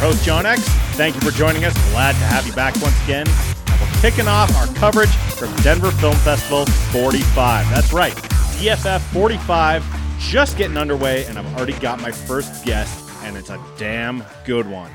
Host, 0.00 0.24
John 0.24 0.46
X. 0.46 0.62
Thank 0.96 1.14
you 1.14 1.20
for 1.20 1.30
joining 1.30 1.64
us. 1.66 1.74
Glad 1.90 2.12
to 2.12 2.24
have 2.24 2.46
you 2.46 2.54
back 2.54 2.74
once 2.80 2.96
again. 3.04 3.26
And 3.28 3.80
we're 3.80 4.00
kicking 4.00 4.26
off 4.26 4.50
our 4.56 4.66
coverage 4.74 5.10
from 5.10 5.54
Denver 5.56 5.90
Film 5.90 6.16
Festival 6.16 6.64
45. 6.66 7.68
That's 7.68 7.92
right, 7.92 8.14
DFF 8.14 9.00
45, 9.12 9.84
just 10.18 10.56
getting 10.56 10.78
underway, 10.78 11.26
and 11.26 11.38
I've 11.38 11.54
already 11.54 11.74
got 11.74 12.00
my 12.00 12.10
first 12.10 12.64
guest, 12.64 13.08
and 13.22 13.36
it's 13.36 13.50
a 13.50 13.62
damn 13.76 14.24
good 14.46 14.66
one. 14.66 14.90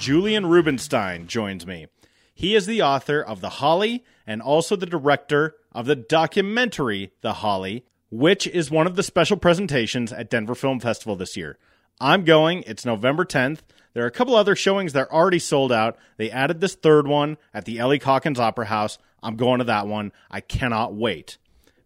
Julian 0.00 0.46
Rubinstein 0.46 1.28
joins 1.28 1.64
me. 1.64 1.86
He 2.34 2.54
is 2.56 2.66
the 2.66 2.82
author 2.82 3.20
of 3.22 3.40
The 3.40 3.48
Holly 3.48 4.04
and 4.26 4.42
also 4.42 4.74
the 4.74 4.86
director 4.86 5.54
of 5.72 5.86
the 5.86 5.96
documentary 5.96 7.12
The 7.20 7.34
Holly, 7.34 7.84
which 8.10 8.46
is 8.46 8.70
one 8.70 8.86
of 8.86 8.96
the 8.96 9.02
special 9.02 9.36
presentations 9.36 10.12
at 10.12 10.30
Denver 10.30 10.54
Film 10.54 10.80
Festival 10.80 11.14
this 11.14 11.36
year. 11.36 11.58
I'm 12.00 12.24
going, 12.24 12.62
it's 12.66 12.84
November 12.84 13.24
10th. 13.24 13.60
There 13.94 14.04
are 14.04 14.08
a 14.08 14.12
couple 14.12 14.34
other 14.34 14.54
showings 14.54 14.92
that 14.92 15.08
are 15.08 15.12
already 15.12 15.38
sold 15.38 15.72
out. 15.72 15.98
They 16.16 16.30
added 16.30 16.60
this 16.60 16.74
third 16.74 17.06
one 17.06 17.36
at 17.52 17.64
the 17.64 17.78
Ellie 17.78 17.98
Caulkins 17.98 18.38
Opera 18.38 18.66
House. 18.66 18.98
I'm 19.22 19.36
going 19.36 19.58
to 19.58 19.64
that 19.64 19.86
one. 19.86 20.12
I 20.30 20.40
cannot 20.40 20.94
wait 20.94 21.38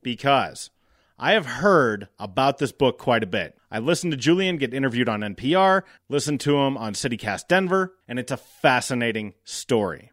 because 0.02 0.70
I 1.18 1.32
have 1.32 1.46
heard 1.46 2.08
about 2.18 2.58
this 2.58 2.72
book 2.72 2.98
quite 2.98 3.22
a 3.22 3.28
bit. 3.28 3.56
I 3.70 3.78
listened 3.78 4.10
to 4.10 4.16
Julian 4.16 4.58
get 4.58 4.74
interviewed 4.74 5.08
on 5.08 5.20
NPR, 5.20 5.82
listened 6.08 6.40
to 6.40 6.58
him 6.58 6.76
on 6.76 6.94
CityCast 6.94 7.48
Denver, 7.48 7.94
and 8.08 8.18
it's 8.18 8.32
a 8.32 8.36
fascinating 8.36 9.34
story 9.44 10.10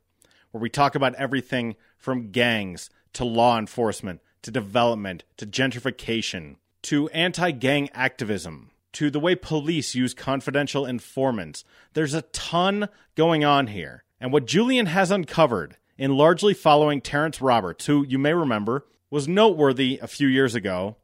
where 0.51 0.61
we 0.61 0.69
talk 0.69 0.95
about 0.95 1.15
everything 1.15 1.75
from 1.97 2.31
gangs 2.31 2.89
to 3.13 3.25
law 3.25 3.57
enforcement 3.57 4.21
to 4.43 4.51
development 4.51 5.23
to 5.37 5.45
gentrification 5.45 6.55
to 6.83 7.09
anti 7.09 7.51
gang 7.51 7.89
activism 7.93 8.71
to 8.93 9.09
the 9.09 9.19
way 9.19 9.35
police 9.35 9.95
use 9.95 10.13
confidential 10.13 10.85
informants. 10.85 11.63
There's 11.93 12.13
a 12.13 12.23
ton 12.23 12.89
going 13.15 13.45
on 13.45 13.67
here. 13.67 14.03
And 14.19 14.33
what 14.33 14.47
Julian 14.47 14.87
has 14.87 15.11
uncovered 15.11 15.77
in 15.97 16.15
largely 16.15 16.53
following 16.53 17.01
Terrence 17.01 17.41
Roberts, 17.41 17.85
who 17.85 18.05
you 18.05 18.17
may 18.17 18.33
remember 18.33 18.85
was 19.09 19.27
noteworthy 19.27 19.99
a 20.01 20.07
few 20.07 20.27
years 20.27 20.55
ago 20.55 20.95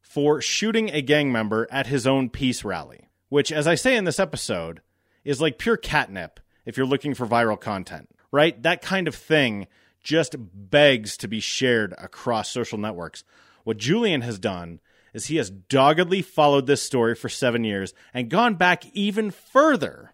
for 0.00 0.40
shooting 0.40 0.90
a 0.90 1.00
gang 1.00 1.32
member 1.32 1.66
at 1.70 1.86
his 1.86 2.06
own 2.06 2.28
peace 2.28 2.64
rally, 2.64 3.08
which, 3.28 3.50
as 3.50 3.66
I 3.66 3.74
say 3.74 3.96
in 3.96 4.04
this 4.04 4.20
episode, 4.20 4.80
is 5.24 5.40
like 5.40 5.58
pure 5.58 5.76
catnip 5.76 6.40
if 6.66 6.76
you're 6.76 6.86
looking 6.86 7.14
for 7.14 7.26
viral 7.26 7.60
content, 7.60 8.10
right? 8.30 8.60
That 8.62 8.82
kind 8.82 9.08
of 9.08 9.14
thing 9.14 9.68
just 10.02 10.36
begs 10.38 11.16
to 11.18 11.28
be 11.28 11.40
shared 11.40 11.94
across 11.96 12.50
social 12.50 12.78
networks. 12.78 13.24
What 13.64 13.76
Julian 13.76 14.22
has 14.22 14.38
done 14.38 14.80
is 15.12 15.26
he 15.26 15.36
has 15.36 15.50
doggedly 15.50 16.22
followed 16.22 16.66
this 16.66 16.82
story 16.82 17.14
for 17.14 17.28
seven 17.28 17.64
years 17.64 17.94
and 18.14 18.30
gone 18.30 18.54
back 18.54 18.84
even 18.94 19.30
further 19.30 20.12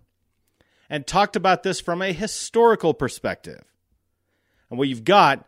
and 0.90 1.06
talked 1.06 1.36
about 1.36 1.62
this 1.62 1.80
from 1.80 2.02
a 2.02 2.12
historical 2.12 2.94
perspective. 2.94 3.62
And 4.70 4.78
what 4.78 4.88
you've 4.88 5.04
got, 5.04 5.46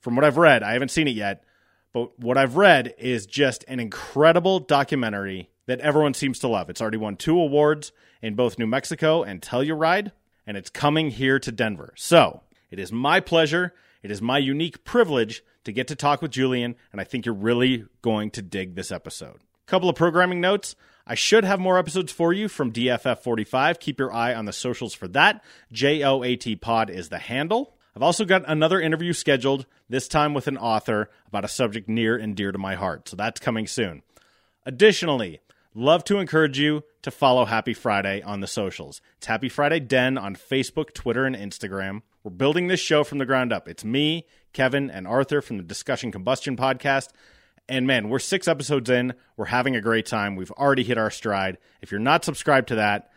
from 0.00 0.16
what 0.16 0.24
I've 0.24 0.36
read, 0.36 0.62
I 0.62 0.72
haven't 0.72 0.90
seen 0.90 1.08
it 1.08 1.14
yet, 1.14 1.44
but 1.92 2.18
what 2.18 2.38
I've 2.38 2.56
read 2.56 2.94
is 2.98 3.26
just 3.26 3.64
an 3.68 3.80
incredible 3.80 4.60
documentary 4.60 5.50
that 5.66 5.80
everyone 5.80 6.14
seems 6.14 6.38
to 6.40 6.48
love. 6.48 6.70
It's 6.70 6.80
already 6.80 6.96
won 6.98 7.16
two 7.16 7.38
awards 7.38 7.92
in 8.22 8.34
both 8.34 8.58
New 8.58 8.66
Mexico 8.66 9.22
and 9.22 9.40
Telluride, 9.40 10.12
and 10.46 10.56
it's 10.56 10.70
coming 10.70 11.10
here 11.10 11.38
to 11.38 11.52
Denver. 11.52 11.92
So 11.96 12.42
it 12.70 12.78
is 12.78 12.92
my 12.92 13.20
pleasure, 13.20 13.74
it 14.02 14.10
is 14.10 14.22
my 14.22 14.38
unique 14.38 14.84
privilege 14.84 15.42
to 15.64 15.72
get 15.72 15.88
to 15.88 15.96
talk 15.96 16.22
with 16.22 16.30
Julian, 16.30 16.76
and 16.92 17.00
I 17.00 17.04
think 17.04 17.26
you're 17.26 17.34
really 17.34 17.84
going 18.02 18.30
to 18.32 18.42
dig 18.42 18.74
this 18.74 18.90
episode. 18.90 19.40
Couple 19.66 19.88
of 19.88 19.96
programming 19.96 20.40
notes. 20.40 20.74
I 21.06 21.14
should 21.14 21.44
have 21.44 21.60
more 21.60 21.78
episodes 21.78 22.12
for 22.12 22.32
you 22.32 22.48
from 22.48 22.72
DFF 22.72 23.18
45. 23.18 23.80
Keep 23.80 23.98
your 23.98 24.12
eye 24.12 24.34
on 24.34 24.44
the 24.44 24.52
socials 24.52 24.94
for 24.94 25.08
that. 25.08 25.42
JOAT 25.72 26.60
Pod 26.60 26.90
is 26.90 27.08
the 27.08 27.18
handle. 27.18 27.74
I've 27.94 28.02
also 28.02 28.24
got 28.24 28.44
another 28.46 28.80
interview 28.80 29.12
scheduled, 29.12 29.66
this 29.88 30.08
time 30.08 30.34
with 30.34 30.46
an 30.46 30.56
author 30.56 31.10
about 31.26 31.44
a 31.44 31.48
subject 31.48 31.88
near 31.88 32.16
and 32.16 32.36
dear 32.36 32.52
to 32.52 32.58
my 32.58 32.74
heart. 32.76 33.08
So 33.08 33.16
that's 33.16 33.40
coming 33.40 33.66
soon. 33.66 34.02
Additionally, 34.64 35.40
love 35.74 36.04
to 36.04 36.18
encourage 36.18 36.58
you 36.58 36.82
to 37.02 37.10
follow 37.10 37.44
Happy 37.44 37.74
Friday 37.74 38.22
on 38.22 38.40
the 38.40 38.46
socials. 38.46 39.00
It's 39.18 39.26
Happy 39.26 39.48
Friday 39.48 39.80
Den 39.80 40.18
on 40.18 40.34
Facebook, 40.34 40.92
Twitter, 40.92 41.24
and 41.24 41.36
Instagram. 41.36 42.02
We're 42.22 42.30
building 42.30 42.66
this 42.66 42.80
show 42.80 43.04
from 43.04 43.18
the 43.18 43.26
ground 43.26 43.52
up. 43.52 43.68
It's 43.68 43.84
me, 43.84 44.26
Kevin, 44.52 44.90
and 44.90 45.06
Arthur 45.06 45.40
from 45.40 45.56
the 45.56 45.62
Discussion 45.62 46.12
Combustion 46.12 46.56
podcast. 46.56 47.08
And 47.68 47.86
man, 47.86 48.08
we're 48.08 48.18
six 48.18 48.48
episodes 48.48 48.90
in. 48.90 49.14
We're 49.36 49.46
having 49.46 49.76
a 49.76 49.80
great 49.80 50.06
time. 50.06 50.34
We've 50.34 50.50
already 50.52 50.82
hit 50.82 50.98
our 50.98 51.10
stride. 51.10 51.58
If 51.80 51.90
you're 51.90 52.00
not 52.00 52.24
subscribed 52.24 52.68
to 52.68 52.74
that, 52.76 53.10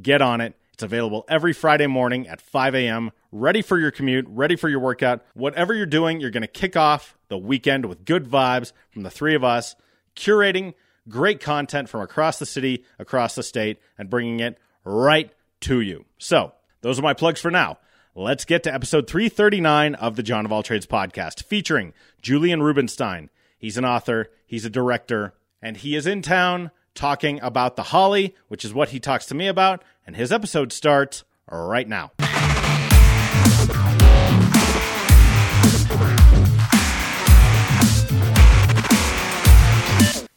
get 0.00 0.20
on 0.20 0.40
it. 0.40 0.54
It's 0.74 0.82
available 0.82 1.24
every 1.28 1.52
Friday 1.52 1.86
morning 1.86 2.26
at 2.26 2.40
5 2.40 2.74
a.m., 2.74 3.12
ready 3.30 3.62
for 3.62 3.78
your 3.78 3.90
commute, 3.90 4.26
ready 4.28 4.56
for 4.56 4.68
your 4.68 4.80
workout. 4.80 5.24
Whatever 5.34 5.74
you're 5.74 5.86
doing, 5.86 6.20
you're 6.20 6.30
going 6.30 6.40
to 6.40 6.48
kick 6.48 6.76
off 6.76 7.16
the 7.28 7.38
weekend 7.38 7.86
with 7.86 8.04
good 8.04 8.24
vibes 8.24 8.72
from 8.90 9.02
the 9.02 9.10
three 9.10 9.34
of 9.34 9.44
us, 9.44 9.76
curating 10.16 10.74
great 11.08 11.40
content 11.40 11.88
from 11.88 12.00
across 12.00 12.38
the 12.38 12.46
city, 12.46 12.84
across 12.98 13.34
the 13.34 13.42
state, 13.42 13.78
and 13.98 14.10
bringing 14.10 14.40
it 14.40 14.58
right 14.84 15.32
to 15.60 15.80
you. 15.80 16.04
So, 16.18 16.52
those 16.82 16.98
are 16.98 17.02
my 17.02 17.14
plugs 17.14 17.40
for 17.40 17.50
now. 17.50 17.78
Let's 18.14 18.44
get 18.44 18.64
to 18.64 18.74
episode 18.74 19.06
339 19.06 19.94
of 19.94 20.16
the 20.16 20.22
John 20.22 20.44
of 20.44 20.52
All 20.52 20.62
Trades 20.62 20.86
podcast, 20.86 21.44
featuring 21.44 21.92
Julian 22.20 22.62
Rubinstein. 22.62 23.30
He's 23.56 23.78
an 23.78 23.84
author, 23.84 24.30
he's 24.46 24.64
a 24.64 24.70
director, 24.70 25.34
and 25.62 25.76
he 25.76 25.94
is 25.94 26.06
in 26.06 26.22
town 26.22 26.70
talking 26.94 27.40
about 27.40 27.76
the 27.76 27.84
Holly, 27.84 28.34
which 28.48 28.64
is 28.64 28.74
what 28.74 28.88
he 28.90 28.98
talks 28.98 29.26
to 29.26 29.34
me 29.34 29.46
about, 29.46 29.84
and 30.06 30.16
his 30.16 30.32
episode 30.32 30.72
starts 30.72 31.24
right 31.48 31.88
now. 31.88 32.10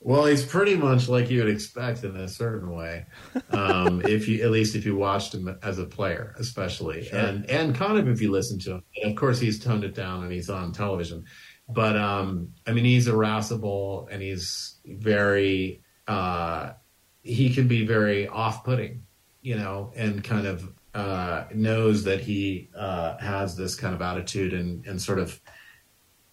Well, 0.05 0.25
he's 0.25 0.43
pretty 0.45 0.75
much 0.75 1.07
like 1.07 1.29
you 1.29 1.39
would 1.43 1.49
expect 1.53 2.03
in 2.03 2.15
a 2.17 2.27
certain 2.27 2.69
way, 2.71 3.05
um, 3.51 4.01
if 4.05 4.27
you 4.27 4.43
at 4.43 4.51
least 4.51 4.75
if 4.75 4.85
you 4.85 4.97
watched 4.97 5.33
him 5.33 5.57
as 5.63 5.79
a 5.79 5.85
player, 5.85 6.35
especially, 6.37 7.05
Sure. 7.05 7.19
and 7.19 7.49
and 7.49 7.73
kind 7.73 7.97
of 7.97 8.09
if 8.09 8.21
you 8.21 8.29
listen 8.29 8.59
to 8.59 8.71
him. 8.73 8.83
And 9.01 9.11
of 9.11 9.17
course, 9.17 9.39
he's 9.39 9.63
toned 9.63 9.85
it 9.85 9.95
down 9.95 10.23
and 10.23 10.31
he's 10.31 10.49
on 10.49 10.73
television, 10.73 11.23
but 11.69 11.95
um, 11.95 12.49
I 12.67 12.73
mean, 12.73 12.83
he's 12.85 13.07
irascible 13.07 14.09
and 14.11 14.21
he's 14.21 14.79
very 14.85 15.81
uh, 16.07 16.73
he 17.21 17.53
can 17.53 17.69
be 17.69 17.85
very 17.85 18.27
off-putting, 18.27 19.01
you 19.41 19.55
know, 19.55 19.93
and 19.95 20.21
kind 20.21 20.45
of 20.45 20.69
uh, 20.93 21.45
knows 21.53 22.03
that 22.03 22.19
he 22.19 22.69
uh, 22.77 23.17
has 23.19 23.55
this 23.55 23.75
kind 23.75 23.95
of 23.95 24.01
attitude 24.01 24.53
and 24.53 24.85
and 24.85 25.01
sort 25.01 25.19
of 25.19 25.39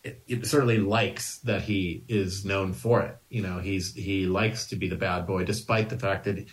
it, 0.03 0.22
it 0.27 0.47
certainly 0.47 0.78
likes 0.78 1.38
that 1.38 1.62
he 1.62 2.05
is 2.09 2.44
known 2.44 2.72
for 2.72 3.03
it. 3.03 3.16
You 3.28 3.43
know, 3.43 3.59
he's 3.59 3.94
he 3.94 4.27
likes 4.27 4.66
to 4.69 4.77
be 4.77 4.88
the 4.88 4.97
bad 4.97 5.27
boy, 5.27 5.44
despite 5.44 5.88
the 5.88 5.99
fact 5.99 6.25
that 6.25 6.47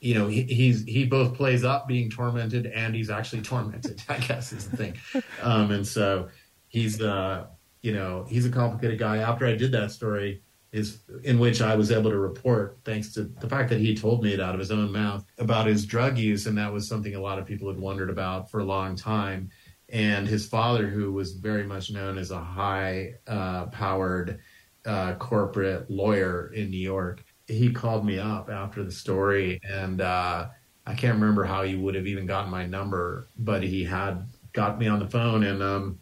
you 0.00 0.14
know 0.14 0.26
he, 0.26 0.42
he's 0.42 0.84
he 0.84 1.04
both 1.04 1.34
plays 1.34 1.64
up 1.64 1.86
being 1.86 2.10
tormented 2.10 2.66
and 2.66 2.94
he's 2.94 3.10
actually 3.10 3.42
tormented. 3.42 4.02
I 4.08 4.18
guess 4.18 4.52
is 4.52 4.68
the 4.68 4.76
thing, 4.76 4.94
um, 5.42 5.70
and 5.70 5.86
so 5.86 6.28
he's 6.66 7.00
uh 7.00 7.46
you 7.82 7.92
know 7.92 8.26
he's 8.28 8.46
a 8.46 8.50
complicated 8.50 8.98
guy. 8.98 9.18
After 9.18 9.46
I 9.46 9.54
did 9.54 9.72
that 9.72 9.90
story. 9.90 10.42
Is 10.70 10.98
in 11.24 11.38
which 11.38 11.62
I 11.62 11.76
was 11.76 11.90
able 11.90 12.10
to 12.10 12.18
report, 12.18 12.80
thanks 12.84 13.14
to 13.14 13.22
the 13.22 13.48
fact 13.48 13.70
that 13.70 13.80
he 13.80 13.96
told 13.96 14.22
me 14.22 14.34
it 14.34 14.38
out 14.38 14.52
of 14.52 14.60
his 14.60 14.70
own 14.70 14.92
mouth 14.92 15.24
about 15.38 15.66
his 15.66 15.86
drug 15.86 16.18
use, 16.18 16.44
and 16.44 16.58
that 16.58 16.70
was 16.70 16.86
something 16.86 17.14
a 17.14 17.20
lot 17.20 17.38
of 17.38 17.46
people 17.46 17.68
had 17.68 17.80
wondered 17.80 18.10
about 18.10 18.50
for 18.50 18.60
a 18.60 18.64
long 18.64 18.94
time 18.94 19.48
and 19.88 20.26
his 20.26 20.46
father, 20.46 20.86
who 20.86 21.12
was 21.12 21.32
very 21.32 21.64
much 21.64 21.90
known 21.90 22.18
as 22.18 22.30
a 22.30 22.38
high 22.38 23.14
uh, 23.26 23.66
powered 23.66 24.40
uh, 24.84 25.14
corporate 25.14 25.90
lawyer 25.90 26.52
in 26.54 26.70
New 26.70 26.76
York, 26.76 27.24
he 27.46 27.72
called 27.72 28.04
me 28.04 28.18
up 28.18 28.50
after 28.50 28.84
the 28.84 28.92
story, 28.92 29.58
and 29.64 30.00
uh, 30.00 30.48
I 30.86 30.94
can't 30.94 31.14
remember 31.14 31.44
how 31.44 31.62
he 31.62 31.74
would 31.74 31.94
have 31.94 32.06
even 32.06 32.26
gotten 32.26 32.50
my 32.50 32.66
number, 32.66 33.28
but 33.38 33.62
he 33.62 33.84
had 33.84 34.26
got 34.52 34.78
me 34.78 34.86
on 34.88 34.98
the 34.98 35.08
phone 35.08 35.44
and 35.44 35.62
um, 35.62 35.98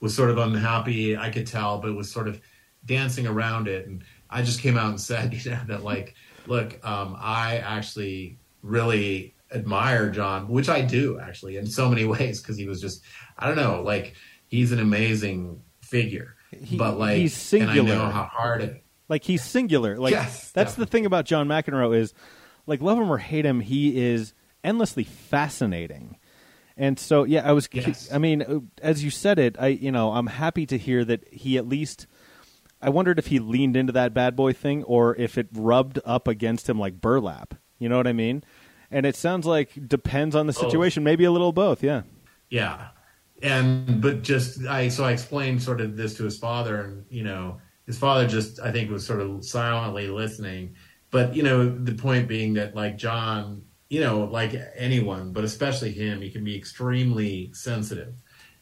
was 0.00 0.14
sort 0.14 0.30
of 0.30 0.38
unhappy. 0.38 1.16
I 1.16 1.30
could 1.30 1.46
tell, 1.46 1.78
but 1.78 1.94
was 1.94 2.10
sort 2.10 2.28
of 2.28 2.40
dancing 2.84 3.26
around 3.26 3.68
it, 3.68 3.86
and 3.86 4.04
I 4.28 4.42
just 4.42 4.60
came 4.60 4.76
out 4.76 4.90
and 4.90 5.00
said, 5.00 5.32
you 5.44 5.50
know, 5.50 5.60
that 5.68 5.82
like, 5.82 6.14
look, 6.46 6.78
um, 6.86 7.16
I 7.18 7.58
actually 7.58 8.38
really 8.62 9.33
admire 9.52 10.10
John, 10.10 10.48
which 10.48 10.68
I 10.68 10.80
do 10.82 11.18
actually 11.20 11.56
in 11.56 11.66
so 11.66 11.88
many 11.88 12.04
ways 12.14 12.40
because 12.40 12.56
he 12.56 12.66
was 12.66 12.80
just 12.80 13.02
I 13.38 13.46
don't 13.46 13.56
know, 13.56 13.82
like 13.82 14.14
he's 14.46 14.72
an 14.72 14.78
amazing 14.80 15.62
figure. 15.80 16.36
He- 16.50 16.76
but 16.76 16.98
like 16.98 17.16
he's 17.16 17.52
and 17.54 17.64
I 17.64 17.74
know 17.74 17.84
singular. 17.84 18.10
how 18.10 18.24
hard 18.24 18.62
it 18.62 18.84
Like 19.08 19.24
he's 19.24 19.42
singular. 19.42 19.96
Like 19.98 20.12
Yes, 20.12 20.50
that's 20.52 20.74
the 20.74 20.86
thing 20.86 21.04
about 21.06 21.24
John 21.26 21.48
McEnroe 21.48 21.96
is, 21.96 22.14
like 22.66 22.80
love 22.80 22.96
him 22.98 23.10
or 23.10 23.18
hate 23.18 23.44
him, 23.44 23.60
he 23.60 24.00
is 24.00 24.32
endlessly 24.62 25.04
fascinating. 25.04 26.16
And 26.76 26.98
so, 26.98 27.22
yeah, 27.24 27.48
I 27.48 27.52
was. 27.52 27.68
Yes. 27.72 28.08
I 28.12 28.18
mean, 28.18 28.42
uh, 28.42 28.58
as 28.82 29.04
you 29.04 29.10
said 29.10 29.38
it, 29.38 29.56
I 29.60 29.68
you 29.68 29.92
know 29.92 30.12
I'm 30.12 30.26
happy 30.26 30.66
to 30.66 30.78
hear 30.78 31.04
that 31.04 31.32
he 31.32 31.56
at 31.56 31.68
least. 31.68 32.06
I 32.82 32.88
wondered 32.90 33.18
if 33.18 33.28
he 33.28 33.38
leaned 33.38 33.76
into 33.76 33.92
that 33.92 34.12
bad 34.12 34.34
boy 34.36 34.52
thing 34.52 34.82
or 34.84 35.14
if 35.16 35.38
it 35.38 35.46
rubbed 35.52 35.98
up 36.04 36.26
against 36.28 36.68
him 36.68 36.78
like 36.78 37.00
burlap. 37.00 37.54
You 37.78 37.88
know 37.88 37.96
what 37.96 38.06
I 38.06 38.12
mean? 38.12 38.42
And 38.94 39.04
it 39.04 39.16
sounds 39.16 39.44
like 39.44 39.70
depends 39.88 40.34
on 40.36 40.46
the 40.46 40.52
Both. 40.52 40.62
situation. 40.62 41.02
Maybe 41.04 41.24
a 41.24 41.30
little 41.32 41.52
both. 41.52 41.82
Yeah. 41.82 42.02
Yeah. 42.48 42.88
And 43.42 44.00
but 44.00 44.22
just 44.22 44.64
I 44.66 44.88
so 44.88 45.04
I 45.04 45.10
explained 45.12 45.62
sort 45.62 45.80
of 45.80 45.96
this 45.96 46.16
to 46.18 46.24
his 46.24 46.38
father 46.38 46.80
and 46.82 47.04
you 47.10 47.24
know, 47.24 47.58
his 47.86 47.98
father 47.98 48.26
just 48.26 48.60
I 48.60 48.70
think 48.72 48.90
was 48.90 49.04
sort 49.04 49.20
of 49.20 49.44
silently 49.44 50.06
listening. 50.06 50.74
But 51.10 51.34
you 51.34 51.42
know, 51.42 51.68
the 51.68 51.94
point 51.94 52.28
being 52.28 52.54
that 52.54 52.74
like 52.76 52.96
John, 52.96 53.62
you 53.90 54.00
know, 54.00 54.24
like 54.24 54.54
anyone, 54.76 55.32
but 55.32 55.44
especially 55.44 55.92
him, 55.92 56.22
he 56.22 56.30
can 56.30 56.44
be 56.44 56.56
extremely 56.56 57.50
sensitive 57.52 58.14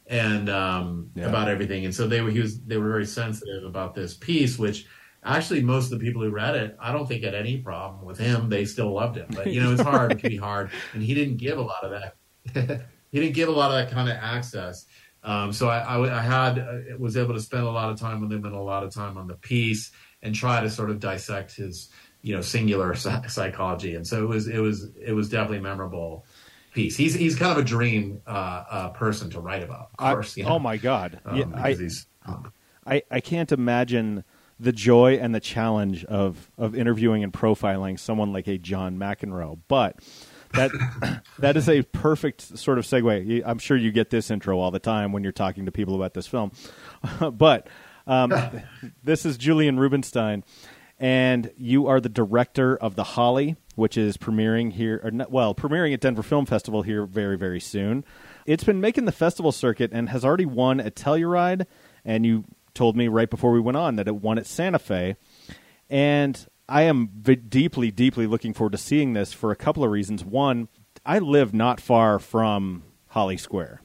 and 0.07 0.49
um 0.49 1.11
Yeah. 1.15 1.27
about 1.29 1.47
everything. 1.47 1.85
And 1.85 1.93
so 1.93 2.07
they 2.07 2.21
were 2.21 2.31
he 2.31 2.39
was 2.39 2.59
they 2.61 2.77
were 2.77 2.89
very 2.89 3.05
sensitive 3.05 3.63
about 3.65 3.93
this 3.93 4.15
piece, 4.15 4.57
which 4.57 4.87
actually 5.23 5.61
most 5.61 5.91
of 5.91 5.99
the 5.99 6.05
people 6.05 6.21
who 6.21 6.29
read 6.29 6.55
it, 6.55 6.77
I 6.79 6.91
don't 6.91 7.07
think 7.07 7.23
had 7.23 7.35
any 7.35 7.57
problem 7.57 8.05
with 8.05 8.17
him. 8.17 8.49
They 8.49 8.65
still 8.65 8.93
loved 8.93 9.17
him. 9.17 9.27
But 9.29 9.47
you 9.47 9.61
know, 9.61 9.71
it's 9.71 9.81
hard, 9.81 10.11
it 10.11 10.19
can 10.19 10.29
be 10.29 10.37
hard. 10.37 10.69
And 10.93 11.01
he 11.01 11.13
didn't 11.13 11.37
give 11.37 11.57
a 11.57 11.61
lot 11.61 11.83
of 11.83 11.91
that 11.91 12.15
he 13.11 13.19
didn't 13.19 13.35
give 13.35 13.47
a 13.47 13.51
lot 13.51 13.71
of 13.71 13.77
that 13.77 13.93
kind 13.93 14.09
of 14.09 14.17
access. 14.17 14.85
Um, 15.23 15.53
so 15.53 15.69
I, 15.69 15.79
I, 15.79 16.19
I 16.19 16.21
had 16.21 16.59
uh, 16.59 16.97
was 16.97 17.15
able 17.15 17.33
to 17.33 17.39
spend 17.39 17.63
a 17.63 17.71
lot 17.71 17.89
of 17.89 17.99
time 17.99 18.19
with 18.21 18.31
him 18.31 18.43
and 18.43 18.53
a 18.53 18.59
lot 18.59 18.83
of 18.83 18.93
time 18.93 19.17
on 19.17 19.27
the 19.27 19.35
piece 19.35 19.91
and 20.21 20.35
try 20.35 20.61
to 20.61 20.69
sort 20.69 20.89
of 20.89 20.99
dissect 20.99 21.55
his 21.55 21.89
you 22.21 22.35
know 22.35 22.41
singular 22.41 22.95
psychology. 22.95 23.95
And 23.95 24.05
so 24.05 24.23
it 24.23 24.27
was 24.27 24.47
it 24.47 24.59
was 24.59 24.89
it 25.01 25.13
was 25.13 25.29
definitely 25.29 25.59
a 25.59 25.61
memorable 25.61 26.25
piece. 26.73 26.97
He's 26.97 27.13
he's 27.13 27.35
kind 27.35 27.51
of 27.51 27.59
a 27.59 27.67
dream 27.67 28.21
uh, 28.27 28.63
uh, 28.69 28.89
person 28.89 29.29
to 29.31 29.39
write 29.39 29.63
about. 29.63 29.91
Of 29.99 30.25
I- 30.35 30.39
you 30.39 30.43
know, 30.43 30.55
oh 30.55 30.59
my 30.59 30.77
God! 30.77 31.21
um, 31.25 31.37
yeah, 31.37 31.45
I, 31.55 31.77
um, 32.25 32.51
I, 32.85 33.03
I 33.09 33.19
can't 33.21 33.51
imagine 33.51 34.23
the 34.63 34.71
joy 34.71 35.15
and 35.15 35.35
the 35.35 35.41
challenge 35.41 36.05
of, 36.05 36.49
of 36.57 36.73
interviewing 36.73 37.23
and 37.23 37.33
profiling 37.33 37.99
someone 37.99 38.31
like 38.31 38.47
a 38.47 38.57
John 38.57 38.97
McEnroe. 38.97 39.59
But 39.67 39.99
that 40.53 40.71
that 41.39 41.57
is 41.57 41.67
a 41.67 41.83
perfect 41.83 42.57
sort 42.57 42.79
of 42.79 42.85
segue. 42.85 43.43
I'm 43.45 43.59
sure 43.59 43.75
you 43.75 43.91
get 43.91 44.09
this 44.09 44.31
intro 44.31 44.57
all 44.59 44.71
the 44.71 44.79
time 44.79 45.11
when 45.11 45.21
you're 45.21 45.33
talking 45.33 45.65
to 45.65 45.71
people 45.71 45.95
about 45.95 46.13
this 46.13 46.27
film. 46.27 46.51
but 47.33 47.67
um, 48.07 48.33
this 49.03 49.25
is 49.25 49.37
Julian 49.37 49.77
Rubinstein, 49.79 50.45
and 50.97 51.51
you 51.57 51.87
are 51.87 51.99
the 51.99 52.09
director 52.09 52.77
of 52.77 52.95
The 52.95 53.03
Holly, 53.03 53.57
which 53.75 53.97
is 53.97 54.15
premiering 54.15 54.71
here, 54.71 55.01
or 55.03 55.11
not, 55.11 55.29
well, 55.29 55.53
premiering 55.53 55.93
at 55.93 55.99
Denver 55.99 56.23
Film 56.23 56.45
Festival 56.45 56.83
here 56.83 57.05
very, 57.05 57.37
very 57.37 57.59
soon. 57.59 58.05
It's 58.45 58.63
been 58.63 58.79
making 58.79 59.05
the 59.05 59.11
festival 59.11 59.51
circuit 59.51 59.91
and 59.93 60.07
has 60.07 60.23
already 60.23 60.45
won 60.45 60.79
a 60.79 60.89
Telluride, 60.89 61.65
and 62.05 62.25
you 62.25 62.45
told 62.73 62.95
me 62.95 63.07
right 63.07 63.29
before 63.29 63.51
we 63.51 63.59
went 63.59 63.77
on 63.77 63.95
that 63.97 64.07
it 64.07 64.15
won 64.15 64.37
at 64.37 64.45
Santa 64.47 64.79
Fe. 64.79 65.15
And 65.89 66.45
I 66.67 66.83
am 66.83 67.09
v- 67.13 67.35
deeply, 67.35 67.91
deeply 67.91 68.25
looking 68.27 68.53
forward 68.53 68.71
to 68.71 68.77
seeing 68.77 69.13
this 69.13 69.33
for 69.33 69.51
a 69.51 69.55
couple 69.55 69.83
of 69.83 69.91
reasons. 69.91 70.23
One, 70.23 70.69
I 71.05 71.19
live 71.19 71.53
not 71.53 71.79
far 71.81 72.19
from 72.19 72.83
Holly 73.07 73.37
Square, 73.37 73.81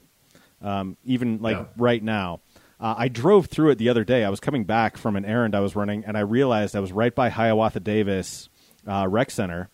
um, 0.61 0.97
even 1.03 1.41
like 1.41 1.57
Yeah. 1.57 1.65
right 1.77 2.01
now. 2.01 2.41
Uh, 2.79 2.95
I 2.97 3.09
drove 3.09 3.47
through 3.47 3.71
it 3.71 3.77
the 3.77 3.89
other 3.89 4.05
day. 4.05 4.23
I 4.23 4.29
was 4.29 4.39
coming 4.39 4.63
back 4.63 4.95
from 4.97 5.17
an 5.17 5.25
errand 5.25 5.53
I 5.53 5.59
was 5.59 5.75
running, 5.75 6.05
and 6.05 6.17
I 6.17 6.21
realized 6.21 6.75
I 6.75 6.79
was 6.79 6.93
right 6.93 7.13
by 7.13 7.29
Hiawatha 7.29 7.81
Davis 7.81 8.47
uh, 8.87 9.05
Rec 9.09 9.29
Center. 9.31 9.69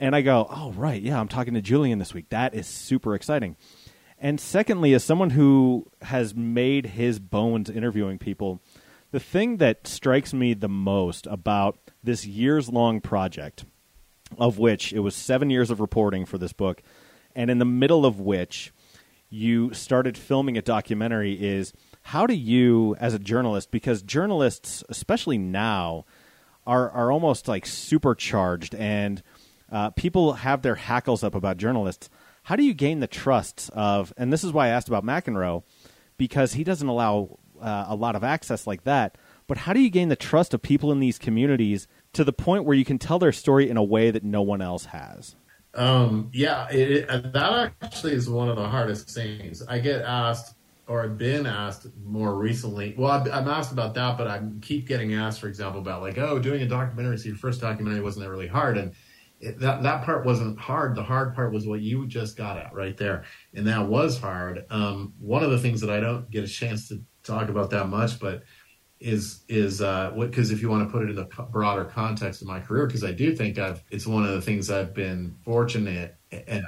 And 0.00 0.16
I 0.16 0.22
go, 0.22 0.48
oh, 0.50 0.72
right, 0.72 1.00
yeah, 1.00 1.20
I'm 1.20 1.28
talking 1.28 1.54
to 1.54 1.62
Julian 1.62 2.00
this 2.00 2.12
week. 2.12 2.28
That 2.30 2.52
is 2.52 2.66
super 2.66 3.14
exciting. 3.14 3.56
And 4.18 4.40
secondly, 4.40 4.94
as 4.94 5.04
someone 5.04 5.30
who 5.30 5.86
has 6.02 6.34
made 6.34 6.86
his 6.86 7.18
bones 7.18 7.68
interviewing 7.68 8.18
people, 8.18 8.60
the 9.10 9.20
thing 9.20 9.58
that 9.58 9.86
strikes 9.86 10.32
me 10.32 10.54
the 10.54 10.68
most 10.68 11.26
about 11.26 11.78
this 12.02 12.26
years 12.26 12.68
long 12.68 13.00
project, 13.00 13.64
of 14.38 14.58
which 14.58 14.92
it 14.92 15.00
was 15.00 15.14
seven 15.14 15.50
years 15.50 15.70
of 15.70 15.80
reporting 15.80 16.24
for 16.24 16.38
this 16.38 16.52
book, 16.52 16.82
and 17.36 17.50
in 17.50 17.58
the 17.58 17.64
middle 17.64 18.06
of 18.06 18.20
which 18.20 18.72
you 19.30 19.72
started 19.74 20.16
filming 20.16 20.56
a 20.56 20.62
documentary, 20.62 21.34
is 21.34 21.72
how 22.02 22.26
do 22.26 22.34
you, 22.34 22.94
as 23.00 23.14
a 23.14 23.18
journalist, 23.18 23.70
because 23.70 24.02
journalists, 24.02 24.84
especially 24.88 25.38
now, 25.38 26.04
are 26.66 26.90
are 26.90 27.12
almost 27.12 27.48
like 27.48 27.66
supercharged, 27.66 28.74
and 28.74 29.22
uh, 29.70 29.90
people 29.90 30.34
have 30.34 30.62
their 30.62 30.76
hackles 30.76 31.22
up 31.24 31.34
about 31.34 31.56
journalists. 31.56 32.08
How 32.44 32.56
do 32.56 32.62
you 32.62 32.74
gain 32.74 33.00
the 33.00 33.06
trust 33.06 33.70
of? 33.72 34.12
And 34.16 34.32
this 34.32 34.44
is 34.44 34.52
why 34.52 34.66
I 34.66 34.68
asked 34.68 34.88
about 34.88 35.04
McEnroe, 35.04 35.62
because 36.18 36.52
he 36.52 36.62
doesn't 36.62 36.86
allow 36.86 37.38
uh, 37.60 37.86
a 37.88 37.94
lot 37.94 38.16
of 38.16 38.22
access 38.22 38.66
like 38.66 38.84
that. 38.84 39.16
But 39.46 39.58
how 39.58 39.72
do 39.72 39.80
you 39.80 39.90
gain 39.90 40.10
the 40.10 40.16
trust 40.16 40.52
of 40.52 40.60
people 40.60 40.92
in 40.92 41.00
these 41.00 41.18
communities 41.18 41.88
to 42.12 42.22
the 42.22 42.32
point 42.32 42.64
where 42.64 42.76
you 42.76 42.84
can 42.84 42.98
tell 42.98 43.18
their 43.18 43.32
story 43.32 43.68
in 43.68 43.76
a 43.76 43.82
way 43.82 44.10
that 44.10 44.24
no 44.24 44.42
one 44.42 44.60
else 44.60 44.86
has? 44.86 45.36
Um, 45.74 46.30
yeah, 46.32 46.68
it, 46.70 47.08
it, 47.10 47.32
that 47.32 47.72
actually 47.82 48.12
is 48.12 48.28
one 48.28 48.48
of 48.48 48.56
the 48.56 48.68
hardest 48.68 49.10
things. 49.10 49.62
I 49.66 49.78
get 49.78 50.02
asked, 50.02 50.54
or 50.86 51.02
I've 51.02 51.16
been 51.16 51.46
asked 51.46 51.86
more 52.04 52.36
recently. 52.36 52.94
Well, 52.96 53.10
I've, 53.10 53.26
I'm 53.32 53.48
asked 53.48 53.72
about 53.72 53.94
that, 53.94 54.18
but 54.18 54.26
I 54.26 54.42
keep 54.60 54.86
getting 54.86 55.14
asked, 55.14 55.40
for 55.40 55.48
example, 55.48 55.80
about 55.80 56.02
like, 56.02 56.18
oh, 56.18 56.38
doing 56.38 56.60
a 56.60 56.68
documentary. 56.68 57.16
So 57.16 57.28
your 57.28 57.36
first 57.36 57.62
documentary 57.62 58.02
wasn't 58.02 58.26
that 58.26 58.30
really 58.30 58.48
hard, 58.48 58.76
and 58.76 58.92
it, 59.40 59.58
that 59.60 59.82
that 59.82 60.04
part 60.04 60.24
wasn't 60.24 60.58
hard. 60.58 60.94
The 60.94 61.02
hard 61.02 61.34
part 61.34 61.52
was 61.52 61.66
what 61.66 61.80
you 61.80 62.06
just 62.06 62.36
got 62.36 62.58
at 62.58 62.72
right 62.74 62.96
there, 62.96 63.24
and 63.54 63.66
that 63.66 63.86
was 63.86 64.18
hard. 64.18 64.64
Um, 64.70 65.12
one 65.18 65.42
of 65.42 65.50
the 65.50 65.58
things 65.58 65.80
that 65.80 65.90
I 65.90 66.00
don't 66.00 66.30
get 66.30 66.44
a 66.44 66.48
chance 66.48 66.88
to 66.88 67.02
talk 67.22 67.48
about 67.48 67.70
that 67.70 67.88
much, 67.88 68.18
but 68.20 68.44
is 69.00 69.42
is 69.48 69.82
uh 69.82 70.10
what 70.14 70.30
because 70.30 70.50
if 70.50 70.62
you 70.62 70.70
want 70.70 70.86
to 70.86 70.90
put 70.90 71.02
it 71.02 71.10
in 71.10 71.16
the 71.16 71.28
broader 71.50 71.84
context 71.84 72.40
of 72.40 72.48
my 72.48 72.58
career 72.58 72.86
because 72.86 73.04
I 73.04 73.12
do 73.12 73.34
think 73.36 73.58
I've 73.58 73.82
it's 73.90 74.06
one 74.06 74.24
of 74.24 74.30
the 74.30 74.40
things 74.40 74.70
I've 74.70 74.94
been 74.94 75.36
fortunate 75.44 76.16
in, 76.30 76.64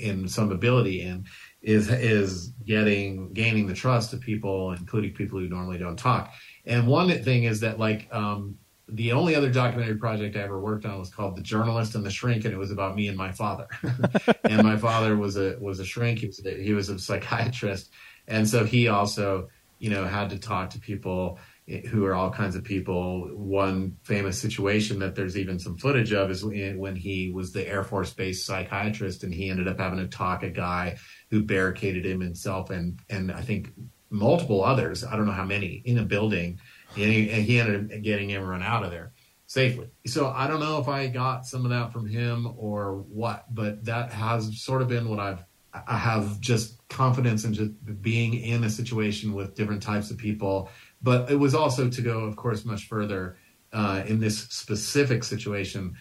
in 0.00 0.28
some 0.28 0.50
ability 0.50 1.02
in 1.02 1.26
is 1.62 1.90
is 1.90 2.48
getting 2.64 3.32
gaining 3.34 3.66
the 3.66 3.74
trust 3.74 4.12
of 4.12 4.20
people 4.20 4.72
including 4.72 5.12
people 5.12 5.38
who 5.38 5.48
normally 5.48 5.78
don't 5.78 5.98
talk 5.98 6.32
and 6.64 6.88
one 6.88 7.08
thing 7.22 7.44
is 7.44 7.60
that 7.60 7.78
like 7.78 8.08
um 8.10 8.56
the 8.92 9.12
only 9.12 9.34
other 9.34 9.50
documentary 9.50 9.96
project 9.96 10.36
I 10.36 10.40
ever 10.40 10.60
worked 10.60 10.84
on 10.84 10.98
was 10.98 11.10
called 11.10 11.36
The 11.36 11.42
Journalist 11.42 11.94
and 11.94 12.04
the 12.04 12.10
Shrink, 12.10 12.44
and 12.44 12.54
it 12.54 12.56
was 12.56 12.70
about 12.70 12.96
me 12.96 13.08
and 13.08 13.16
my 13.16 13.32
father. 13.32 13.66
and 14.44 14.62
my 14.62 14.76
father 14.76 15.16
was 15.16 15.36
a 15.36 15.56
was 15.60 15.80
a 15.80 15.84
shrink. 15.84 16.20
He 16.20 16.26
was 16.26 16.44
a, 16.44 16.62
he 16.62 16.72
was 16.72 16.88
a 16.88 16.98
psychiatrist, 16.98 17.90
and 18.26 18.48
so 18.48 18.64
he 18.64 18.88
also 18.88 19.48
you 19.78 19.90
know 19.90 20.04
had 20.04 20.30
to 20.30 20.38
talk 20.38 20.70
to 20.70 20.80
people 20.80 21.38
eh, 21.68 21.86
who 21.86 22.04
are 22.04 22.14
all 22.14 22.30
kinds 22.30 22.56
of 22.56 22.64
people. 22.64 23.28
One 23.34 23.96
famous 24.02 24.38
situation 24.38 24.98
that 25.00 25.14
there's 25.14 25.36
even 25.36 25.58
some 25.58 25.76
footage 25.76 26.12
of 26.12 26.30
is 26.30 26.44
when 26.44 26.96
he 26.96 27.30
was 27.30 27.52
the 27.52 27.66
Air 27.66 27.84
Force 27.84 28.12
Base 28.12 28.44
psychiatrist, 28.44 29.24
and 29.24 29.32
he 29.32 29.50
ended 29.50 29.68
up 29.68 29.78
having 29.78 29.98
to 29.98 30.08
talk 30.08 30.42
a 30.42 30.50
guy 30.50 30.98
who 31.30 31.42
barricaded 31.42 32.04
him 32.04 32.20
himself 32.20 32.70
and 32.70 32.98
and 33.08 33.30
I 33.30 33.42
think 33.42 33.72
multiple 34.10 34.64
others. 34.64 35.04
I 35.04 35.16
don't 35.16 35.26
know 35.26 35.32
how 35.32 35.44
many 35.44 35.82
in 35.84 35.98
a 35.98 36.04
building, 36.04 36.58
and 36.96 37.12
he, 37.12 37.30
and 37.30 37.42
he 37.44 37.60
ended 37.60 37.92
up 37.92 38.02
getting 38.02 38.32
everyone 38.32 38.62
out 38.62 38.84
of 38.84 38.90
there 38.90 39.12
safely. 39.46 39.88
So 40.06 40.28
I 40.28 40.46
don't 40.46 40.60
know 40.60 40.78
if 40.78 40.88
I 40.88 41.08
got 41.08 41.46
some 41.46 41.64
of 41.64 41.70
that 41.70 41.92
from 41.92 42.06
him 42.06 42.54
or 42.56 43.04
what, 43.08 43.52
but 43.52 43.84
that 43.84 44.12
has 44.12 44.60
sort 44.60 44.82
of 44.82 44.88
been 44.88 45.08
what 45.08 45.18
I've 45.18 45.44
I 45.72 45.96
have 45.96 46.40
just 46.40 46.86
confidence 46.88 47.44
in 47.44 47.54
just 47.54 48.02
being 48.02 48.34
in 48.34 48.64
a 48.64 48.70
situation 48.70 49.34
with 49.34 49.54
different 49.54 49.82
types 49.82 50.10
of 50.10 50.18
people. 50.18 50.68
But 51.02 51.30
it 51.30 51.36
was 51.36 51.54
also 51.54 51.88
to 51.88 52.02
go, 52.02 52.20
of 52.20 52.36
course, 52.36 52.64
much 52.64 52.88
further 52.88 53.36
uh, 53.72 54.02
in 54.06 54.18
this 54.18 54.38
specific 54.48 55.22
situation. 55.24 55.94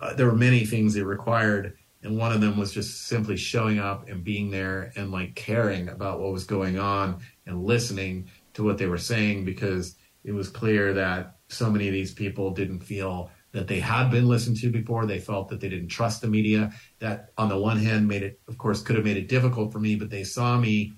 Uh, 0.00 0.14
there 0.14 0.26
were 0.26 0.34
many 0.34 0.64
things 0.64 0.96
it 0.96 1.04
required, 1.04 1.76
and 2.02 2.16
one 2.16 2.32
of 2.32 2.40
them 2.40 2.56
was 2.56 2.72
just 2.72 3.06
simply 3.06 3.36
showing 3.36 3.78
up 3.78 4.08
and 4.08 4.24
being 4.24 4.50
there 4.50 4.92
and 4.96 5.12
like 5.12 5.34
caring 5.34 5.88
about 5.88 6.20
what 6.20 6.32
was 6.32 6.44
going 6.44 6.78
on 6.78 7.20
and 7.46 7.64
listening 7.64 8.30
to 8.54 8.64
what 8.64 8.78
they 8.78 8.86
were 8.86 8.98
saying 8.98 9.44
because 9.44 9.96
it 10.24 10.32
was 10.32 10.48
clear 10.48 10.92
that 10.94 11.36
so 11.48 11.70
many 11.70 11.86
of 11.88 11.92
these 11.92 12.12
people 12.12 12.50
didn't 12.50 12.80
feel 12.80 13.30
that 13.52 13.68
they 13.68 13.80
had 13.80 14.10
been 14.10 14.26
listened 14.26 14.56
to 14.58 14.70
before. 14.70 15.04
They 15.04 15.18
felt 15.18 15.48
that 15.48 15.60
they 15.60 15.68
didn't 15.68 15.88
trust 15.88 16.22
the 16.22 16.28
media. 16.28 16.72
That, 17.00 17.32
on 17.36 17.48
the 17.48 17.58
one 17.58 17.78
hand, 17.78 18.08
made 18.08 18.22
it, 18.22 18.40
of 18.48 18.56
course, 18.56 18.82
could 18.82 18.96
have 18.96 19.04
made 19.04 19.18
it 19.18 19.28
difficult 19.28 19.72
for 19.72 19.78
me, 19.78 19.94
but 19.96 20.08
they 20.10 20.24
saw 20.24 20.56
me 20.56 20.94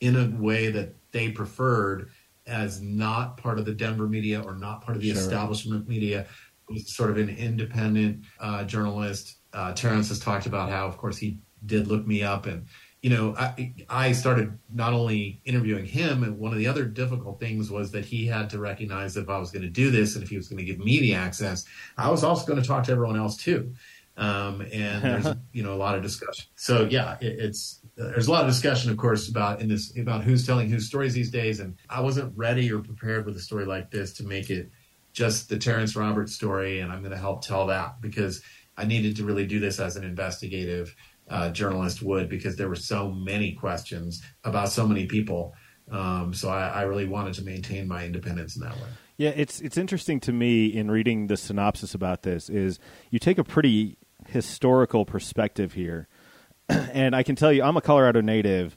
in 0.00 0.16
a 0.16 0.40
way 0.40 0.70
that 0.70 0.94
they 1.12 1.30
preferred 1.30 2.10
as 2.46 2.82
not 2.82 3.38
part 3.38 3.58
of 3.58 3.64
the 3.64 3.72
Denver 3.72 4.06
media 4.06 4.42
or 4.42 4.54
not 4.54 4.82
part 4.82 4.96
of 4.96 5.02
the 5.02 5.08
Sure. 5.10 5.18
establishment 5.18 5.88
media. 5.88 6.26
It 6.68 6.72
was 6.72 6.94
sort 6.94 7.10
of 7.10 7.16
an 7.16 7.30
independent 7.30 8.24
uh, 8.38 8.64
journalist 8.64 9.36
uh, 9.56 9.72
Terrence 9.72 10.10
has 10.10 10.18
talked 10.18 10.44
about 10.44 10.70
how, 10.70 10.86
of 10.86 10.98
course, 10.98 11.16
he 11.16 11.38
did 11.64 11.88
look 11.88 12.06
me 12.06 12.22
up 12.22 12.44
and 12.44 12.66
you 13.06 13.16
know, 13.16 13.36
I, 13.38 13.72
I 13.88 14.10
started 14.10 14.58
not 14.68 14.92
only 14.92 15.40
interviewing 15.44 15.86
him, 15.86 16.24
and 16.24 16.40
one 16.40 16.50
of 16.50 16.58
the 16.58 16.66
other 16.66 16.84
difficult 16.84 17.38
things 17.38 17.70
was 17.70 17.92
that 17.92 18.04
he 18.04 18.26
had 18.26 18.50
to 18.50 18.58
recognize 18.58 19.14
that 19.14 19.20
if 19.20 19.28
I 19.28 19.38
was 19.38 19.52
going 19.52 19.62
to 19.62 19.68
do 19.68 19.92
this 19.92 20.16
and 20.16 20.24
if 20.24 20.30
he 20.30 20.36
was 20.36 20.48
going 20.48 20.58
to 20.58 20.64
give 20.64 20.80
me 20.80 20.98
the 20.98 21.14
access, 21.14 21.64
I 21.96 22.10
was 22.10 22.24
also 22.24 22.44
going 22.44 22.60
to 22.60 22.66
talk 22.66 22.82
to 22.86 22.90
everyone 22.90 23.16
else 23.16 23.36
too. 23.36 23.74
Um, 24.16 24.60
and 24.72 25.04
there's 25.22 25.36
you 25.52 25.62
know 25.62 25.72
a 25.72 25.78
lot 25.78 25.94
of 25.94 26.02
discussion. 26.02 26.46
So 26.56 26.88
yeah, 26.90 27.16
it, 27.20 27.38
it's 27.38 27.80
there's 27.94 28.26
a 28.26 28.32
lot 28.32 28.42
of 28.42 28.50
discussion, 28.50 28.90
of 28.90 28.96
course, 28.96 29.28
about 29.28 29.60
in 29.60 29.68
this 29.68 29.96
about 29.96 30.24
who's 30.24 30.44
telling 30.44 30.68
whose 30.68 30.88
stories 30.88 31.14
these 31.14 31.30
days. 31.30 31.60
And 31.60 31.76
I 31.88 32.00
wasn't 32.00 32.36
ready 32.36 32.72
or 32.72 32.80
prepared 32.80 33.24
with 33.24 33.36
a 33.36 33.40
story 33.40 33.66
like 33.66 33.92
this 33.92 34.14
to 34.14 34.24
make 34.24 34.50
it 34.50 34.68
just 35.12 35.48
the 35.48 35.58
Terrence 35.58 35.94
Roberts 35.94 36.34
story, 36.34 36.80
and 36.80 36.90
I'm 36.90 37.02
going 37.02 37.12
to 37.12 37.18
help 37.18 37.44
tell 37.44 37.68
that 37.68 38.00
because 38.00 38.42
I 38.76 38.84
needed 38.84 39.14
to 39.18 39.24
really 39.24 39.46
do 39.46 39.60
this 39.60 39.78
as 39.78 39.94
an 39.94 40.02
investigative 40.02 40.96
uh, 41.28 41.50
journalist 41.50 42.02
would 42.02 42.28
because 42.28 42.56
there 42.56 42.68
were 42.68 42.76
so 42.76 43.10
many 43.10 43.52
questions 43.52 44.22
about 44.44 44.68
so 44.68 44.86
many 44.86 45.06
people. 45.06 45.54
Um, 45.90 46.32
so 46.34 46.48
I, 46.48 46.68
I, 46.68 46.82
really 46.82 47.06
wanted 47.06 47.34
to 47.34 47.44
maintain 47.44 47.86
my 47.86 48.04
independence 48.04 48.56
in 48.56 48.62
that 48.62 48.74
way. 48.74 48.88
Yeah, 49.18 49.30
it's 49.30 49.60
it's 49.60 49.76
interesting 49.76 50.18
to 50.20 50.32
me 50.32 50.66
in 50.66 50.90
reading 50.90 51.28
the 51.28 51.36
synopsis 51.36 51.94
about 51.94 52.22
this 52.22 52.50
is 52.50 52.80
you 53.10 53.18
take 53.20 53.38
a 53.38 53.44
pretty 53.44 53.96
historical 54.26 55.04
perspective 55.04 55.74
here, 55.74 56.08
and 56.68 57.14
I 57.14 57.22
can 57.22 57.36
tell 57.36 57.52
you 57.52 57.62
I'm 57.62 57.76
a 57.76 57.80
Colorado 57.80 58.20
native, 58.20 58.76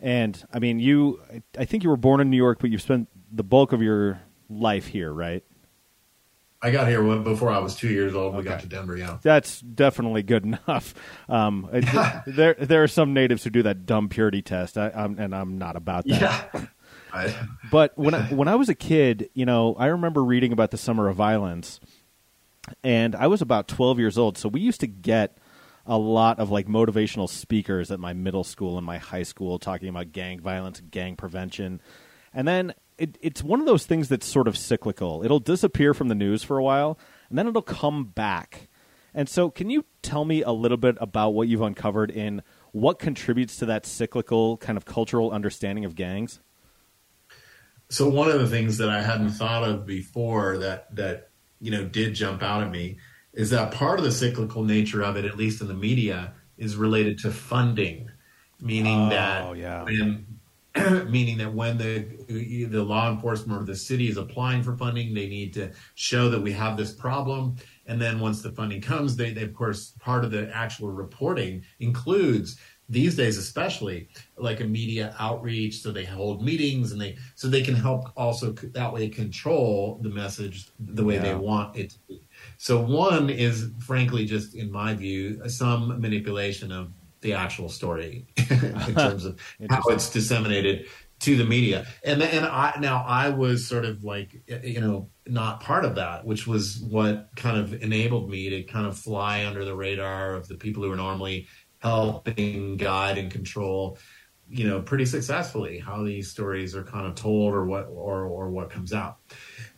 and 0.00 0.42
I 0.52 0.58
mean 0.58 0.80
you 0.80 1.20
I 1.58 1.64
think 1.64 1.82
you 1.82 1.88
were 1.88 1.96
born 1.96 2.20
in 2.20 2.30
New 2.30 2.36
York, 2.36 2.58
but 2.60 2.68
you've 2.68 2.82
spent 2.82 3.08
the 3.32 3.42
bulk 3.42 3.72
of 3.72 3.80
your 3.82 4.20
life 4.50 4.86
here, 4.86 5.12
right? 5.12 5.42
I 6.62 6.70
got 6.70 6.88
here 6.88 7.02
before 7.18 7.50
I 7.50 7.58
was 7.58 7.74
two 7.74 7.88
years 7.88 8.14
old. 8.14 8.34
We 8.34 8.42
got 8.42 8.60
to 8.60 8.66
Denver. 8.66 8.96
Yeah, 8.96 9.18
that's 9.22 9.60
definitely 9.60 10.22
good 10.22 10.44
enough. 10.68 10.94
Um, 11.28 11.68
there, 12.26 12.54
there 12.54 12.82
are 12.82 12.88
some 12.88 13.14
natives 13.14 13.44
who 13.44 13.50
do 13.50 13.62
that 13.62 13.86
dumb 13.86 14.08
purity 14.08 14.42
test, 14.42 14.76
I, 14.76 14.90
I'm, 14.94 15.18
and 15.18 15.34
I'm 15.34 15.58
not 15.58 15.76
about 15.76 16.06
that. 16.06 16.20
Yeah. 16.54 16.66
I, 17.12 17.34
but 17.72 17.96
when 17.98 18.14
I, 18.14 18.22
when 18.26 18.46
I 18.46 18.54
was 18.54 18.68
a 18.68 18.74
kid, 18.74 19.30
you 19.34 19.44
know, 19.44 19.74
I 19.76 19.86
remember 19.86 20.22
reading 20.22 20.52
about 20.52 20.70
the 20.70 20.76
Summer 20.76 21.08
of 21.08 21.16
Violence, 21.16 21.80
and 22.84 23.16
I 23.16 23.26
was 23.26 23.42
about 23.42 23.66
12 23.66 23.98
years 23.98 24.16
old. 24.16 24.38
So 24.38 24.48
we 24.48 24.60
used 24.60 24.78
to 24.80 24.86
get 24.86 25.36
a 25.86 25.98
lot 25.98 26.38
of 26.38 26.50
like 26.50 26.68
motivational 26.68 27.28
speakers 27.28 27.90
at 27.90 27.98
my 27.98 28.12
middle 28.12 28.44
school 28.44 28.76
and 28.76 28.86
my 28.86 28.98
high 28.98 29.24
school 29.24 29.58
talking 29.58 29.88
about 29.88 30.12
gang 30.12 30.38
violence, 30.38 30.80
gang 30.88 31.16
prevention, 31.16 31.80
and 32.32 32.46
then 32.46 32.74
it, 33.00 33.18
it's 33.22 33.42
one 33.42 33.60
of 33.60 33.66
those 33.66 33.86
things 33.86 34.08
that's 34.08 34.26
sort 34.26 34.46
of 34.46 34.56
cyclical. 34.56 35.24
It'll 35.24 35.40
disappear 35.40 35.94
from 35.94 36.08
the 36.08 36.14
news 36.14 36.42
for 36.42 36.58
a 36.58 36.62
while, 36.62 36.98
and 37.30 37.38
then 37.38 37.48
it'll 37.48 37.62
come 37.62 38.04
back. 38.04 38.68
And 39.14 39.28
so, 39.28 39.50
can 39.50 39.70
you 39.70 39.86
tell 40.02 40.24
me 40.24 40.42
a 40.42 40.52
little 40.52 40.76
bit 40.76 40.96
about 41.00 41.30
what 41.30 41.48
you've 41.48 41.62
uncovered 41.62 42.10
in 42.10 42.42
what 42.72 42.98
contributes 42.98 43.56
to 43.56 43.66
that 43.66 43.86
cyclical 43.86 44.58
kind 44.58 44.76
of 44.76 44.84
cultural 44.84 45.32
understanding 45.32 45.84
of 45.84 45.96
gangs? 45.96 46.40
So, 47.88 48.08
one 48.08 48.30
of 48.30 48.38
the 48.38 48.46
things 48.46 48.76
that 48.78 48.90
I 48.90 49.02
hadn't 49.02 49.30
thought 49.30 49.64
of 49.64 49.86
before 49.86 50.58
that 50.58 50.94
that 50.94 51.30
you 51.58 51.70
know 51.70 51.84
did 51.84 52.14
jump 52.14 52.42
out 52.42 52.62
at 52.62 52.70
me 52.70 52.98
is 53.32 53.50
that 53.50 53.72
part 53.72 53.98
of 53.98 54.04
the 54.04 54.12
cyclical 54.12 54.62
nature 54.62 55.02
of 55.02 55.16
it, 55.16 55.24
at 55.24 55.36
least 55.36 55.60
in 55.62 55.68
the 55.68 55.74
media, 55.74 56.34
is 56.58 56.76
related 56.76 57.18
to 57.20 57.32
funding, 57.32 58.10
meaning 58.60 59.06
oh, 59.06 59.08
that 59.08 59.56
yeah. 59.56 59.82
when 59.84 60.39
meaning 61.08 61.38
that 61.38 61.52
when 61.52 61.76
the 61.76 62.06
the 62.28 62.82
law 62.82 63.10
enforcement 63.10 63.60
or 63.60 63.64
the 63.64 63.74
city 63.74 64.08
is 64.08 64.16
applying 64.16 64.62
for 64.62 64.76
funding, 64.76 65.12
they 65.14 65.28
need 65.28 65.52
to 65.54 65.72
show 65.94 66.28
that 66.30 66.40
we 66.40 66.52
have 66.52 66.76
this 66.76 66.92
problem. 66.92 67.56
And 67.86 68.00
then 68.00 68.20
once 68.20 68.40
the 68.40 68.52
funding 68.52 68.80
comes, 68.80 69.16
they, 69.16 69.32
they 69.32 69.42
of 69.42 69.52
course 69.52 69.94
part 69.98 70.24
of 70.24 70.30
the 70.30 70.48
actual 70.54 70.90
reporting 70.92 71.64
includes 71.80 72.58
these 72.90 73.14
days 73.14 73.38
especially 73.38 74.08
like 74.36 74.60
a 74.60 74.64
media 74.64 75.14
outreach 75.20 75.80
so 75.80 75.92
they 75.92 76.04
hold 76.04 76.44
meetings 76.44 76.90
and 76.90 77.00
they 77.00 77.16
so 77.36 77.46
they 77.46 77.62
can 77.62 77.74
help 77.74 78.10
also 78.16 78.50
that 78.50 78.92
way 78.92 79.08
control 79.08 80.00
the 80.02 80.08
message 80.08 80.70
the 80.80 81.04
way 81.04 81.14
yeah. 81.14 81.22
they 81.22 81.34
want 81.36 81.74
it 81.76 81.90
to 81.90 81.98
be 82.08 82.20
so 82.58 82.80
one 82.80 83.30
is 83.30 83.70
frankly 83.78 84.26
just 84.26 84.56
in 84.56 84.70
my 84.72 84.92
view 84.92 85.40
some 85.48 86.00
manipulation 86.00 86.72
of 86.72 86.90
the 87.20 87.34
actual 87.34 87.68
story 87.68 88.26
in 88.36 88.94
terms 88.94 89.24
of 89.24 89.38
how 89.68 89.82
it's 89.88 90.10
disseminated 90.10 90.86
to 91.20 91.36
the 91.36 91.44
media. 91.44 91.86
And 92.02 92.22
and 92.22 92.44
I 92.44 92.76
now 92.80 93.04
I 93.06 93.28
was 93.28 93.66
sort 93.66 93.84
of 93.84 94.04
like 94.04 94.42
you 94.64 94.80
know 94.80 95.08
not 95.26 95.60
part 95.60 95.84
of 95.84 95.94
that, 95.96 96.24
which 96.24 96.46
was 96.46 96.80
what 96.80 97.28
kind 97.36 97.58
of 97.58 97.74
enabled 97.82 98.30
me 98.30 98.50
to 98.50 98.62
kind 98.64 98.86
of 98.86 98.98
fly 98.98 99.46
under 99.46 99.64
the 99.64 99.76
radar 99.76 100.34
of 100.34 100.48
the 100.48 100.56
people 100.56 100.82
who 100.82 100.90
are 100.90 100.96
normally 100.96 101.46
helping 101.78 102.76
guide 102.76 103.16
and 103.16 103.30
control 103.30 103.96
you 104.50 104.68
know 104.68 104.82
pretty 104.82 105.06
successfully 105.06 105.78
how 105.78 106.02
these 106.02 106.30
stories 106.30 106.74
are 106.74 106.82
kind 106.82 107.06
of 107.06 107.14
told 107.14 107.54
or 107.54 107.64
what 107.64 107.86
or 107.88 108.24
or 108.24 108.50
what 108.50 108.70
comes 108.70 108.92
out. 108.92 109.18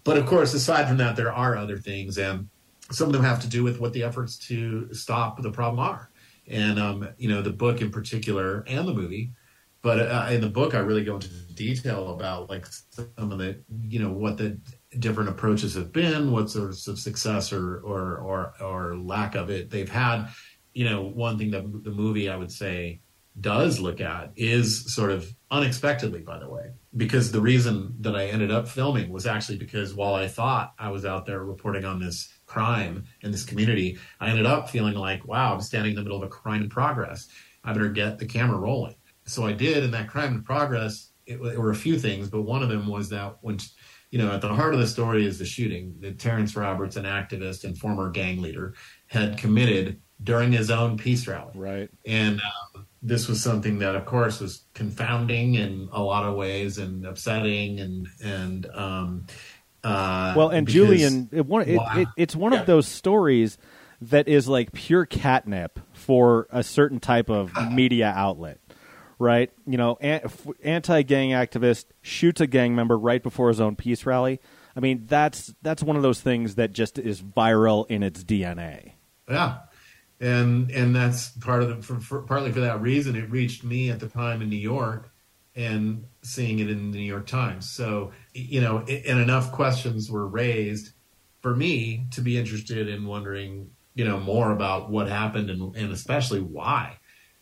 But 0.05 0.17
of 0.17 0.27
course 0.27 0.55
aside 0.55 0.89
from 0.89 0.97
that 0.99 1.17
there 1.17 1.33
are 1.33 1.57
other 1.57 1.77
things 1.77 2.19
and 2.19 2.49
some 2.91 3.07
of 3.09 3.13
them 3.13 3.25
have 3.25 3.41
to 3.41 3.49
do 3.49 3.63
with 3.63 3.81
what 3.81 3.93
the 3.93 4.03
efforts 4.03 4.37
to 4.37 4.93
stop 4.93 5.41
the 5.41 5.51
problem 5.51 5.81
are 5.81 6.11
and 6.49 6.79
um, 6.79 7.09
you 7.19 7.29
know 7.29 7.43
the 7.43 7.53
book 7.53 7.81
in 7.81 7.91
particular 7.91 8.65
and 8.67 8.87
the 8.87 8.95
movie. 8.95 9.33
But 9.83 9.99
uh, 9.99 10.29
in 10.31 10.41
the 10.41 10.49
book, 10.49 10.75
I 10.75 10.79
really 10.79 11.03
go 11.03 11.17
into 11.17 11.29
detail 11.55 12.15
about 12.15 12.49
like 12.49 12.67
some 12.67 13.33
of 13.33 13.39
the 13.39 13.63
you 13.89 13.99
know 13.99 14.13
what 14.13 14.39
the 14.39 14.59
different 14.99 15.31
approaches 15.31 15.75
have 15.75 15.93
been, 15.93 16.31
what 16.31 16.51
sorts 16.51 16.87
of 16.87 16.99
success 16.99 17.53
or 17.53 17.79
or 17.81 18.19
or, 18.19 18.55
or 18.61 18.97
lack 18.97 19.35
of 19.35 19.51
it 19.51 19.71
they've 19.71 19.89
had. 19.89 20.29
You 20.73 20.89
know, 20.89 21.03
one 21.03 21.37
thing 21.37 21.51
that 21.51 21.65
the 21.85 21.91
movie 21.91 22.29
I 22.29 22.37
would 22.37 22.53
say 22.53 23.01
does 23.41 23.81
look 23.81 24.01
at 24.01 24.33
is 24.37 24.95
sort 24.95 25.11
of 25.11 25.35
unexpectedly, 25.51 26.21
by 26.21 26.39
the 26.39 26.49
way, 26.49 26.73
because 26.97 27.33
the 27.33 27.41
reason 27.41 27.95
that 28.01 28.15
I 28.15 28.27
ended 28.27 28.51
up 28.51 28.69
filming 28.69 29.11
was 29.11 29.27
actually 29.27 29.59
because 29.59 29.95
while 29.95 30.15
I 30.15 30.29
thought 30.29 30.75
I 30.79 30.91
was 30.91 31.05
out 31.05 31.27
there 31.27 31.43
reporting 31.43 31.85
on 31.85 31.99
this 31.99 32.32
crime 32.53 33.05
in 33.23 33.31
this 33.33 33.45
community, 33.45 33.99
I 34.21 34.29
ended 34.29 34.47
up 34.47 34.69
feeling 34.69 34.95
like, 34.95 35.27
wow, 35.27 35.55
I'm 35.55 35.61
standing 35.61 35.93
in 35.93 35.97
the 35.97 36.03
middle 36.03 36.19
of 36.19 36.25
a 36.25 36.29
crime 36.29 36.63
in 36.63 36.69
progress. 36.69 37.29
I 37.65 37.73
better 37.73 37.89
get 37.89 38.19
the 38.19 38.27
camera 38.27 38.59
rolling. 38.59 38.97
So 39.25 39.47
I 39.47 39.53
did, 39.53 39.85
and 39.85 39.95
that 39.95 40.09
crime 40.09 40.35
in 40.35 40.43
progress, 40.43 41.13
it, 41.27 41.37
it 41.41 41.59
were 41.59 41.71
a 41.71 41.75
few 41.87 41.99
things, 41.99 42.29
but 42.29 42.43
one 42.43 42.63
of 42.63 42.69
them 42.69 42.87
was 42.89 43.09
that 43.11 43.37
when, 43.41 43.59
you 44.11 44.19
know, 44.19 44.33
at 44.33 44.41
the 44.41 44.53
heart 44.53 44.75
of 44.75 44.81
the 44.81 44.87
story 44.87 45.25
is 45.25 45.39
the 45.39 45.45
shooting 45.45 45.95
that 46.01 46.19
Terrence 46.19 46.55
Roberts, 46.57 46.97
an 46.97 47.05
activist 47.05 47.65
and 47.65 47.79
former 47.79 48.11
gang 48.11 48.43
leader, 48.43 48.75
had 49.07 49.39
committed 49.39 50.01
during 50.23 50.53
his 50.53 50.71
own 50.71 50.97
peace 50.97 51.27
rally. 51.27 51.53
Right. 51.55 51.89
And 52.05 52.41
uh, 52.41 52.81
this 53.01 53.29
was 53.29 53.43
something 53.43 53.79
that, 53.79 53.97
of 53.97 54.05
course, 54.05 54.41
was 54.41 54.65
confounding 54.75 55.55
in 55.55 55.89
a 55.93 56.03
lot 56.03 56.25
of 56.25 56.37
ways 56.37 56.79
and 56.79 57.07
upsetting 57.07 57.81
and 57.81 58.07
and 58.23 58.67
um, 58.75 59.27
uh, 59.85 60.35
well, 60.37 60.49
and 60.49 60.69
Julian, 60.69 61.29
it, 61.33 61.41
it, 61.41 61.81
it, 61.97 62.09
it's 62.17 62.37
one 62.37 62.53
yeah. 62.53 62.61
of 62.61 62.67
those 62.67 62.87
stories 62.87 63.59
that 64.03 64.29
is 64.29 64.49
like 64.49 64.73
pure 64.73 65.07
catnip 65.07 65.79
for 65.93 66.49
a 66.51 66.63
certain 66.63 67.01
type 67.01 67.31
of 67.31 67.53
media 67.71 68.13
outlet, 68.15 68.59
right? 69.19 69.51
You 69.67 69.79
know, 69.79 69.97
anti-gang 69.97 71.31
activist 71.31 71.87
shoots 72.01 72.41
a 72.41 72.47
gang 72.47 72.75
member 72.75 72.99
right 72.99 73.23
before 73.23 73.49
his 73.49 73.61
own 73.61 73.77
peace 73.77 74.05
rally. 74.07 74.41
I 74.77 74.81
mean, 74.81 75.05
that's 75.07 75.55
that's 75.63 75.83
one 75.83 75.97
of 75.97 76.03
those 76.03 76.21
things 76.21 76.55
that 76.55 76.73
just 76.73 76.99
is 76.99 77.21
viral 77.21 77.87
in 77.91 78.03
its 78.03 78.25
DNA. 78.25 78.93
Yeah, 79.29 79.59
and 80.21 80.71
and 80.71 80.97
that's 80.97 81.31
part 81.31 81.63
of 81.63 81.69
the 81.69 81.83
for, 81.83 82.01
for, 82.01 82.23
partly 82.23 82.53
for 82.53 82.61
that 82.61 82.81
reason. 82.81 83.15
It 83.15 83.31
reached 83.31 83.65
me 83.65 83.91
at 83.91 84.01
the 84.01 84.09
time 84.09 84.41
in 84.41 84.49
New 84.49 84.57
York, 84.57 85.13
and 85.55 86.05
seeing 86.23 86.59
it 86.59 86.71
in 86.71 86.91
the 86.91 86.99
New 86.99 87.05
York 87.05 87.27
Times. 87.27 87.71
So, 87.71 88.13
you 88.35 88.61
know, 88.61 88.79
and 88.79 89.21
enough 89.21 89.53
questions 89.53 90.11
were 90.11 90.27
raised 90.27 90.93
for 91.41 91.55
me 91.55 92.07
to 92.13 92.21
be 92.21 92.39
interested 92.39 92.89
in 92.89 93.07
wondering, 93.07 93.71
you 93.95 94.05
know, 94.05 94.19
more 94.19 94.53
about 94.53 94.91
what 94.91 95.09
happened 95.09 95.51
and, 95.51 95.77
and 95.77 95.93
especially 95.93 96.41
why. 96.41 96.99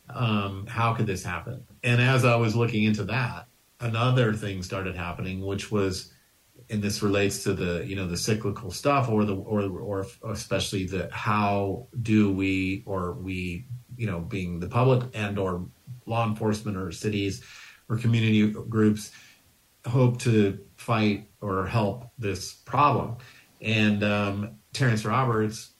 Um, 0.08 0.66
how 0.66 0.94
could 0.94 1.06
this 1.06 1.22
happen? 1.22 1.64
And 1.84 2.00
as 2.00 2.24
I 2.24 2.34
was 2.34 2.56
looking 2.56 2.84
into 2.84 3.04
that, 3.04 3.46
another 3.78 4.32
thing 4.32 4.62
started 4.62 4.96
happening, 4.96 5.44
which 5.44 5.70
was, 5.70 6.12
and 6.68 6.82
this 6.82 7.02
relates 7.02 7.44
to 7.44 7.52
the, 7.52 7.86
you 7.86 7.94
know, 7.94 8.08
the 8.08 8.16
cyclical 8.16 8.72
stuff 8.72 9.08
or 9.08 9.24
the, 9.24 9.36
or, 9.36 9.62
or 9.62 10.06
especially 10.28 10.86
the, 10.86 11.08
how 11.12 11.86
do 12.02 12.32
we, 12.32 12.82
or 12.86 13.12
we, 13.12 13.66
you 13.96 14.06
know, 14.06 14.18
being 14.18 14.58
the 14.58 14.66
public 14.66 15.08
and 15.14 15.38
or 15.38 15.64
law 16.06 16.26
enforcement 16.26 16.76
or 16.76 16.90
cities, 16.90 17.42
or 17.88 17.96
community 17.96 18.50
groups 18.50 19.12
hope 19.86 20.18
to 20.20 20.58
fight 20.80 21.28
or 21.42 21.66
help 21.66 22.10
this 22.18 22.54
problem. 22.54 23.16
And 23.60 24.02
um, 24.02 24.56
Terrence 24.72 25.04
Roberts 25.04 25.74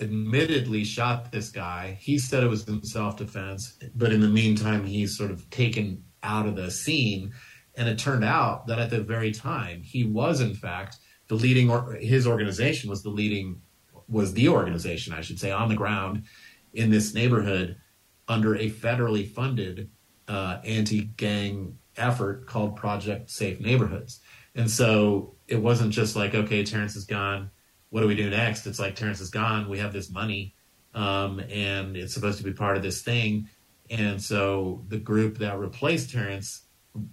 admittedly 0.00 0.84
shot 0.84 1.30
this 1.30 1.50
guy. 1.50 1.98
He 2.00 2.18
said 2.18 2.42
it 2.42 2.48
was 2.48 2.66
in 2.66 2.82
self 2.82 3.18
defense, 3.18 3.78
but 3.94 4.10
in 4.10 4.22
the 4.22 4.28
meantime, 4.28 4.86
he's 4.86 5.18
sort 5.18 5.30
of 5.30 5.48
taken 5.50 6.02
out 6.22 6.46
of 6.46 6.56
the 6.56 6.70
scene. 6.70 7.32
And 7.76 7.88
it 7.88 7.98
turned 7.98 8.24
out 8.24 8.66
that 8.68 8.78
at 8.78 8.88
the 8.88 9.02
very 9.02 9.32
time, 9.32 9.82
he 9.82 10.04
was, 10.04 10.40
in 10.40 10.54
fact, 10.54 10.96
the 11.28 11.34
leading, 11.34 11.70
or 11.70 11.92
his 12.00 12.26
organization 12.26 12.88
was 12.88 13.02
the 13.02 13.10
leading 13.10 13.60
was 14.08 14.32
the 14.32 14.48
organization, 14.48 15.12
I 15.12 15.20
should 15.20 15.38
say, 15.40 15.50
on 15.50 15.68
the 15.68 15.74
ground 15.74 16.24
in 16.72 16.90
this 16.90 17.14
neighborhood 17.14 17.76
under 18.28 18.56
a 18.56 18.70
federally 18.70 19.28
funded 19.28 19.90
uh, 20.28 20.58
anti-gang 20.64 21.78
effort 21.96 22.46
called 22.46 22.76
Project 22.76 23.30
Safe 23.30 23.60
Neighborhoods. 23.60 24.20
And 24.54 24.70
so 24.70 25.34
it 25.48 25.56
wasn't 25.56 25.92
just 25.92 26.16
like, 26.16 26.34
okay, 26.34 26.64
Terrence 26.64 26.96
is 26.96 27.04
gone. 27.04 27.50
What 27.90 28.00
do 28.00 28.06
we 28.06 28.14
do 28.14 28.30
next? 28.30 28.66
It's 28.66 28.78
like 28.78 28.96
Terrence 28.96 29.20
is 29.20 29.30
gone. 29.30 29.68
We 29.68 29.78
have 29.78 29.92
this 29.92 30.10
money, 30.10 30.54
um, 30.94 31.40
and 31.40 31.96
it's 31.96 32.14
supposed 32.14 32.38
to 32.38 32.44
be 32.44 32.52
part 32.52 32.76
of 32.76 32.82
this 32.82 33.02
thing. 33.02 33.48
And 33.90 34.20
so 34.22 34.84
the 34.88 34.98
group 34.98 35.38
that 35.38 35.58
replaced 35.58 36.10
Terrence 36.10 36.62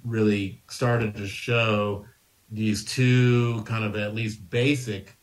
really 0.04 0.64
started 0.70 1.16
to 1.16 1.28
show 1.28 2.06
these 2.52 2.86
two 2.86 3.64
kind 3.66 3.84
of 3.84 3.96
at 3.96 4.16
least 4.16 4.50
basic 4.50 5.18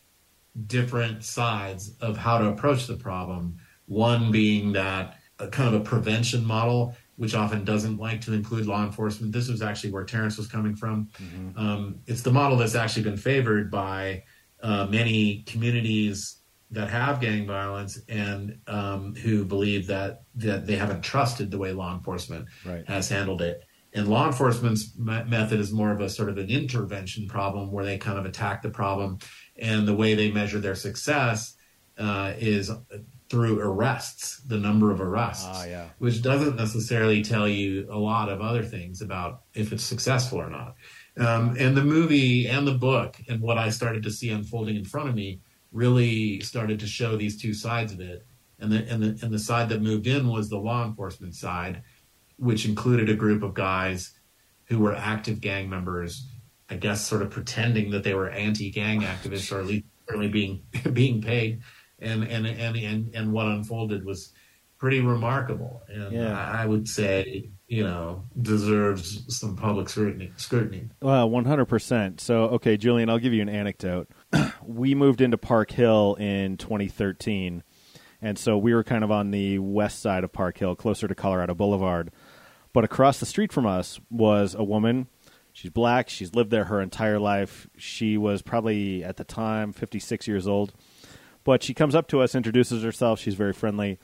different 0.67 1.25
sides 1.25 1.95
of 2.01 2.17
how 2.17 2.39
to 2.39 2.49
approach 2.49 2.87
the 2.87 2.97
problem. 2.97 3.59
One 3.87 4.31
being 4.31 4.73
that 4.73 5.19
a 5.39 5.49
kind 5.49 5.75
of 5.75 5.81
a 5.81 5.85
prevention 5.85 6.45
model, 6.45 6.97
which 7.17 7.35
often 7.35 7.65
doesn't 7.65 7.97
like 7.97 8.21
to 8.23 8.33
include 8.33 8.67
law 8.67 8.85
enforcement. 8.85 9.33
This 9.33 9.49
was 9.49 9.63
actually 9.63 9.91
where 9.91 10.05
Terrence 10.05 10.37
was 10.37 10.47
coming 10.47 10.77
from. 10.77 11.09
Mm-hmm. 11.19 11.59
Um, 11.59 12.01
it's 12.07 12.23
the 12.23 12.33
model 12.33 12.59
that's 12.59 12.75
actually 12.75 13.05
been 13.05 13.17
favored 13.17 13.71
by 13.71 14.25
uh, 14.63 14.87
many 14.87 15.43
communities 15.47 16.39
that 16.71 16.91
have 16.91 17.21
gang 17.21 17.47
violence 17.47 17.99
and 18.09 18.59
um, 18.67 19.15
who 19.15 19.45
believe 19.45 19.87
that 19.87 20.23
that 20.35 20.67
they 20.67 20.77
haven't 20.77 21.03
trusted 21.03 21.51
the 21.51 21.59
way 21.59 21.73
law 21.73 21.95
enforcement 21.95 22.47
right. 22.65 22.87
has 22.89 23.09
handled 23.09 23.41
it. 23.41 23.63
And 23.95 24.09
law 24.09 24.27
enforcement's 24.27 24.93
method 24.99 25.59
is 25.59 25.73
more 25.73 25.91
of 25.91 26.01
a 26.01 26.11
sort 26.11 26.29
of 26.29 26.37
an 26.37 26.51
intervention 26.51 27.29
problem 27.29 27.73
where 27.73 27.85
they 27.85 27.97
kind 27.97 28.19
of 28.19 28.27
attack 28.27 28.61
the 28.61 28.69
problem, 28.69 29.21
and 29.57 29.89
the 29.89 29.95
way 29.95 30.15
they 30.15 30.31
measure 30.31 30.59
their 30.59 30.75
success 30.75 31.55
uh, 31.97 32.35
is 32.37 32.71
through 33.29 33.61
arrests, 33.61 34.41
the 34.47 34.57
number 34.57 34.93
of 34.93 35.01
arrests, 35.01 35.45
ah, 35.47 35.65
yeah. 35.65 35.89
which 35.99 36.23
doesn't 36.23 36.57
necessarily 36.57 37.23
tell 37.23 37.49
you 37.49 37.87
a 37.91 37.99
lot 37.99 38.29
of 38.29 38.41
other 38.41 38.63
things 38.63 39.03
about 39.03 39.43
if 39.55 39.73
it's 39.73 39.83
successful 39.83 40.41
or 40.41 40.49
not. 40.49 40.77
Um, 41.19 41.57
and 41.59 41.77
the 41.77 41.85
movie 41.85 42.47
and 42.47 42.67
the 42.67 42.75
book 42.75 43.17
and 43.29 43.41
what 43.41 43.59
I 43.59 43.71
started 43.71 44.03
to 44.05 44.11
see 44.11 44.31
unfolding 44.31 44.77
in 44.77 44.85
front 44.85 45.09
of 45.09 45.15
me 45.15 45.41
really 45.73 46.41
started 46.41 46.79
to 46.81 46.87
show 46.87 47.17
these 47.17 47.41
two 47.41 47.53
sides 47.53 47.93
of 47.93 48.01
it. 48.01 48.27
And 48.59 48.73
the, 48.73 48.87
and 48.89 49.03
the, 49.03 49.25
and 49.25 49.35
the 49.35 49.39
side 49.39 49.69
that 49.71 49.83
moved 49.83 50.07
in 50.07 50.29
was 50.29 50.49
the 50.49 50.59
law 50.59 50.85
enforcement 50.85 51.35
side, 51.35 51.83
which 52.39 52.65
included 52.65 53.11
a 53.11 53.15
group 53.15 53.43
of 53.43 53.55
guys 53.55 54.13
who 54.67 54.79
were 54.79 54.95
active 54.95 55.41
gang 55.41 55.69
members, 55.69 56.29
I 56.71 56.77
guess 56.77 57.05
sort 57.05 57.23
of 57.23 57.31
pretending 57.31 57.91
that 57.91 58.05
they 58.05 58.15
were 58.15 58.31
anti-gang 58.31 59.03
activists 59.03 59.53
or 59.53 59.61
at 59.61 59.67
least 59.67 59.87
certainly 60.07 60.29
being, 60.29 60.63
being 60.93 61.21
paid. 61.21 61.61
And, 61.99 62.25
and, 62.25 62.47
and, 62.47 62.77
and, 62.77 63.15
and 63.15 63.33
what 63.33 63.47
unfolded 63.47 64.05
was 64.05 64.33
pretty 64.79 65.01
remarkable. 65.01 65.83
And 65.89 66.13
yeah. 66.13 66.39
I 66.39 66.67
would 66.67 66.89
say, 66.89 67.51
you 67.67 67.83
know, 67.83 68.25
deserves 68.41 69.25
some 69.37 69.57
public 69.57 69.89
scrutiny. 69.89 70.33
scrutiny. 70.37 70.91
Well, 71.01 71.29
100%. 71.29 72.21
So, 72.21 72.45
okay, 72.45 72.77
Julian, 72.77 73.09
I'll 73.09 73.19
give 73.19 73.33
you 73.33 73.43
an 73.43 73.49
anecdote. 73.49 74.09
we 74.67 74.95
moved 74.95 75.21
into 75.21 75.39
Park 75.39 75.71
Hill 75.71 76.17
in 76.19 76.57
2013. 76.59 77.63
And 78.23 78.39
so 78.39 78.57
we 78.59 78.75
were 78.75 78.85
kind 78.85 79.05
of 79.05 79.11
on 79.11 79.31
the 79.31 79.59
west 79.59 80.01
side 80.01 80.25
of 80.25 80.33
Park 80.33 80.59
Hill, 80.59 80.75
closer 80.75 81.09
to 81.09 81.15
Colorado 81.15 81.55
Boulevard. 81.55 82.11
But 82.73 82.85
across 82.85 83.21
the 83.21 83.27
street 83.27 83.53
from 83.53 83.67
us 83.67 84.01
was 84.11 84.55
a 84.55 84.65
woman. 84.65 85.09
She's 85.53 85.71
black. 85.71 86.11
She's 86.11 86.35
lived 86.35 86.51
there 86.51 86.65
her 86.65 86.83
entire 86.83 87.19
life. 87.19 87.67
She 87.79 88.19
was 88.19 88.43
probably, 88.43 89.03
at 89.03 89.17
the 89.17 89.25
time, 89.25 89.73
56 89.73 90.29
years 90.29 90.47
old. 90.47 90.75
But 91.47 91.63
she 91.63 91.73
comes 91.73 91.95
up 91.95 92.09
to 92.09 92.21
us, 92.21 92.35
introduces 92.35 92.83
herself. 92.83 93.21
She's 93.21 93.35
very 93.35 93.55
friendly 93.55 93.99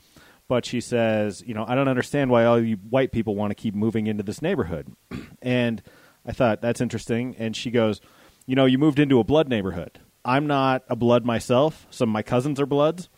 but 0.47 0.65
she 0.65 0.81
says, 0.81 1.43
you 1.45 1.53
know, 1.53 1.65
I 1.67 1.75
don't 1.75 1.87
understand 1.87 2.29
why 2.29 2.45
all 2.45 2.61
you 2.61 2.75
white 2.75 3.11
people 3.11 3.35
want 3.35 3.51
to 3.51 3.55
keep 3.55 3.73
moving 3.73 4.07
into 4.07 4.23
this 4.23 4.41
neighborhood. 4.41 4.93
and 5.41 5.81
I 6.25 6.31
thought 6.31 6.61
that's 6.61 6.81
interesting. 6.81 7.35
And 7.37 7.55
she 7.55 7.71
goes, 7.71 8.01
you 8.45 8.55
know, 8.55 8.65
you 8.65 8.77
moved 8.77 8.99
into 8.99 9.19
a 9.19 9.23
blood 9.23 9.47
neighborhood. 9.47 9.99
I'm 10.25 10.47
not 10.47 10.83
a 10.89 10.95
blood 10.95 11.25
myself. 11.25 11.87
Some 11.89 12.09
of 12.09 12.13
my 12.13 12.23
cousins 12.23 12.59
are 12.59 12.65
bloods, 12.65 13.09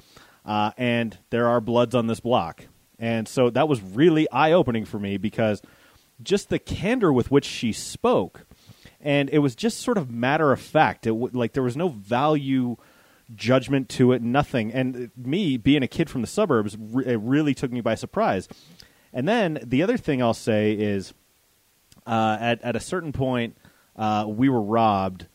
uh, 0.45 0.71
and 0.77 1.17
there 1.29 1.47
are 1.47 1.61
bloods 1.61 1.93
on 1.93 2.07
this 2.07 2.19
block. 2.19 2.65
And 2.97 3.27
so 3.27 3.49
that 3.51 3.67
was 3.67 3.81
really 3.81 4.29
eye 4.31 4.53
opening 4.53 4.85
for 4.85 4.99
me 4.99 5.17
because 5.17 5.61
just 6.23 6.49
the 6.49 6.59
candor 6.59 7.11
with 7.11 7.29
which 7.29 7.45
she 7.45 7.73
spoke, 7.73 8.45
and 9.01 9.29
it 9.29 9.39
was 9.39 9.55
just 9.55 9.81
sort 9.81 9.97
of 9.97 10.09
matter 10.09 10.51
of 10.51 10.59
fact. 10.59 11.05
It 11.05 11.11
w- 11.11 11.29
like 11.33 11.53
there 11.53 11.61
was 11.61 11.77
no 11.77 11.89
value 11.89 12.77
judgment 13.33 13.89
to 13.89 14.11
it, 14.11 14.21
nothing. 14.21 14.71
And 14.71 15.11
me 15.17 15.57
being 15.57 15.83
a 15.83 15.87
kid 15.87 16.09
from 16.09 16.21
the 16.21 16.27
suburbs, 16.27 16.75
it 17.05 17.19
really 17.19 17.53
took 17.53 17.71
me 17.71 17.81
by 17.81 17.95
surprise. 17.95 18.47
And 19.13 19.27
then 19.27 19.59
the 19.63 19.81
other 19.81 19.97
thing 19.97 20.21
I'll 20.21 20.33
say 20.33 20.73
is, 20.73 21.13
uh, 22.05 22.37
at 22.39 22.61
at 22.61 22.75
a 22.75 22.79
certain 22.79 23.13
point, 23.13 23.57
uh, 23.95 24.25
we 24.27 24.49
were 24.49 24.61
robbed, 24.61 25.27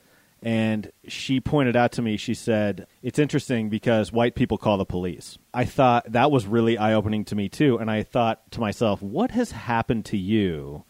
and 0.42 0.92
she 1.08 1.40
pointed 1.40 1.76
out 1.76 1.90
to 1.92 2.02
me. 2.02 2.16
She 2.16 2.34
said, 2.34 2.86
"It's 3.02 3.18
interesting 3.18 3.68
because 3.68 4.12
white 4.12 4.34
people 4.34 4.58
call 4.58 4.76
the 4.76 4.84
police." 4.84 5.38
I 5.52 5.64
thought 5.64 6.12
that 6.12 6.30
was 6.30 6.46
really 6.46 6.78
eye 6.78 6.92
opening 6.92 7.24
to 7.24 7.34
me 7.34 7.48
too, 7.48 7.78
and 7.78 7.90
I 7.90 8.02
thought 8.02 8.50
to 8.52 8.60
myself, 8.60 9.02
"What 9.02 9.32
has 9.32 9.52
happened 9.52 10.04
to 10.06 10.18
you 10.18 10.84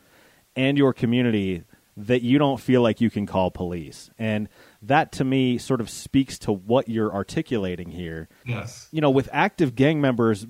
and 0.56 0.76
your 0.76 0.92
community 0.92 1.62
that 1.96 2.22
you 2.22 2.38
don't 2.38 2.60
feel 2.60 2.82
like 2.82 3.00
you 3.00 3.10
can 3.10 3.24
call 3.24 3.50
police?" 3.50 4.10
And 4.18 4.48
that 4.82 5.12
to 5.12 5.24
me 5.24 5.58
sort 5.58 5.80
of 5.80 5.90
speaks 5.90 6.38
to 6.40 6.52
what 6.52 6.88
you're 6.88 7.12
articulating 7.12 7.90
here. 7.90 8.28
Yes. 8.44 8.88
You 8.90 9.00
know, 9.00 9.10
with 9.10 9.28
active 9.32 9.74
gang 9.74 10.00
members 10.00 10.46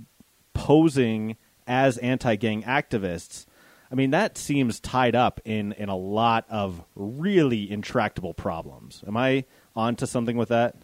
posing 0.54 1.36
as 1.66 1.98
anti-gang 1.98 2.62
activists, 2.62 3.46
I 3.90 3.94
mean 3.94 4.10
that 4.10 4.38
seems 4.38 4.78
tied 4.78 5.16
up 5.16 5.40
in 5.44 5.72
in 5.72 5.88
a 5.88 5.96
lot 5.96 6.46
of 6.48 6.82
really 6.94 7.70
intractable 7.70 8.34
problems. 8.34 9.02
Am 9.06 9.16
I 9.16 9.44
onto 9.74 10.06
something 10.06 10.36
with 10.36 10.48
that? 10.50 10.76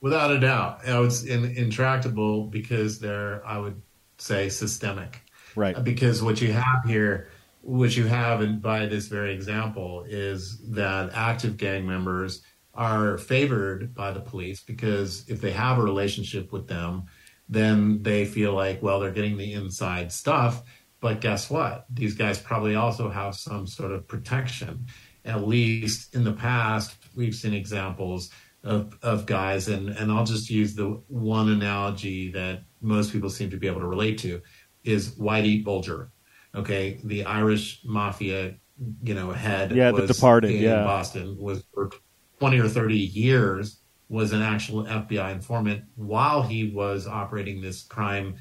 Without 0.00 0.30
a 0.30 0.38
doubt, 0.38 0.80
it's 0.84 1.24
in, 1.24 1.44
intractable 1.44 2.44
because 2.44 3.00
they're, 3.00 3.44
I 3.44 3.58
would 3.58 3.82
say, 4.18 4.48
systemic. 4.48 5.22
Right. 5.56 5.82
Because 5.82 6.22
what 6.22 6.40
you 6.40 6.52
have 6.52 6.84
here 6.86 7.30
what 7.60 7.96
you 7.96 8.06
have 8.06 8.42
in, 8.42 8.60
by 8.60 8.86
this 8.86 9.08
very 9.08 9.34
example 9.34 10.04
is 10.08 10.58
that 10.70 11.10
active 11.12 11.56
gang 11.56 11.86
members 11.86 12.42
are 12.74 13.18
favored 13.18 13.94
by 13.94 14.12
the 14.12 14.20
police 14.20 14.62
because 14.62 15.28
if 15.28 15.40
they 15.40 15.50
have 15.50 15.78
a 15.78 15.82
relationship 15.82 16.52
with 16.52 16.68
them, 16.68 17.04
then 17.48 18.02
they 18.02 18.24
feel 18.24 18.52
like, 18.54 18.82
well, 18.82 19.00
they're 19.00 19.10
getting 19.10 19.36
the 19.36 19.52
inside 19.52 20.12
stuff. 20.12 20.62
But 21.00 21.20
guess 21.20 21.50
what? 21.50 21.86
These 21.92 22.14
guys 22.14 22.38
probably 22.38 22.74
also 22.74 23.08
have 23.08 23.34
some 23.34 23.66
sort 23.66 23.92
of 23.92 24.06
protection. 24.06 24.86
At 25.24 25.46
least 25.46 26.14
in 26.14 26.24
the 26.24 26.32
past, 26.32 26.96
we've 27.14 27.34
seen 27.34 27.54
examples 27.54 28.30
of, 28.64 28.96
of 29.02 29.26
guys, 29.26 29.68
and, 29.68 29.88
and 29.90 30.10
I'll 30.10 30.24
just 30.24 30.50
use 30.50 30.74
the 30.74 31.00
one 31.08 31.48
analogy 31.48 32.30
that 32.32 32.62
most 32.80 33.12
people 33.12 33.30
seem 33.30 33.50
to 33.50 33.56
be 33.56 33.66
able 33.66 33.80
to 33.80 33.86
relate 33.86 34.18
to 34.18 34.40
is 34.84 35.16
Whitey 35.16 35.64
Bulger 35.64 36.10
Okay, 36.54 37.00
the 37.04 37.24
Irish 37.24 37.80
mafia, 37.84 38.54
you 39.02 39.14
know, 39.14 39.32
head. 39.32 39.72
Yeah, 39.72 39.92
the 39.92 40.06
Departed. 40.06 40.52
In 40.52 40.62
yeah, 40.62 40.84
Boston 40.84 41.36
was 41.38 41.64
for 41.74 41.90
twenty 42.38 42.58
or 42.58 42.68
thirty 42.68 42.98
years 42.98 43.80
was 44.08 44.32
an 44.32 44.40
actual 44.40 44.84
FBI 44.84 45.32
informant 45.32 45.84
while 45.96 46.42
he 46.42 46.70
was 46.70 47.06
operating 47.06 47.60
this 47.60 47.82
crime 47.82 48.36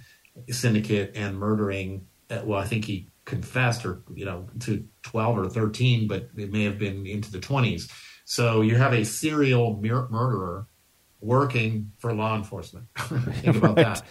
syndicate 0.49 1.11
and 1.15 1.37
murdering. 1.37 2.07
Uh, 2.29 2.41
well, 2.45 2.59
I 2.59 2.65
think 2.65 2.85
he 2.85 3.09
confessed, 3.25 3.85
or 3.85 4.01
you 4.13 4.25
know, 4.25 4.47
to 4.61 4.85
twelve 5.03 5.37
or 5.37 5.49
thirteen, 5.49 6.07
but 6.07 6.29
it 6.37 6.51
may 6.51 6.63
have 6.63 6.79
been 6.79 7.05
into 7.05 7.31
the 7.31 7.39
twenties. 7.39 7.89
So 8.25 8.61
you 8.61 8.75
have 8.75 8.93
a 8.93 9.05
serial 9.05 9.79
mur- 9.81 10.07
murderer 10.09 10.67
working 11.21 11.91
for 11.97 12.13
law 12.13 12.35
enforcement. 12.35 12.87
Think 12.97 13.57
about 13.57 13.63
right. 13.77 13.85
that. 13.85 14.03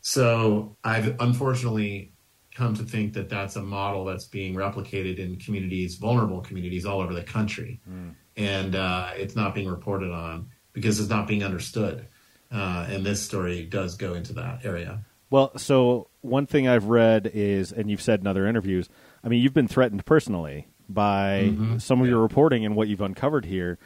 So 0.00 0.76
I've 0.82 1.20
unfortunately 1.20 2.11
come 2.54 2.74
to 2.74 2.82
think 2.82 3.14
that 3.14 3.28
that's 3.28 3.56
a 3.56 3.62
model 3.62 4.04
that's 4.04 4.26
being 4.26 4.54
replicated 4.54 5.18
in 5.18 5.36
communities, 5.36 5.96
vulnerable 5.96 6.40
communities 6.40 6.84
all 6.84 7.00
over 7.00 7.14
the 7.14 7.22
country. 7.22 7.80
Mm. 7.88 8.14
And 8.36 8.74
uh, 8.74 9.10
it's 9.16 9.36
not 9.36 9.54
being 9.54 9.68
reported 9.68 10.10
on 10.10 10.50
because 10.72 11.00
it's 11.00 11.10
not 11.10 11.26
being 11.26 11.44
understood. 11.44 12.06
Uh, 12.50 12.86
and 12.88 13.04
this 13.04 13.22
story 13.22 13.64
does 13.64 13.96
go 13.96 14.14
into 14.14 14.34
that 14.34 14.64
area. 14.64 15.04
Well, 15.30 15.56
so 15.56 16.08
one 16.20 16.46
thing 16.46 16.68
I've 16.68 16.84
read 16.84 17.30
is, 17.32 17.72
and 17.72 17.90
you've 17.90 18.02
said 18.02 18.20
in 18.20 18.26
other 18.26 18.46
interviews, 18.46 18.90
I 19.24 19.28
mean, 19.28 19.42
you've 19.42 19.54
been 19.54 19.68
threatened 19.68 20.04
personally 20.04 20.68
by 20.88 21.50
mm-hmm. 21.50 21.78
some 21.78 22.02
of 22.02 22.06
your 22.06 22.20
reporting 22.20 22.66
and 22.66 22.76
what 22.76 22.88
you've 22.88 23.00
uncovered 23.00 23.46
here. 23.46 23.78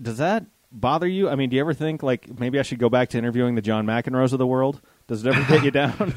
Does 0.00 0.16
that 0.16 0.46
bother 0.72 1.06
you? 1.06 1.28
I 1.28 1.34
mean, 1.34 1.50
do 1.50 1.56
you 1.56 1.60
ever 1.60 1.74
think, 1.74 2.02
like, 2.02 2.38
maybe 2.38 2.58
I 2.58 2.62
should 2.62 2.78
go 2.78 2.88
back 2.88 3.10
to 3.10 3.18
interviewing 3.18 3.54
the 3.54 3.62
John 3.62 3.86
McEnroes 3.86 4.32
of 4.32 4.38
the 4.38 4.46
world? 4.46 4.80
Does 5.06 5.26
it 5.26 5.34
ever 5.34 5.42
get 5.52 5.64
you 5.64 5.70
down? 5.70 6.14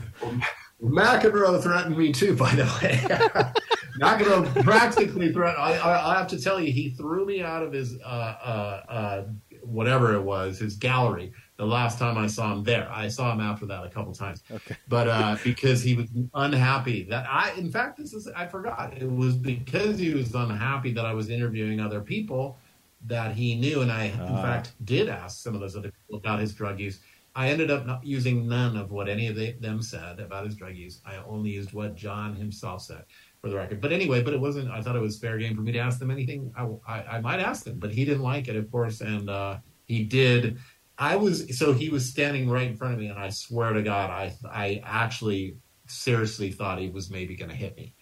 McEnroe 0.82 1.62
threatened 1.62 1.98
me 1.98 2.12
too, 2.12 2.36
by 2.36 2.54
the 2.56 2.64
way. 2.82 3.54
McEnroe 4.00 4.64
practically 4.64 5.32
threatened. 5.34 5.62
I, 5.62 5.78
I, 5.78 6.14
I, 6.14 6.18
have 6.18 6.28
to 6.28 6.42
tell 6.42 6.60
you, 6.60 6.72
he 6.72 6.90
threw 6.92 7.26
me 7.26 7.42
out 7.42 7.64
of 7.64 7.74
his 7.74 7.98
uh, 8.02 8.06
uh, 8.06 8.84
uh, 8.90 9.24
whatever 9.64 10.14
it 10.14 10.22
was, 10.22 10.60
his 10.60 10.76
gallery, 10.76 11.32
the 11.58 11.66
last 11.66 11.98
time 11.98 12.16
I 12.18 12.28
saw 12.28 12.54
him 12.54 12.64
there. 12.64 12.88
I 12.92 13.08
saw 13.08 13.34
him 13.34 13.42
after 13.42 13.66
that 13.66 13.84
a 13.84 13.90
couple 13.90 14.14
times. 14.14 14.44
Okay. 14.52 14.78
But 14.88 15.08
uh, 15.08 15.38
because 15.44 15.82
he 15.82 15.96
was 15.96 16.10
unhappy 16.36 17.04
that 17.10 17.26
I, 17.28 17.54
in 17.58 17.72
fact, 17.72 17.98
this 17.98 18.14
is, 18.14 18.28
I 18.28 18.46
forgot. 18.46 18.94
It 18.96 19.12
was 19.12 19.36
because 19.36 19.98
he 19.98 20.14
was 20.14 20.34
unhappy 20.36 20.94
that 20.94 21.06
I 21.06 21.14
was 21.14 21.30
interviewing 21.30 21.80
other 21.80 22.02
people 22.02 22.58
that 23.08 23.36
he 23.36 23.56
knew. 23.56 23.82
And 23.82 23.92
I, 23.92 24.06
in 24.06 24.20
Ah. 24.22 24.42
fact, 24.44 24.74
did 24.86 25.10
ask 25.10 25.42
some 25.44 25.56
of 25.56 25.62
those 25.62 25.76
other 25.76 25.92
people 25.92 26.20
about 26.20 26.40
his 26.40 26.54
drug 26.54 26.80
use. 26.80 27.00
I 27.38 27.50
ended 27.50 27.70
up 27.70 27.86
not 27.86 28.04
using 28.04 28.48
none 28.48 28.76
of 28.76 28.90
what 28.90 29.08
any 29.08 29.28
of 29.28 29.36
the, 29.36 29.52
them 29.60 29.80
said 29.80 30.20
about 30.20 30.46
his 30.46 30.56
drug 30.56 30.76
use. 30.76 31.02
I 31.06 31.18
only 31.18 31.52
used 31.52 31.72
what 31.72 31.94
John 31.94 32.36
himself 32.36 32.82
said 32.82 33.06
for 33.42 33.50
the 33.50 33.56
record. 33.56 33.80
But 33.80 33.92
anyway, 33.92 34.24
but 34.24 34.34
it 34.34 34.40
wasn't, 34.40 34.72
I 34.72 34.82
thought 34.82 34.96
it 34.96 35.02
was 35.02 35.20
fair 35.20 35.38
game 35.38 35.56
for 35.56 35.62
me 35.62 35.72
to 35.74 35.78
ask 35.78 36.00
them 36.00 36.10
anything. 36.10 36.52
I, 36.58 36.64
I, 36.88 37.04
I 37.18 37.22
might 37.22 37.40
ask 37.40 37.64
them, 37.64 37.78
but 37.78 37.92
he 37.92 38.06
didn't 38.06 38.24
like 38.24 38.48
it, 38.48 38.56
of 38.56 38.72
course. 38.72 39.02
And 39.02 39.30
uh, 39.30 39.60
he 39.86 40.04
did. 40.04 40.58
I 40.98 41.16
was, 41.16 41.56
so 41.60 41.74
he 41.74 41.90
was 41.90 42.10
standing 42.10 42.50
right 42.50 42.68
in 42.68 42.76
front 42.76 42.96
of 42.96 43.00
me, 43.00 43.10
and 43.10 43.20
I 43.20 43.30
swear 43.30 43.72
to 43.74 43.84
God, 43.84 44.10
I, 44.10 44.34
I 44.50 44.82
actually 44.84 45.58
seriously 45.86 46.52
thought 46.52 46.80
he 46.80 46.90
was 46.90 47.12
maybe 47.12 47.36
going 47.36 47.52
to 47.52 47.56
hit 47.56 47.78
me. 47.78 47.94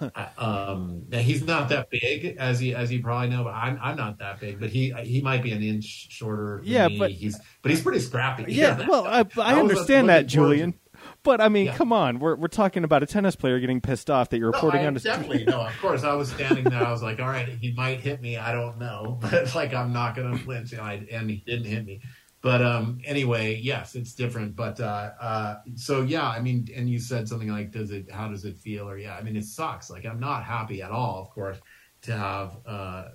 Um, 0.38 1.04
now 1.08 1.18
he's 1.18 1.42
not 1.44 1.68
that 1.70 1.90
big, 1.90 2.36
as 2.38 2.62
you 2.62 2.74
as 2.74 2.90
you 2.92 3.02
probably 3.02 3.28
know. 3.28 3.44
But 3.44 3.54
I'm 3.54 3.78
I'm 3.82 3.96
not 3.96 4.18
that 4.18 4.40
big, 4.40 4.60
but 4.60 4.70
he 4.70 4.90
he 5.02 5.20
might 5.20 5.42
be 5.42 5.52
an 5.52 5.62
inch 5.62 5.84
shorter. 6.10 6.58
Than 6.62 6.72
Yeah, 6.72 6.88
me. 6.88 6.98
but- 6.98 7.10
he's 7.12 7.38
but 7.62 7.70
he's 7.70 7.82
pretty 7.82 8.00
scrappy. 8.00 8.44
Yeah, 8.52 8.86
well, 8.88 9.06
I, 9.06 9.24
I 9.38 9.58
understand 9.58 10.08
that, 10.08 10.26
Julian. 10.26 10.74
But 11.22 11.40
I 11.40 11.48
mean, 11.48 11.66
Yeah. 11.66 11.76
come 11.76 11.92
on, 11.92 12.18
we're 12.18 12.36
we're 12.36 12.48
talking 12.48 12.84
about 12.84 13.02
a 13.02 13.06
tennis 13.06 13.36
player 13.36 13.58
getting 13.60 13.80
pissed 13.80 14.10
off 14.10 14.30
that 14.30 14.38
you're 14.38 14.50
reporting 14.50 14.86
on 14.86 14.94
his. 14.94 15.02
definitely 15.02 15.44
no. 15.44 15.60
Of 15.62 15.78
course, 15.80 16.02
I 16.02 16.14
was 16.14 16.30
standing 16.30 16.64
there. 16.64 16.82
I 16.84 16.90
was 16.90 17.02
like, 17.02 17.20
"All 17.20 17.26
right, 17.28 17.48
he 17.48 17.72
might 17.72 18.00
hit 18.00 18.20
me. 18.20 18.36
I 18.36 18.52
don't 18.52 18.78
know, 18.78 19.18
but 19.30 19.54
like, 19.54 19.72
I'm 19.74 19.92
not 19.92 20.14
going 20.16 20.32
to 20.36 20.42
flinch." 20.42 20.72
And, 20.72 20.80
I, 20.80 21.06
and 21.10 21.28
he 21.30 21.42
didn't 21.46 21.64
hit 21.66 21.84
me. 21.86 22.00
But 22.42 22.62
um, 22.62 23.00
anyway, 23.04 23.56
yes, 23.56 23.94
it's 23.94 24.14
different. 24.14 24.56
But 24.56 24.80
uh, 24.80 25.10
uh, 25.20 25.56
so 25.74 26.02
yeah, 26.02 26.28
I 26.28 26.40
mean, 26.40 26.68
and 26.74 26.88
you 26.88 26.98
said 26.98 27.28
something 27.28 27.48
like, 27.48 27.70
"Does 27.70 27.90
it? 27.90 28.10
How 28.10 28.28
does 28.28 28.44
it 28.44 28.56
feel?" 28.56 28.88
Or 28.88 28.96
yeah, 28.96 29.16
I 29.16 29.22
mean, 29.22 29.36
it 29.36 29.44
sucks. 29.44 29.90
Like, 29.90 30.06
I'm 30.06 30.20
not 30.20 30.44
happy 30.44 30.80
at 30.80 30.90
all. 30.90 31.20
Of 31.20 31.30
course, 31.30 31.58
to 32.02 32.16
have 32.16 32.56
uh, 32.66 33.08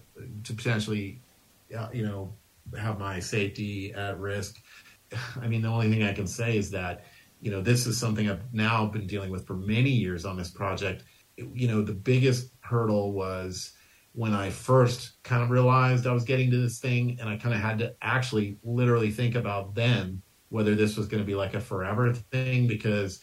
to 0.44 0.54
potentially, 0.54 1.22
uh, 1.76 1.88
you 1.92 2.06
know, 2.06 2.36
have 2.78 3.00
my 3.00 3.20
safety 3.20 3.94
at 3.94 4.20
risk. 4.20 4.62
I 5.42 5.48
mean, 5.48 5.62
the 5.62 5.70
only 5.70 5.90
thing 5.90 6.04
I 6.04 6.14
can 6.14 6.28
say 6.28 6.58
is 6.58 6.70
that, 6.72 7.06
you 7.42 7.50
know, 7.50 7.62
this 7.62 7.88
is 7.88 7.98
something 7.98 8.30
I've 8.30 8.54
now 8.54 8.86
been 8.86 9.08
dealing 9.08 9.32
with 9.32 9.48
for 9.48 9.56
many 9.56 9.90
years 9.90 10.26
on 10.26 10.38
this 10.38 10.50
project. 10.50 11.04
You 11.38 11.68
know, 11.68 11.82
the 11.82 11.94
biggest 11.94 12.52
hurdle 12.62 13.12
was 13.12 13.74
when 14.16 14.34
I 14.34 14.50
first 14.50 15.22
kind 15.24 15.44
of 15.44 15.50
realized 15.50 16.08
I 16.08 16.14
was 16.14 16.24
getting 16.24 16.50
to 16.52 16.58
this 16.58 16.80
thing, 16.80 17.18
and 17.20 17.30
I 17.30 17.36
kind 17.36 17.54
of 17.54 17.60
had 17.60 17.78
to 17.80 17.94
actually 18.02 18.58
literally 18.64 19.12
think 19.12 19.36
about 19.36 19.76
then 19.76 20.22
whether 20.50 20.74
this 20.74 20.96
was 20.96 21.08
going 21.08 21.22
to 21.22 21.28
be 21.28 21.36
like 21.36 21.54
a 21.54 21.60
forever 21.60 22.14
thing 22.14 22.66
because 22.66 23.20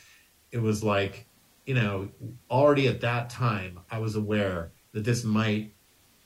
it 0.50 0.60
was 0.60 0.84
like, 0.84 1.26
you 1.64 1.74
know, 1.74 2.08
already 2.50 2.88
at 2.88 3.00
that 3.00 3.30
time, 3.30 3.80
I 3.90 3.98
was 3.98 4.16
aware 4.16 4.72
that 4.92 5.04
this 5.04 5.24
might 5.24 5.74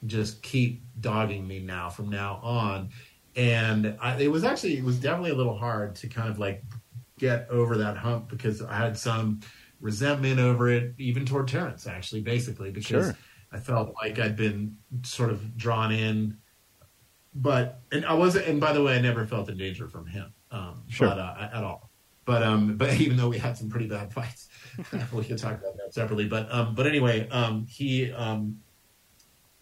just 0.07 0.43
keep 0.43 0.83
dogging 1.01 1.47
me 1.47 1.61
now 1.61 1.89
from 1.89 2.11
now 2.11 2.41
on. 2.43 2.91
And 3.37 3.97
I, 4.01 4.21
it 4.21 4.33
was 4.33 4.43
actually, 4.43 4.79
it 4.79 4.85
was 4.85 4.99
definitely 4.99 5.31
a 5.31 5.37
little 5.37 5.57
hard 5.57 5.95
to 5.97 6.09
kind 6.09 6.29
of 6.29 6.41
like 6.41 6.65
get 7.19 7.49
over 7.51 7.77
that 7.79 7.97
hump 7.97 8.29
because 8.29 8.63
I 8.63 8.75
had 8.75 8.99
some 8.99 9.41
resentment 9.81 10.41
over 10.41 10.69
it, 10.71 10.95
even 10.99 11.25
toward 11.25 11.47
Terrence, 11.47 11.87
actually, 11.87 12.23
basically, 12.23 12.73
because 12.73 13.07
Sure. 13.07 13.17
I 13.53 13.59
felt 13.59 13.95
like 14.03 14.19
I'd 14.19 14.37
been 14.37 14.77
sort 15.03 15.31
of 15.31 15.57
drawn 15.57 15.93
in. 15.93 16.39
But, 17.35 17.81
and 17.93 18.05
I 18.07 18.15
wasn't, 18.15 18.47
and 18.47 18.61
by 18.61 18.73
the 18.73 18.83
way, 18.83 18.97
I 18.97 19.01
never 19.01 19.27
felt 19.27 19.49
in 19.51 19.59
danger 19.59 19.89
from 19.89 20.07
him 20.07 20.33
um, 20.51 20.83
Sure. 20.89 21.09
but, 21.09 21.19
uh, 21.19 21.49
at 21.53 21.65
all. 21.65 21.91
But, 22.25 22.43
um, 22.43 22.77
but 22.77 22.95
even 23.01 23.17
though 23.17 23.29
we 23.29 23.39
had 23.39 23.57
some 23.57 23.69
pretty 23.69 23.87
bad 23.87 24.13
fights, 24.13 24.49
we 25.13 25.25
could 25.25 25.39
talk 25.39 25.53
about 25.53 25.77
that 25.77 25.93
separately. 25.93 26.27
But, 26.29 26.51
um, 26.53 26.75
but 26.75 26.87
anyway, 26.87 27.29
um, 27.29 27.67
he, 27.67 28.11
um, 28.13 28.59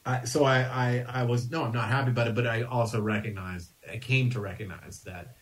I, 0.06 0.24
so 0.24 0.44
I, 0.44 0.60
I, 0.60 1.04
I 1.08 1.22
was 1.24 1.50
no, 1.50 1.64
I'm 1.64 1.72
not 1.72 1.88
happy 1.88 2.10
about 2.10 2.28
it, 2.28 2.34
but 2.34 2.46
I 2.46 2.62
also 2.62 3.00
recognized, 3.00 3.72
I 3.90 3.96
came 3.96 4.30
to 4.30 4.40
recognize 4.40 5.02
that 5.04 5.36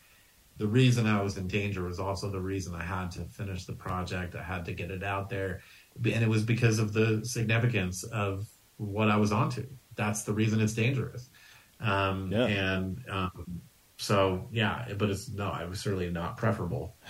the 0.57 0.67
reason 0.67 1.05
I 1.05 1.21
was 1.21 1.37
in 1.37 1.47
danger 1.47 1.83
was 1.83 1.99
also 1.99 2.29
the 2.29 2.39
reason 2.39 2.75
I 2.75 2.83
had 2.83 3.11
to 3.11 3.25
finish 3.25 3.65
the 3.65 3.73
project. 3.73 4.35
I 4.35 4.43
had 4.43 4.63
to 4.65 4.73
get 4.73 4.91
it 4.91 5.03
out 5.03 5.29
there, 5.29 5.61
and 5.95 6.23
it 6.23 6.29
was 6.29 6.43
because 6.43 6.79
of 6.79 6.93
the 6.93 7.25
significance 7.25 8.03
of 8.03 8.47
what 8.77 9.09
I 9.09 9.17
was 9.17 9.31
onto. 9.31 9.65
That's 9.95 10.23
the 10.23 10.33
reason 10.33 10.61
it's 10.61 10.73
dangerous. 10.73 11.29
Um, 11.79 12.31
Yeah. 12.31 12.45
And 12.45 13.03
um, 13.09 13.61
so, 13.97 14.47
yeah, 14.51 14.85
but 14.97 15.09
it's 15.09 15.29
no, 15.29 15.53
it 15.55 15.69
was 15.69 15.79
certainly 15.79 16.09
not 16.09 16.37
preferable. 16.37 16.95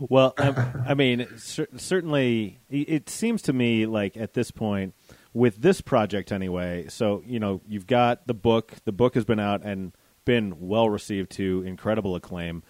Well, 0.00 0.34
I, 0.38 0.72
I 0.88 0.94
mean, 0.94 1.26
cer- 1.38 1.68
certainly, 1.76 2.58
it 2.68 3.08
seems 3.08 3.42
to 3.42 3.52
me 3.52 3.86
like 3.86 4.16
at 4.16 4.34
this 4.34 4.50
point, 4.50 4.94
with 5.32 5.56
this 5.56 5.80
project 5.80 6.32
anyway. 6.32 6.86
So 6.88 7.22
you 7.26 7.38
know, 7.38 7.60
you've 7.66 7.86
got 7.86 8.26
the 8.26 8.34
book. 8.34 8.72
The 8.84 8.92
book 8.92 9.14
has 9.14 9.24
been 9.24 9.40
out 9.40 9.62
and 9.62 9.92
been 10.24 10.54
well 10.58 10.88
received 10.88 11.30
to 11.32 11.62
incredible 11.66 12.16
acclaim. 12.16 12.62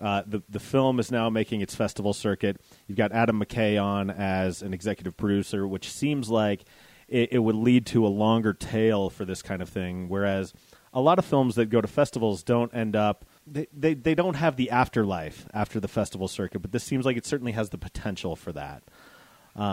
Uh, 0.00 0.22
the 0.26 0.42
the 0.48 0.60
film 0.60 0.98
is 0.98 1.10
now 1.10 1.30
making 1.30 1.60
its 1.60 1.74
festival 1.74 2.12
circuit. 2.12 2.60
You've 2.86 2.98
got 2.98 3.12
Adam 3.12 3.40
McKay 3.40 3.82
on 3.82 4.10
as 4.10 4.62
an 4.62 4.72
executive 4.74 5.16
producer, 5.16 5.66
which 5.66 5.90
seems 5.90 6.30
like 6.30 6.64
it, 7.08 7.32
it 7.32 7.38
would 7.38 7.56
lead 7.56 7.86
to 7.86 8.06
a 8.06 8.08
longer 8.08 8.52
tail 8.52 9.10
for 9.10 9.24
this 9.24 9.42
kind 9.42 9.62
of 9.62 9.68
thing. 9.68 10.08
Whereas 10.08 10.52
a 10.92 11.00
lot 11.00 11.18
of 11.18 11.24
films 11.24 11.54
that 11.54 11.66
go 11.66 11.80
to 11.80 11.88
festivals 11.88 12.42
don't 12.42 12.74
end 12.74 12.96
up 12.96 13.24
they, 13.46 13.66
they, 13.72 13.94
they 13.94 14.14
don't 14.14 14.34
have 14.34 14.56
the 14.56 14.70
afterlife 14.70 15.46
after 15.52 15.80
the 15.80 15.88
festival 15.88 16.28
circuit, 16.28 16.60
but 16.60 16.72
this 16.72 16.84
seems 16.84 17.04
like 17.04 17.16
it 17.16 17.26
certainly 17.26 17.52
has 17.52 17.70
the 17.70 17.78
potential 17.78 18.36
for 18.36 18.52
that. 18.52 18.82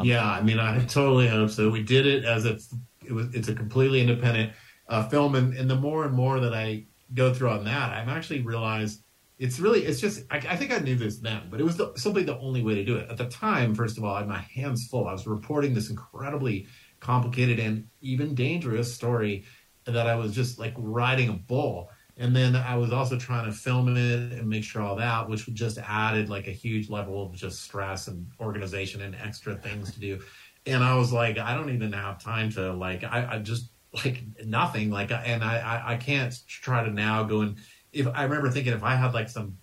yeah, 0.04 0.26
I 0.26 0.42
mean, 0.42 0.60
I 0.60 0.84
totally 0.86 1.28
hope 1.28 1.52
so. 1.52 1.70
We 1.70 1.84
did 1.84 2.06
it 2.06 2.26
as 2.26 2.46
it's 2.46 2.74
it 3.06 3.14
was 3.14 3.34
it's 3.34 3.48
a 3.48 3.56
completely 3.56 4.02
independent 4.02 4.54
uh, 4.88 5.08
film, 5.08 5.36
and, 5.36 5.54
and 5.54 5.70
the 5.70 5.76
more 5.76 6.06
and 6.06 6.14
more 6.14 6.40
that 6.40 6.54
I 6.54 6.86
go 7.14 7.34
through 7.34 7.52
on 7.52 7.64
that, 7.66 7.92
I've 7.92 8.10
actually 8.10 8.42
realized 8.42 9.04
it's 9.40 9.58
really 9.60 9.86
it's 9.86 10.02
just 10.02 10.24
I, 10.30 10.38
I 10.38 10.56
think 10.58 10.72
I 10.72 10.80
knew 10.80 10.96
this 10.96 11.18
then, 11.18 11.44
but 11.50 11.62
it 11.62 11.64
was 11.64 11.78
the, 11.78 11.94
simply 11.96 12.24
the 12.24 12.38
only 12.40 12.62
way 12.62 12.76
to 12.76 12.84
do 12.84 12.98
it 12.98 13.10
at 13.10 13.18
the 13.18 13.26
time. 13.26 13.74
First 13.74 13.98
of 13.98 14.04
all, 14.04 14.14
I 14.14 14.20
had 14.20 14.28
my 14.28 14.40
hands 14.54 14.88
full. 14.92 15.08
I 15.08 15.14
was 15.14 15.26
reporting 15.26 15.74
this 15.74 15.90
incredibly 15.90 16.68
complicated 17.00 17.58
and 17.58 17.88
even 18.02 18.36
dangerous 18.36 18.94
story 18.94 19.46
that 19.86 20.08
I 20.08 20.16
was 20.16 20.36
just 20.36 20.60
like 20.60 20.74
riding 20.78 21.30
a 21.30 21.34
bull. 21.34 21.90
And 22.18 22.36
then 22.36 22.54
I 22.54 22.76
was 22.76 22.92
also 22.92 23.18
trying 23.18 23.46
to 23.46 23.54
film 23.54 23.96
it 23.96 24.34
and 24.34 24.50
make 24.50 24.66
sure 24.66 24.82
all 24.82 24.98
that, 24.98 25.30
which 25.30 25.48
just 25.54 25.78
added 25.78 26.30
like 26.30 26.48
a 26.48 26.52
huge 26.52 26.90
level 26.90 27.26
of 27.26 27.34
just 27.34 27.64
stress 27.64 28.10
and 28.10 28.28
organization 28.42 29.02
and 29.02 29.16
extra 29.16 29.56
things 29.56 29.94
to 29.94 30.02
do. 30.02 30.20
And 30.66 30.84
I 30.84 30.96
was 30.96 31.14
like, 31.14 31.38
I 31.38 31.56
don't 31.56 31.74
even 31.74 31.94
have 31.94 32.22
time 32.22 32.52
to 32.52 32.74
like, 32.74 33.06
I, 33.06 33.36
I 33.36 33.40
just 33.40 33.72
like 33.94 34.22
nothing. 34.46 34.92
Like, 34.92 35.12
and 35.12 35.42
I, 35.46 35.60
I, 35.60 35.94
I 35.94 35.96
can't 35.96 36.36
try 36.46 36.84
to 36.84 36.92
now 36.92 37.24
go 37.24 37.40
and 37.40 37.56
if 37.92 38.08
I 38.08 38.24
remember 38.24 38.50
thinking 38.52 38.74
if 38.74 38.84
I 38.84 38.96
had 38.96 39.14
like 39.14 39.30
some 39.30 39.58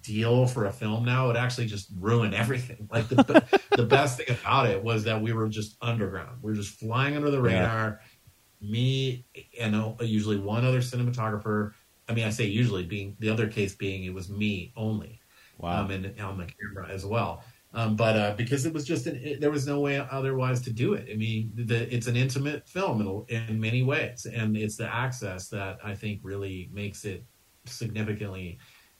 deal 0.00 0.46
for 0.46 0.66
a 0.66 0.72
film 0.72 1.04
now, 1.04 1.24
it 1.24 1.28
would 1.28 1.36
actually 1.36 1.66
just 1.66 1.90
ruin 1.98 2.32
everything. 2.34 2.88
Like 2.92 3.08
the, 3.08 3.44
the 3.76 3.84
best 3.84 4.18
thing 4.18 4.36
about 4.40 4.66
it 4.66 4.82
was 4.82 5.04
that 5.04 5.20
we 5.20 5.32
were 5.32 5.48
just 5.48 5.76
underground. 5.82 6.38
We 6.42 6.52
were 6.52 6.56
just 6.56 6.78
flying 6.78 7.16
under 7.16 7.30
the 7.30 7.42
Yeah. 7.42 7.60
radar. 7.60 8.00
Me 8.60 9.26
and 9.60 9.74
uh, 9.74 9.92
usually 10.00 10.38
one 10.38 10.64
other 10.64 10.80
cinematographer. 10.80 11.72
I 12.08 12.14
mean, 12.14 12.24
I 12.24 12.30
say 12.30 12.44
usually 12.46 12.84
being 12.84 13.16
the 13.18 13.28
other 13.28 13.46
case 13.46 13.74
being 13.74 14.04
it 14.04 14.14
was 14.14 14.30
me 14.30 14.72
only 14.76 15.20
Wow. 15.58 15.84
um, 15.84 15.90
and 15.90 16.18
on 16.20 16.38
the 16.38 16.46
camera 16.46 16.88
as 16.88 17.04
well. 17.04 17.44
Um, 17.74 17.96
but 17.96 18.16
uh, 18.16 18.34
because 18.36 18.64
it 18.66 18.72
was 18.72 18.86
just 18.86 19.06
an, 19.06 19.16
it, 19.16 19.40
there 19.40 19.50
was 19.50 19.66
no 19.66 19.80
way 19.80 19.98
otherwise 19.98 20.60
to 20.62 20.72
do 20.72 20.94
it. 20.94 21.08
I 21.12 21.16
mean, 21.16 21.50
the, 21.56 21.92
it's 21.94 22.06
an 22.06 22.16
intimate 22.16 22.68
film 22.68 23.00
in, 23.28 23.36
in 23.48 23.60
many 23.60 23.82
ways, 23.82 24.26
and 24.26 24.56
it's 24.56 24.76
the 24.76 24.92
access 24.94 25.48
that 25.48 25.78
I 25.84 25.94
think 25.94 26.20
really 26.22 26.70
makes 26.72 27.04
it 27.04 27.24
significantly 27.66 28.58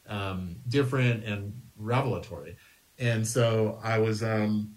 um, 0.09 0.57
different 0.69 1.25
and 1.25 1.61
revelatory. 1.77 2.57
And 2.99 3.27
so 3.27 3.79
I 3.83 3.99
was, 3.99 4.23
um, 4.23 4.75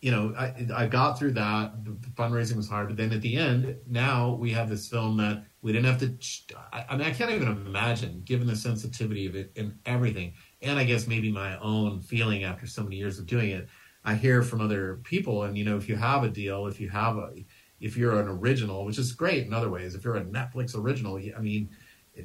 you 0.00 0.10
know, 0.10 0.34
I, 0.36 0.66
I 0.74 0.86
got 0.86 1.18
through 1.18 1.32
that. 1.32 1.84
The 1.84 1.92
fundraising 2.10 2.56
was 2.56 2.68
hard, 2.68 2.88
but 2.88 2.96
then 2.96 3.12
at 3.12 3.22
the 3.22 3.36
end, 3.36 3.76
now 3.88 4.34
we 4.34 4.50
have 4.50 4.68
this 4.68 4.88
film 4.88 5.16
that 5.18 5.44
we 5.62 5.72
didn't 5.72 5.86
have 5.86 6.00
to. 6.00 6.56
I, 6.72 6.84
I 6.90 6.96
mean, 6.96 7.06
I 7.06 7.12
can't 7.12 7.30
even 7.30 7.48
imagine, 7.48 8.22
given 8.24 8.48
the 8.48 8.56
sensitivity 8.56 9.26
of 9.26 9.36
it 9.36 9.52
and 9.56 9.78
everything, 9.86 10.34
and 10.60 10.78
I 10.78 10.84
guess 10.84 11.06
maybe 11.06 11.30
my 11.30 11.56
own 11.60 12.00
feeling 12.00 12.42
after 12.42 12.66
so 12.66 12.82
many 12.82 12.96
years 12.96 13.18
of 13.20 13.26
doing 13.26 13.50
it. 13.50 13.68
I 14.04 14.16
hear 14.16 14.42
from 14.42 14.60
other 14.60 14.96
people, 15.04 15.44
and 15.44 15.56
you 15.56 15.64
know, 15.64 15.76
if 15.76 15.88
you 15.88 15.94
have 15.94 16.24
a 16.24 16.28
deal, 16.28 16.66
if 16.66 16.80
you 16.80 16.88
have 16.90 17.16
a, 17.18 17.30
if 17.80 17.96
you're 17.96 18.20
an 18.20 18.26
original, 18.26 18.84
which 18.84 18.98
is 18.98 19.12
great 19.12 19.46
in 19.46 19.54
other 19.54 19.70
ways, 19.70 19.94
if 19.94 20.04
you're 20.04 20.16
a 20.16 20.24
Netflix 20.24 20.76
original, 20.76 21.16
I 21.16 21.40
mean, 21.40 21.70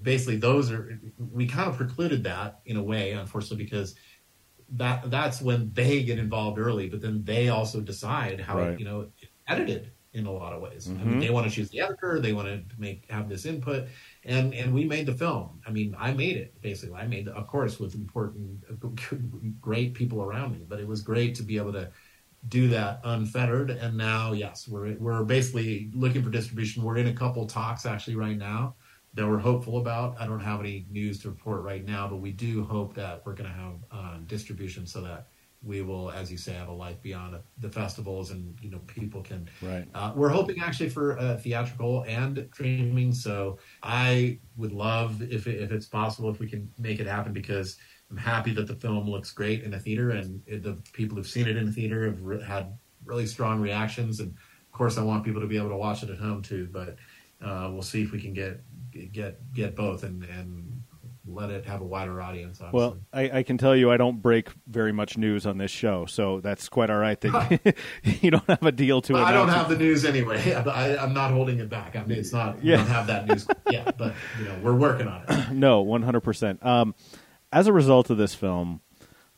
basically 0.04 0.38
those 0.38 0.71
are 0.71 1.00
we 1.17 1.47
kind 1.47 1.69
of 1.69 1.78
precluded 1.78 2.23
that 2.23 2.60
in 2.65 2.78
a 2.78 2.84
way, 2.84 3.12
unfortunately, 3.13 3.63
because 3.63 3.95
that 4.69 5.10
that's 5.10 5.41
when 5.41 5.71
they 5.73 6.04
get 6.04 6.19
involved 6.19 6.60
early, 6.60 6.89
but 6.89 7.02
then 7.02 7.23
they 7.23 7.50
also 7.50 7.82
decide 7.82 8.39
how 8.41 8.58
Right. 8.58 8.78
you 8.78 8.86
know 8.86 9.10
edited 9.47 9.91
in 10.13 10.26
a 10.26 10.32
lot 10.32 10.54
of 10.54 10.62
ways. 10.62 10.93
I 11.00 11.04
Mm-hmm. 11.04 11.10
mean, 11.10 11.19
they 11.19 11.30
want 11.30 11.47
to 11.47 11.54
choose 11.54 11.69
the 11.69 11.80
editor, 11.82 12.19
they 12.19 12.34
want 12.34 12.47
to 12.47 12.63
make 12.80 13.10
have 13.10 13.30
this 13.30 13.45
input, 13.45 13.88
and 14.26 14.54
and 14.54 14.73
we 14.73 14.86
made 14.86 15.06
the 15.06 15.13
film. 15.13 15.62
I 15.65 15.71
mean, 15.71 15.95
I 15.97 16.13
made 16.13 16.38
it 16.38 16.60
basically. 16.62 16.95
I 16.97 17.08
made, 17.08 17.28
of 17.30 17.47
course, 17.47 17.80
with 17.80 17.95
important, 17.95 18.63
great 19.62 19.93
people 19.93 20.21
around 20.21 20.54
me, 20.54 20.65
but 20.67 20.80
it 20.80 20.88
was 20.88 21.02
great 21.02 21.36
to 21.36 21.43
be 21.43 21.58
able 21.58 21.73
to 21.73 21.91
do 22.47 22.67
that 22.69 23.02
unfettered. 23.04 23.71
And 23.71 23.97
now, 23.97 24.34
yes, 24.34 24.67
we're 24.67 24.95
we're 25.00 25.23
basically 25.23 25.91
looking 25.93 26.23
for 26.23 26.30
distribution. 26.30 26.84
We're 26.84 26.97
in 26.97 27.08
a 27.08 27.13
couple 27.13 27.45
talks 27.47 27.86
actually 27.86 28.15
right 28.15 28.38
now 28.38 28.76
that 29.17 29.27
we're 29.27 29.39
hopeful 29.39 29.80
about. 29.80 30.15
I 30.19 30.27
don't 30.27 30.39
have 30.39 30.60
any 30.60 30.86
news 30.89 31.19
to 31.23 31.30
report 31.30 31.63
right 31.63 31.84
now, 31.84 32.08
but 32.08 32.17
we 32.17 32.32
do 32.32 32.63
hope 32.63 32.93
that 32.95 33.23
we're 33.25 33.34
going 33.34 33.49
to 33.49 33.56
have 33.56 33.73
uh, 33.91 34.17
distribution 34.27 34.86
so 34.86 35.01
that 35.01 35.27
we 35.63 35.82
will, 35.82 36.12
as 36.12 36.32
you 36.32 36.38
say, 36.38 36.53
have 36.53 36.67
a 36.67 36.73
life 36.73 37.01
beyond 37.01 37.36
the 37.58 37.69
festivals, 37.69 38.30
and 38.30 38.56
you 38.62 38.69
know 38.69 38.77
people 38.86 39.23
can. 39.23 39.49
Right. 39.62 39.86
Uh, 39.95 40.13
we're 40.15 40.30
hoping 40.30 40.62
actually 40.62 40.89
for 40.89 41.17
uh, 41.17 41.38
theatrical 41.38 42.06
and 42.08 42.47
streaming. 42.53 43.12
So 43.12 43.58
I 43.82 44.38
would 44.56 44.71
love 44.71 45.21
if 45.23 45.47
it, 45.47 45.62
if 45.62 45.71
it's 45.71 45.88
possible 45.88 46.30
if 46.30 46.39
we 46.39 46.47
can 46.47 46.71
make 46.77 46.99
it 46.99 47.08
happen 47.08 47.34
because 47.34 47.77
I'm 48.12 48.17
happy 48.17 48.53
that 48.53 48.67
the 48.67 48.75
film 48.75 49.10
looks 49.10 49.32
great 49.32 49.63
in 49.63 49.71
the 49.71 49.80
theater 49.80 50.12
and 50.12 50.41
it, 50.45 50.62
the 50.62 50.77
people 50.93 51.17
who've 51.17 51.27
seen 51.27 51.47
it 51.47 51.58
in 51.58 51.65
the 51.65 51.71
theater 51.71 52.06
have 52.06 52.21
re- 52.21 52.43
had 52.43 52.77
really 53.03 53.25
strong 53.25 53.60
reactions. 53.60 54.19
And 54.19 54.30
of 54.30 54.71
course, 54.71 54.99
I 54.99 55.01
want 55.01 55.25
people 55.25 55.41
to 55.41 55.47
be 55.47 55.58
able 55.58 55.69
to 55.69 55.75
watch 55.75 56.03
it 56.03 56.12
at 56.12 56.19
home 56.19 56.43
too. 56.43 56.69
But 56.71 56.97
uh, 57.41 57.69
we'll 57.71 57.82
see 57.82 58.03
if 58.03 58.12
we 58.12 58.21
can 58.21 58.34
get 58.34 58.62
get 59.05 59.53
get 59.53 59.75
both 59.75 60.03
and 60.03 60.23
and 60.23 60.67
let 61.29 61.49
it 61.49 61.65
have 61.65 61.81
a 61.81 61.86
wider 61.86 62.21
audience. 62.21 62.62
Obviously. 62.62 62.79
Well, 62.79 62.97
I, 63.12 63.39
I 63.39 63.43
can 63.43 63.57
tell 63.57 63.75
you 63.75 63.91
I 63.91 63.97
don't 63.97 64.21
break 64.21 64.49
very 64.67 64.91
much 64.91 65.17
news 65.17 65.45
on 65.45 65.57
this 65.57 65.71
show, 65.71 66.05
so 66.05 66.39
that's 66.39 66.69
quite 66.69 66.89
all 66.89 66.97
right 66.97 67.19
that 67.21 67.75
you 68.03 68.31
don't 68.31 68.47
have 68.47 68.63
a 68.63 68.71
deal 68.71 69.01
to. 69.03 69.15
I 69.15 69.31
don't 69.33 69.49
have 69.49 69.69
the 69.69 69.77
news 69.77 70.05
anyway. 70.05 70.53
I, 70.53 70.97
I'm 70.97 71.13
not 71.13 71.31
holding 71.31 71.60
it 71.60 71.69
back. 71.69 71.95
I 71.95 72.03
mean, 72.03 72.17
it's 72.17 72.33
not. 72.33 72.63
Yeah. 72.63 72.77
don't 72.77 72.88
have 72.88 73.07
that 73.07 73.27
news 73.27 73.47
yet, 73.69 73.97
but 73.97 74.13
you 74.39 74.45
know, 74.45 74.57
we're 74.62 74.75
working 74.75 75.07
on 75.07 75.23
it. 75.27 75.51
No, 75.57 75.81
one 75.81 76.03
hundred 76.03 76.21
percent. 76.21 76.63
Um, 76.65 76.93
as 77.51 77.67
a 77.67 77.73
result 77.73 78.10
of 78.10 78.17
this 78.17 78.36
film, 78.36 78.81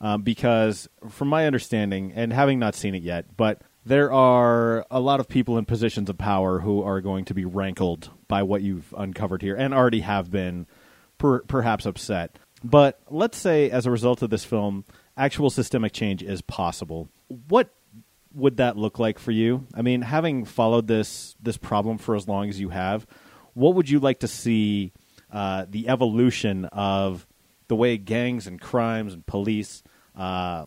um, 0.02 0.22
because 0.24 0.88
from 1.10 1.28
my 1.28 1.46
understanding 1.46 2.12
and 2.14 2.34
having 2.34 2.60
not 2.60 2.76
seen 2.76 2.96
it 2.96 3.04
yet, 3.04 3.38
but 3.38 3.62
there 3.86 4.12
are 4.12 4.86
a 4.92 5.00
lot 5.00 5.20
of 5.20 5.28
people 5.28 5.58
in 5.58 5.66
positions 5.66 6.10
of 6.10 6.18
power 6.18 6.60
who 6.60 6.84
are 6.84 7.02
going 7.02 7.26
to 7.26 7.34
be 7.34 7.46
rankled 7.46 8.10
by 8.28 8.44
what 8.44 8.62
you've 8.62 8.94
uncovered 8.98 9.42
here, 9.42 9.56
and 9.56 9.74
already 9.74 10.02
have 10.02 10.30
been, 10.30 10.68
per- 11.18 11.42
perhaps 11.42 11.86
upset. 11.86 12.38
But 12.64 13.00
let's 13.10 13.38
say, 13.38 13.70
as 13.70 13.86
a 13.86 13.92
result 13.92 14.22
of 14.22 14.30
this 14.30 14.44
film, 14.44 14.86
actual 15.16 15.50
systemic 15.50 15.94
change 15.94 16.22
is 16.22 16.42
possible. 16.42 17.10
What 17.48 17.70
would 18.34 18.58
that 18.58 18.78
look 18.78 19.00
like 19.00 19.18
for 19.18 19.32
you? 19.32 19.66
I 19.74 19.82
mean, 19.82 20.02
having 20.02 20.46
followed 20.46 20.88
this 20.88 21.36
this 21.42 21.58
problem 21.58 21.98
for 21.98 22.16
as 22.16 22.28
long 22.28 22.50
as 22.50 22.60
you 22.60 22.70
have, 22.70 23.08
what 23.54 23.76
would 23.76 23.90
you 23.90 24.00
like 24.00 24.20
to 24.20 24.28
see 24.28 24.92
uh, 25.32 25.66
the 25.70 25.88
evolution 25.88 26.66
of 26.66 27.26
the 27.70 27.76
way 27.76 27.98
gangs 27.98 28.46
and 28.46 28.60
crimes 28.60 29.14
and 29.14 29.26
police, 29.26 29.84
uh, 30.16 30.66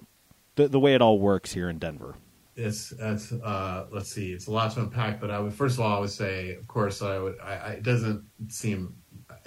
the 0.57 0.69
the 0.69 0.81
way 0.81 0.95
it 0.95 1.03
all 1.03 1.19
works 1.19 1.53
here 1.53 1.69
in 1.69 1.79
Denver? 1.79 2.17
It's 2.63 2.91
that's 2.91 3.33
uh, 3.33 3.87
let's 3.91 4.11
see. 4.11 4.33
It's 4.33 4.47
a 4.47 4.51
lot 4.51 4.73
to 4.73 4.81
unpack, 4.81 5.21
but 5.21 5.31
I 5.31 5.41
would 5.41 5.53
first 5.53 5.75
of 5.75 5.81
all 5.81 5.97
I 5.97 6.01
would 6.01 6.11
say, 6.11 6.55
of 6.55 6.67
course, 6.69 7.03
I 7.03 7.19
would. 7.19 7.37
I, 7.43 7.55
I, 7.55 7.69
it 7.73 7.83
doesn't 7.83 8.25
seem. 8.49 8.95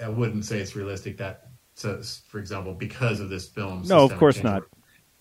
I 0.03 0.09
wouldn't 0.09 0.45
say 0.45 0.59
it's 0.59 0.75
realistic 0.75 1.17
that, 1.17 1.47
so, 1.75 2.01
for 2.27 2.39
example, 2.39 2.73
because 2.73 3.19
of 3.19 3.29
this 3.29 3.47
film. 3.47 3.83
No, 3.85 4.03
of 4.03 4.15
course 4.17 4.43
not. 4.43 4.63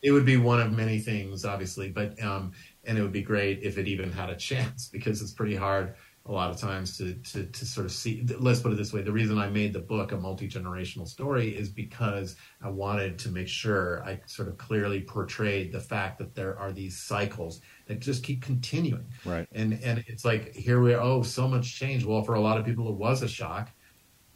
It 0.03 0.11
would 0.11 0.27
be 0.27 0.37
one 0.37 0.61
of 0.61 0.73
many 0.73 0.99
things, 0.99 1.45
obviously, 1.45 1.91
but 1.91 2.21
um, 2.23 2.53
and 2.85 2.99
it 2.99 3.03
would 3.03 3.13
be 3.13 3.23
great 3.23 3.63
if 3.63 3.79
it 3.79 3.89
even 3.89 4.11
had 4.13 4.31
a 4.31 4.37
chance 4.49 4.89
because 4.89 5.23
it's 5.23 5.33
pretty 5.33 5.57
hard 5.57 5.95
a 6.27 6.33
lot 6.33 6.51
of 6.51 6.59
times 6.59 6.97
to 6.97 7.15
to 7.15 7.47
to 7.47 7.67
sort 7.67 7.87
of 7.87 7.93
see. 7.93 8.27
Let's 8.39 8.61
put 8.61 8.73
it 8.73 8.77
this 8.77 8.93
way: 8.93 9.03
the 9.03 9.13
reason 9.13 9.39
I 9.39 9.49
made 9.49 9.73
the 9.73 9.81
book 9.81 10.13
a 10.13 10.17
multi 10.17 10.49
generational 10.49 11.07
story 11.07 11.51
is 11.51 11.69
because 11.69 12.37
I 12.63 12.71
wanted 12.71 13.19
to 13.21 13.29
make 13.29 13.49
sure 13.49 14.03
I 14.05 14.21
sort 14.27 14.49
of 14.49 14.57
clearly 14.57 15.03
portrayed 15.03 15.73
the 15.73 15.81
fact 15.81 16.19
that 16.19 16.35
there 16.35 16.59
are 16.59 16.73
these 16.73 16.99
cycles 16.99 17.61
that 17.87 18.01
just 18.01 18.23
keep 18.23 18.43
continuing. 18.43 19.07
Right. 19.25 19.47
And 19.53 19.79
and 19.83 20.05
it's 20.07 20.25
like 20.25 20.55
here 20.55 20.81
we 20.81 20.95
are. 20.95 21.01
Oh, 21.01 21.23
so 21.23 21.49
much 21.49 21.79
change. 21.79 22.05
Well, 22.05 22.23
for 22.23 22.35
a 22.35 22.41
lot 22.41 22.59
of 22.59 22.65
people, 22.65 22.89
it 22.89 22.95
was 22.95 23.23
a 23.23 23.29
shock 23.29 23.71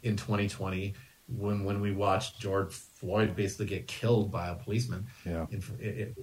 in 0.03 0.17
2020 0.17 0.95
when 1.29 1.65
when 1.65 1.81
we 1.81 1.93
watched 1.93 2.41
George 2.41 2.73
Floyd 2.73 3.37
basically 3.37 3.67
get 3.67 3.87
killed 3.87 4.31
by 4.33 4.49
a 4.49 4.55
policeman. 4.55 5.07
Yeah. 5.25 5.47
It, 5.51 5.63
it, 5.79 6.15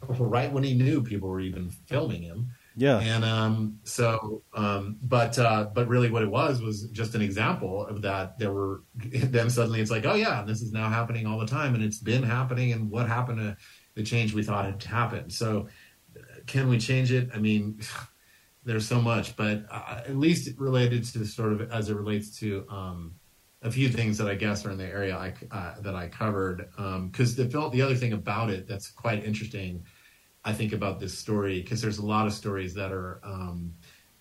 right 0.08 0.52
when 0.52 0.64
he 0.64 0.74
knew 0.74 1.02
people 1.02 1.28
were 1.28 1.40
even 1.40 1.70
filming 1.70 2.22
him. 2.22 2.50
Yeah. 2.76 2.98
And 2.98 3.24
um, 3.24 3.78
so, 3.84 4.42
um, 4.54 4.98
but 5.02 5.38
uh, 5.38 5.70
but 5.72 5.88
really, 5.88 6.10
what 6.10 6.22
it 6.22 6.30
was 6.30 6.60
was 6.60 6.82
just 6.90 7.14
an 7.14 7.22
example 7.22 7.86
of 7.86 8.02
that. 8.02 8.38
There 8.38 8.52
were 8.52 8.82
then 8.96 9.48
suddenly 9.48 9.80
it's 9.80 9.90
like, 9.90 10.04
oh 10.04 10.14
yeah, 10.14 10.42
this 10.42 10.60
is 10.60 10.72
now 10.72 10.88
happening 10.88 11.26
all 11.26 11.38
the 11.38 11.46
time, 11.46 11.74
and 11.74 11.82
it's 11.82 11.98
been 11.98 12.22
happening. 12.22 12.72
And 12.72 12.90
what 12.90 13.08
happened 13.08 13.38
to 13.38 13.56
the 13.94 14.02
change 14.02 14.34
we 14.34 14.42
thought 14.42 14.66
had 14.66 14.82
happened? 14.82 15.32
So, 15.32 15.68
can 16.46 16.68
we 16.68 16.78
change 16.78 17.12
it? 17.12 17.30
I 17.34 17.38
mean, 17.38 17.80
there's 18.64 18.86
so 18.86 19.00
much, 19.00 19.36
but 19.36 19.64
uh, 19.70 20.02
at 20.06 20.16
least 20.16 20.58
related 20.58 21.04
to 21.04 21.24
sort 21.24 21.52
of 21.52 21.70
as 21.70 21.88
it 21.88 21.94
relates 21.94 22.38
to 22.40 22.66
um, 22.68 23.14
a 23.62 23.70
few 23.70 23.88
things 23.88 24.18
that 24.18 24.28
I 24.28 24.34
guess 24.34 24.66
are 24.66 24.70
in 24.70 24.78
the 24.78 24.86
area 24.86 25.16
I, 25.16 25.34
uh, 25.50 25.80
that 25.80 25.94
I 25.94 26.08
covered. 26.08 26.68
Because 27.10 27.36
the 27.36 27.48
film, 27.48 27.70
the 27.72 27.82
other 27.82 27.94
thing 27.94 28.12
about 28.12 28.50
it 28.50 28.66
that's 28.66 28.90
quite 28.90 29.24
interesting, 29.24 29.84
I 30.44 30.52
think 30.52 30.72
about 30.72 31.00
this 31.00 31.16
story 31.16 31.60
because 31.60 31.80
there's 31.80 31.98
a 31.98 32.06
lot 32.06 32.26
of 32.26 32.32
stories 32.32 32.74
that 32.74 32.92
are 32.92 33.20
um, 33.24 33.72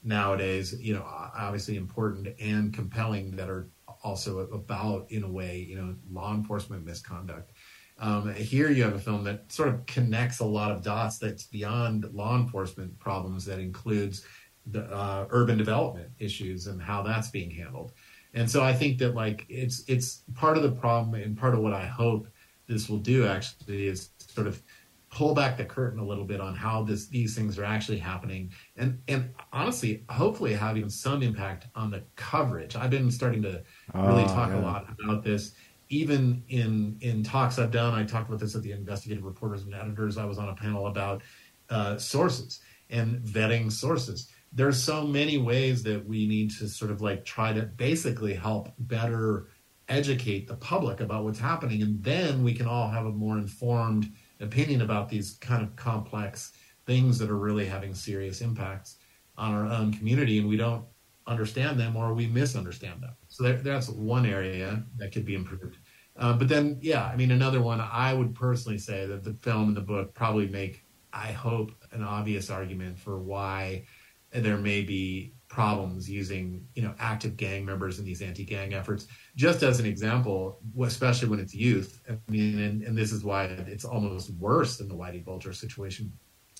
nowadays, 0.03 0.79
you 0.79 0.93
know, 0.93 1.03
obviously 1.03 1.75
important 1.75 2.27
and 2.39 2.73
compelling 2.73 3.35
that 3.35 3.49
are 3.49 3.69
also 4.03 4.39
about, 4.39 5.09
in 5.11 5.23
a 5.23 5.29
way, 5.29 5.57
you 5.57 5.75
know, 5.75 5.95
law 6.11 6.33
enforcement 6.33 6.85
misconduct. 6.85 7.51
Um, 7.97 8.34
here 8.34 8.69
you 8.69 8.84
have 8.84 8.93
a 8.93 8.99
film 8.99 9.23
that 9.23 9.51
sort 9.51 9.69
of 9.69 9.86
connects 9.86 10.39
a 10.39 10.45
lot 10.45 10.71
of 10.71 10.81
dots 10.84 11.17
that's 11.17 11.43
beyond 11.43 12.05
law 12.13 12.36
enforcement 12.38 12.97
problems 12.99 13.45
that 13.45 13.60
includes 13.60 14.25
the 14.67 14.84
uh, 14.93 15.27
urban 15.29 15.58
development 15.58 16.10
issues 16.19 16.67
and 16.67 16.81
how 16.81 17.03
that's 17.03 17.29
being 17.29 17.49
handled. 17.51 17.93
And 18.34 18.49
so 18.51 18.63
I 18.63 18.73
think 18.73 18.97
that 18.97 19.15
like 19.15 19.45
it's 19.47 19.84
it's 19.88 20.23
part 20.34 20.58
of 20.58 20.63
the 20.63 20.71
problem 20.71 21.13
and 21.21 21.38
part 21.38 21.53
of 21.53 21.62
what 21.62 21.71
I 21.73 21.86
hope 21.86 22.27
this 22.67 22.89
will 22.89 22.97
do 22.99 23.25
actually 23.27 23.88
is 23.88 24.10
sort 24.17 24.47
of 24.47 24.62
pull 25.10 25.34
back 25.34 25.55
the 25.55 25.63
curtain 25.63 25.99
a 25.99 26.03
little 26.03 26.25
bit 26.25 26.41
on 26.41 26.53
how 26.53 26.84
this 26.84 27.08
these 27.08 27.34
things 27.36 27.58
are 27.58 27.63
actually 27.63 27.99
happening 27.99 28.51
and 28.75 28.99
and 29.08 29.29
honestly 29.53 30.03
hopefully 30.10 30.53
have 30.53 30.75
even 30.75 30.89
some 30.89 31.23
impact 31.23 31.67
on 31.75 31.89
the 31.91 32.03
coverage. 32.17 32.75
I've 32.75 32.89
been 32.89 33.10
starting 33.10 33.41
to 33.43 33.63
really 33.93 34.23
Oh, 34.23 34.27
talk 34.27 34.49
yeah. 34.49 34.60
a 34.60 34.62
lot 34.62 34.88
about 35.01 35.23
this 35.23 35.53
even 35.89 36.43
in 36.50 36.98
in 37.02 37.24
talks 37.24 37.60
I've 37.60 37.71
done, 37.71 37.93
I 37.93 38.04
talked 38.04 38.28
about 38.28 38.39
this 38.39 38.56
at 38.56 38.63
the 38.63 38.71
investigative 38.71 39.24
reporters 39.24 39.63
and 39.63 39.74
editors. 39.74 40.17
I 40.17 40.26
was 40.26 40.38
on 40.38 40.50
a 40.50 40.56
panel 40.56 40.88
about 40.88 41.21
uh, 41.69 41.98
sources 41.98 42.60
and 42.89 43.19
vetting 43.21 43.71
sources. 43.71 44.30
There's 44.54 44.82
so 44.82 45.06
many 45.06 45.38
ways 45.38 45.84
that 45.84 46.06
we 46.06 46.28
need 46.28 46.52
to 46.52 46.67
sort 46.67 46.91
of 46.91 47.02
like 47.02 47.26
try 47.26 47.54
to 47.54 47.63
basically 47.63 48.34
help 48.34 48.69
better 48.80 49.48
educate 49.88 50.48
the 50.48 50.56
public 50.56 51.00
about 51.00 51.24
what's 51.24 51.39
happening, 51.39 51.82
and 51.82 52.04
then 52.04 52.43
we 52.43 52.54
can 52.54 52.67
all 52.67 52.89
have 52.89 53.06
a 53.06 53.12
more 53.12 53.38
informed 53.38 54.12
opinion 54.39 54.82
about 54.82 55.10
these 55.10 55.38
kind 55.41 55.63
of 55.63 55.76
complex 55.76 56.54
things 56.86 57.17
that 57.19 57.30
are 57.30 57.38
really 57.38 57.65
having 57.65 57.93
serious 57.93 58.41
impacts 58.41 58.98
on 59.38 59.54
our 59.54 59.65
own 59.65 59.93
community, 59.93 60.39
and 60.39 60.48
we 60.48 60.58
don't 60.58 60.86
understand 61.28 61.80
them 61.80 61.95
or 61.95 62.13
we 62.13 62.28
misunderstand 62.28 63.02
them. 63.02 63.13
So 63.36 63.43
there, 63.43 63.58
that's 63.58 63.89
one 63.89 64.26
area 64.26 64.82
that 64.95 65.12
could 65.12 65.26
be 65.26 65.36
improved. 65.36 65.76
Uh, 66.15 66.32
but 66.38 66.48
then, 66.48 66.78
yeah, 66.82 67.04
I 67.04 67.17
mean, 67.17 67.32
another 67.32 67.62
one, 67.62 67.82
I 67.82 68.13
would 68.13 68.34
personally 68.34 68.78
say 68.78 69.06
that 69.08 69.26
the 69.26 69.34
film 69.34 69.67
and 69.67 69.76
the 69.76 69.82
book 69.82 70.13
probably 70.13 70.48
make, 70.48 70.86
I 71.12 71.34
hope, 71.34 71.74
an 71.91 72.02
obvious 72.02 72.50
argument 72.50 72.98
for 72.98 73.19
why 73.19 73.88
there 74.32 74.56
may 74.56 74.84
be 74.84 75.34
problems 75.50 76.10
using, 76.10 76.65
you 76.76 76.82
know, 76.82 76.95
active 76.98 77.36
gang 77.36 77.65
members 77.65 78.00
in 78.00 78.06
these 78.06 78.21
anti-gang 78.21 78.74
efforts. 78.74 79.08
Just 79.36 79.63
as 79.63 79.82
an 79.82 79.86
example, 79.86 80.60
especially 80.82 81.28
when 81.28 81.41
it's 81.41 81.54
youth. 81.54 82.02
I 82.10 82.17
mean, 82.30 82.60
and, 82.60 82.84
and 82.84 82.98
this 82.98 83.12
is 83.12 83.26
why 83.26 83.48
it's 83.48 83.84
almost 83.84 84.30
worse 84.36 84.78
than 84.78 84.88
the 84.88 84.95
Whitey 84.95 85.26
Bulger 85.26 85.52
situation 85.52 86.10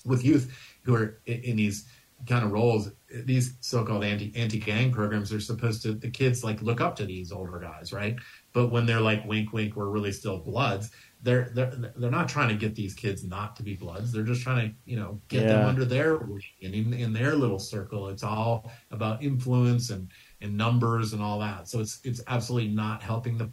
with 0.04 0.26
youth 0.26 0.54
who 0.82 0.94
are 0.94 1.22
in, 1.24 1.40
in 1.40 1.56
these 1.56 1.86
kind 2.26 2.44
of 2.44 2.52
roles. 2.52 2.90
These 3.24 3.56
so-called 3.60 4.04
anti 4.04 4.32
anti-gang 4.34 4.92
programs 4.92 5.32
are 5.32 5.40
supposed 5.40 5.82
to 5.82 5.92
the 5.92 6.10
kids 6.10 6.42
like 6.42 6.62
look 6.62 6.80
up 6.80 6.96
to 6.96 7.06
these 7.06 7.32
older 7.32 7.58
guys, 7.58 7.92
right? 7.92 8.16
But 8.52 8.68
when 8.68 8.86
they're 8.86 9.00
like 9.00 9.24
wink 9.26 9.52
wink, 9.52 9.76
we're 9.76 9.88
really 9.88 10.12
still 10.12 10.38
bloods. 10.38 10.90
They're 11.22 11.50
they're 11.54 11.92
they're 11.96 12.10
not 12.10 12.28
trying 12.28 12.48
to 12.48 12.54
get 12.54 12.74
these 12.74 12.94
kids 12.94 13.24
not 13.24 13.56
to 13.56 13.62
be 13.62 13.74
bloods. 13.74 14.12
They're 14.12 14.22
just 14.22 14.42
trying 14.42 14.70
to 14.70 14.74
you 14.84 14.96
know 14.96 15.20
get 15.28 15.46
them 15.46 15.66
under 15.66 15.84
their 15.84 16.16
wing 16.16 16.42
and 16.62 16.74
in, 16.74 16.92
in 16.92 17.12
their 17.12 17.34
little 17.34 17.58
circle. 17.58 18.08
It's 18.08 18.22
all 18.22 18.70
about 18.90 19.22
influence 19.22 19.90
and 19.90 20.08
and 20.40 20.56
numbers 20.56 21.12
and 21.12 21.22
all 21.22 21.38
that. 21.40 21.68
So 21.68 21.80
it's 21.80 22.00
it's 22.04 22.22
absolutely 22.26 22.70
not 22.70 23.02
helping 23.02 23.38
the 23.38 23.50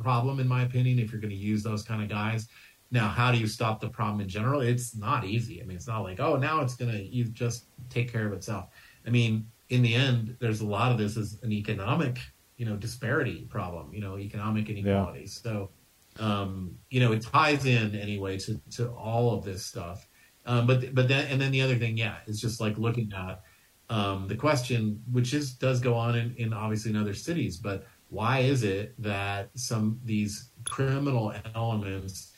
problem 0.00 0.40
in 0.40 0.46
my 0.46 0.62
opinion 0.62 0.98
if 0.98 1.10
you're 1.12 1.20
going 1.20 1.30
to 1.30 1.36
use 1.36 1.62
those 1.62 1.82
kind 1.82 2.02
of 2.02 2.08
guys. 2.08 2.48
Now, 2.90 3.08
how 3.08 3.30
do 3.30 3.38
you 3.38 3.46
stop 3.46 3.80
the 3.80 3.88
problem 3.88 4.20
in 4.20 4.28
general? 4.28 4.60
It's 4.60 4.96
not 4.96 5.24
easy. 5.24 5.60
I 5.60 5.64
mean, 5.66 5.76
it's 5.76 5.86
not 5.86 6.00
like, 6.00 6.20
oh, 6.20 6.36
now 6.36 6.60
it's 6.60 6.74
going 6.74 6.92
to 6.92 7.02
you 7.02 7.24
just 7.24 7.66
take 7.90 8.10
care 8.10 8.26
of 8.26 8.32
itself. 8.32 8.68
I 9.06 9.10
mean, 9.10 9.46
in 9.68 9.82
the 9.82 9.94
end, 9.94 10.36
there's 10.40 10.60
a 10.60 10.66
lot 10.66 10.90
of 10.90 10.98
this 10.98 11.16
is 11.16 11.38
an 11.42 11.52
economic, 11.52 12.18
you 12.56 12.64
know, 12.64 12.76
disparity 12.76 13.46
problem, 13.50 13.92
you 13.92 14.00
know, 14.00 14.18
economic 14.18 14.70
inequality. 14.70 15.20
Yeah. 15.20 15.26
So, 15.26 15.70
um, 16.18 16.76
you 16.90 17.00
know, 17.00 17.12
it 17.12 17.22
ties 17.22 17.66
in 17.66 17.94
anyway 17.94 18.38
to, 18.38 18.60
to 18.72 18.88
all 18.90 19.34
of 19.34 19.44
this 19.44 19.64
stuff. 19.64 20.08
Um, 20.46 20.66
but 20.66 20.94
but 20.94 21.08
then 21.08 21.26
and 21.26 21.38
then 21.38 21.50
the 21.50 21.60
other 21.60 21.76
thing, 21.76 21.98
yeah, 21.98 22.16
is 22.26 22.40
just 22.40 22.58
like 22.58 22.78
looking 22.78 23.12
at 23.14 23.42
um, 23.90 24.26
the 24.28 24.34
question, 24.34 25.02
which 25.12 25.34
is 25.34 25.52
does 25.52 25.78
go 25.78 25.94
on 25.94 26.16
in, 26.16 26.34
in 26.36 26.52
obviously 26.54 26.90
in 26.90 26.96
other 26.96 27.14
cities, 27.14 27.58
but 27.58 27.86
why 28.08 28.38
is 28.38 28.62
it 28.62 28.94
that 29.00 29.50
some 29.54 30.00
these 30.04 30.48
criminal 30.64 31.34
elements 31.54 32.32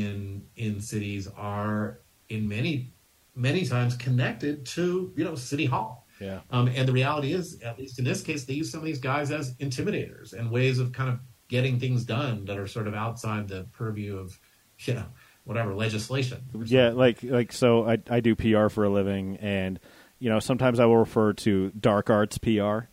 in 0.00 0.46
in 0.56 0.80
cities 0.80 1.28
are 1.36 2.00
in 2.28 2.48
many 2.48 2.92
many 3.34 3.66
times 3.66 3.96
connected 3.96 4.64
to 4.64 5.12
you 5.16 5.24
know 5.24 5.34
city 5.34 5.66
hall. 5.66 6.06
Yeah. 6.20 6.40
Um, 6.50 6.68
and 6.68 6.86
the 6.86 6.92
reality 6.92 7.32
is 7.32 7.60
at 7.62 7.78
least 7.78 7.98
in 7.98 8.04
this 8.04 8.22
case 8.22 8.44
they 8.44 8.54
use 8.54 8.70
some 8.70 8.80
of 8.80 8.86
these 8.86 9.00
guys 9.00 9.30
as 9.30 9.54
intimidators 9.54 10.32
and 10.32 10.50
ways 10.50 10.78
of 10.78 10.92
kind 10.92 11.10
of 11.10 11.18
getting 11.48 11.80
things 11.80 12.04
done 12.04 12.44
that 12.46 12.58
are 12.58 12.66
sort 12.66 12.86
of 12.86 12.94
outside 12.94 13.48
the 13.48 13.66
purview 13.72 14.16
of 14.16 14.38
you 14.80 14.94
know 14.94 15.06
whatever 15.44 15.74
legislation. 15.74 16.42
Yeah 16.64 16.90
like 16.90 17.22
like 17.22 17.52
so 17.52 17.88
i 17.88 17.98
i 18.08 18.20
do 18.20 18.34
pr 18.34 18.68
for 18.68 18.84
a 18.84 18.90
living 18.90 19.36
and 19.38 19.80
you 20.18 20.30
know 20.30 20.38
sometimes 20.38 20.78
i 20.78 20.86
will 20.86 20.98
refer 20.98 21.32
to 21.32 21.70
dark 21.70 22.08
arts 22.08 22.38
pr 22.38 22.86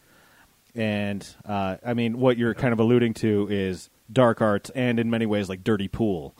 and 0.75 1.27
uh, 1.45 1.77
I 1.85 1.93
mean, 1.93 2.19
what 2.19 2.37
you're 2.37 2.53
kind 2.53 2.73
of 2.73 2.79
alluding 2.79 3.15
to 3.15 3.47
is 3.49 3.89
dark 4.11 4.41
arts, 4.41 4.69
and 4.71 4.99
in 4.99 5.09
many 5.09 5.25
ways, 5.25 5.49
like 5.49 5.63
dirty 5.63 5.87
pool. 5.87 6.35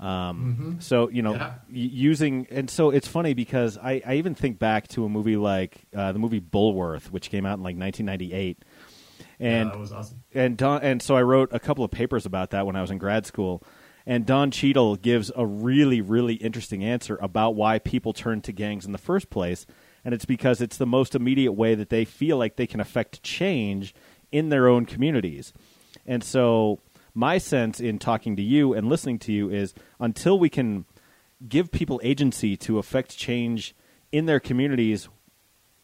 Um, 0.00 0.56
mm-hmm. 0.58 0.80
So 0.80 1.08
you 1.10 1.22
know, 1.22 1.34
yeah. 1.34 1.54
using 1.68 2.46
and 2.50 2.68
so 2.70 2.90
it's 2.90 3.06
funny 3.06 3.34
because 3.34 3.78
I, 3.78 4.02
I 4.04 4.14
even 4.14 4.34
think 4.34 4.58
back 4.58 4.88
to 4.88 5.04
a 5.04 5.08
movie 5.08 5.36
like 5.36 5.82
uh, 5.94 6.12
the 6.12 6.18
movie 6.18 6.40
Bulworth, 6.40 7.10
which 7.10 7.30
came 7.30 7.46
out 7.46 7.58
in 7.58 7.62
like 7.62 7.76
1998, 7.76 8.58
and 9.38 9.68
yeah, 9.68 9.72
that 9.72 9.78
was 9.78 9.92
awesome. 9.92 10.22
And 10.34 10.56
Don, 10.56 10.82
and 10.82 11.02
so 11.02 11.16
I 11.16 11.22
wrote 11.22 11.50
a 11.52 11.60
couple 11.60 11.84
of 11.84 11.90
papers 11.90 12.24
about 12.24 12.50
that 12.50 12.66
when 12.66 12.76
I 12.76 12.80
was 12.80 12.90
in 12.90 12.98
grad 12.98 13.26
school. 13.26 13.62
And 14.06 14.24
Don 14.24 14.50
Cheadle 14.50 14.96
gives 14.96 15.30
a 15.36 15.44
really, 15.44 16.00
really 16.00 16.34
interesting 16.34 16.82
answer 16.82 17.18
about 17.20 17.54
why 17.54 17.78
people 17.78 18.14
turn 18.14 18.40
to 18.40 18.50
gangs 18.50 18.86
in 18.86 18.92
the 18.92 18.98
first 18.98 19.28
place 19.28 19.66
and 20.04 20.14
it's 20.14 20.24
because 20.24 20.60
it's 20.60 20.76
the 20.76 20.86
most 20.86 21.14
immediate 21.14 21.52
way 21.52 21.74
that 21.74 21.90
they 21.90 22.04
feel 22.04 22.36
like 22.36 22.56
they 22.56 22.66
can 22.66 22.80
affect 22.80 23.22
change 23.22 23.94
in 24.32 24.48
their 24.48 24.68
own 24.68 24.86
communities. 24.86 25.52
And 26.06 26.24
so, 26.24 26.80
my 27.14 27.38
sense 27.38 27.80
in 27.80 27.98
talking 27.98 28.36
to 28.36 28.42
you 28.42 28.72
and 28.72 28.88
listening 28.88 29.18
to 29.20 29.32
you 29.32 29.50
is 29.50 29.74
until 29.98 30.38
we 30.38 30.48
can 30.48 30.84
give 31.48 31.70
people 31.70 32.00
agency 32.02 32.56
to 32.56 32.78
affect 32.78 33.16
change 33.16 33.74
in 34.12 34.26
their 34.26 34.40
communities 34.40 35.08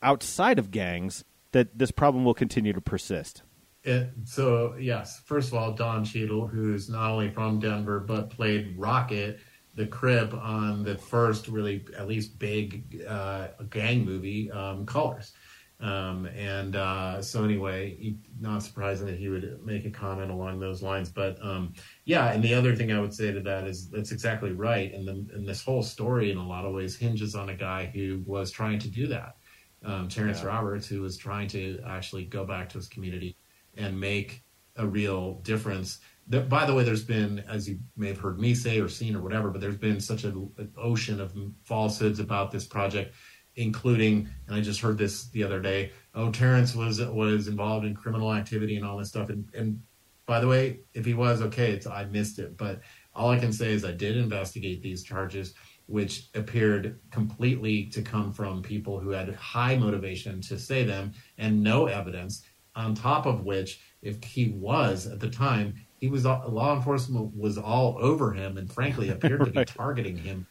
outside 0.02 0.58
of 0.58 0.70
gangs, 0.70 1.24
that 1.52 1.78
this 1.78 1.90
problem 1.90 2.24
will 2.24 2.34
continue 2.34 2.72
to 2.72 2.80
persist. 2.80 3.42
It, 3.82 4.10
so 4.24 4.74
yes, 4.78 5.20
first 5.24 5.48
of 5.48 5.54
all, 5.54 5.72
Don 5.72 6.04
Cheadle, 6.04 6.46
who's 6.46 6.88
not 6.88 7.10
only 7.10 7.30
from 7.30 7.60
Denver 7.60 8.00
but 8.00 8.30
played 8.30 8.74
Rocket 8.76 9.38
the 9.76 9.86
Crip 9.86 10.32
on 10.32 10.82
the 10.82 10.96
first 10.96 11.48
really 11.48 11.84
at 11.96 12.08
least 12.08 12.38
big 12.38 13.04
uh, 13.06 13.48
gang 13.70 14.04
movie, 14.04 14.50
um, 14.50 14.86
Colors. 14.86 15.32
Um, 15.78 16.26
and 16.26 16.74
uh, 16.74 17.20
so 17.20 17.44
anyway, 17.44 17.96
he, 17.98 18.16
not 18.40 18.62
surprising 18.62 19.06
that 19.06 19.18
he 19.18 19.28
would 19.28 19.60
make 19.64 19.84
a 19.84 19.90
comment 19.90 20.30
along 20.30 20.58
those 20.58 20.82
lines. 20.82 21.10
But 21.10 21.38
um, 21.42 21.74
yeah, 22.04 22.32
and 22.32 22.42
the 22.42 22.54
other 22.54 22.74
thing 22.74 22.92
I 22.92 23.00
would 23.00 23.12
say 23.12 23.30
to 23.32 23.40
that 23.40 23.66
is 23.66 23.90
that's 23.90 24.12
exactly 24.12 24.52
right. 24.52 24.92
And, 24.92 25.06
the, 25.06 25.34
and 25.34 25.46
this 25.46 25.62
whole 25.62 25.82
story, 25.82 26.30
in 26.30 26.38
a 26.38 26.46
lot 26.46 26.64
of 26.64 26.72
ways, 26.72 26.96
hinges 26.96 27.34
on 27.34 27.50
a 27.50 27.54
guy 27.54 27.86
who 27.86 28.22
was 28.26 28.50
trying 28.50 28.78
to 28.80 28.88
do 28.88 29.06
that. 29.08 29.36
Um, 29.84 30.08
Terrence 30.08 30.40
yeah. 30.40 30.48
Roberts, 30.48 30.86
who 30.86 31.02
was 31.02 31.16
trying 31.16 31.48
to 31.48 31.78
actually 31.86 32.24
go 32.24 32.44
back 32.44 32.68
to 32.70 32.78
his 32.78 32.88
community 32.88 33.36
and 33.76 33.98
make 34.00 34.42
a 34.76 34.86
real 34.86 35.34
difference 35.40 36.00
there, 36.28 36.42
by 36.42 36.66
the 36.66 36.74
way, 36.74 36.82
there's 36.82 37.04
been, 37.04 37.44
as 37.48 37.68
you 37.68 37.78
may 37.96 38.08
have 38.08 38.18
heard 38.18 38.38
me 38.38 38.54
say 38.54 38.80
or 38.80 38.88
seen 38.88 39.14
or 39.14 39.22
whatever, 39.22 39.50
but 39.50 39.60
there's 39.60 39.76
been 39.76 40.00
such 40.00 40.24
a, 40.24 40.28
an 40.28 40.72
ocean 40.76 41.20
of 41.20 41.32
falsehoods 41.64 42.18
about 42.18 42.50
this 42.50 42.66
project, 42.66 43.14
including, 43.56 44.28
and 44.46 44.56
I 44.56 44.60
just 44.60 44.80
heard 44.80 44.98
this 44.98 45.28
the 45.28 45.42
other 45.42 45.60
day. 45.60 45.92
Oh, 46.14 46.30
Terrence 46.30 46.74
was 46.74 47.00
was 47.00 47.48
involved 47.48 47.86
in 47.86 47.94
criminal 47.94 48.32
activity 48.32 48.76
and 48.76 48.84
all 48.84 48.98
this 48.98 49.08
stuff. 49.08 49.30
And, 49.30 49.48
and 49.54 49.80
by 50.26 50.40
the 50.40 50.48
way, 50.48 50.80
if 50.94 51.04
he 51.04 51.14
was, 51.14 51.40
okay, 51.42 51.72
it's, 51.72 51.86
I 51.86 52.04
missed 52.04 52.38
it. 52.38 52.56
But 52.56 52.80
all 53.14 53.30
I 53.30 53.38
can 53.38 53.52
say 53.52 53.72
is 53.72 53.84
I 53.84 53.92
did 53.92 54.16
investigate 54.16 54.82
these 54.82 55.02
charges, 55.02 55.54
which 55.86 56.28
appeared 56.34 56.98
completely 57.10 57.86
to 57.86 58.02
come 58.02 58.32
from 58.32 58.62
people 58.62 58.98
who 58.98 59.10
had 59.10 59.34
high 59.34 59.76
motivation 59.76 60.40
to 60.42 60.58
say 60.58 60.84
them 60.84 61.12
and 61.38 61.62
no 61.62 61.86
evidence. 61.86 62.42
On 62.74 62.94
top 62.94 63.24
of 63.24 63.44
which, 63.44 63.80
if 64.02 64.22
he 64.22 64.50
was 64.50 65.06
at 65.06 65.20
the 65.20 65.30
time, 65.30 65.74
he 65.98 66.08
was 66.08 66.26
law 66.26 66.76
enforcement 66.76 67.34
was 67.34 67.56
all 67.56 67.96
over 67.98 68.32
him 68.32 68.58
and 68.58 68.70
frankly 68.70 69.08
appeared 69.08 69.44
to 69.44 69.50
be 69.50 69.64
targeting 69.64 70.18
him 70.18 70.46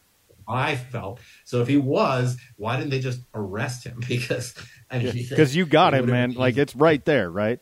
I 0.48 0.76
felt 0.76 1.20
so. 1.44 1.60
If 1.62 1.68
he 1.68 1.76
was, 1.76 2.36
why 2.56 2.76
didn't 2.76 2.90
they 2.90 3.00
just 3.00 3.20
arrest 3.34 3.84
him? 3.84 4.00
Because 4.08 4.54
I 4.90 4.98
mean, 4.98 5.12
because 5.12 5.54
you 5.56 5.66
got 5.66 5.94
him, 5.94 6.06
man. 6.06 6.32
Like 6.32 6.56
it's 6.56 6.76
right 6.76 7.04
there, 7.04 7.30
right? 7.30 7.58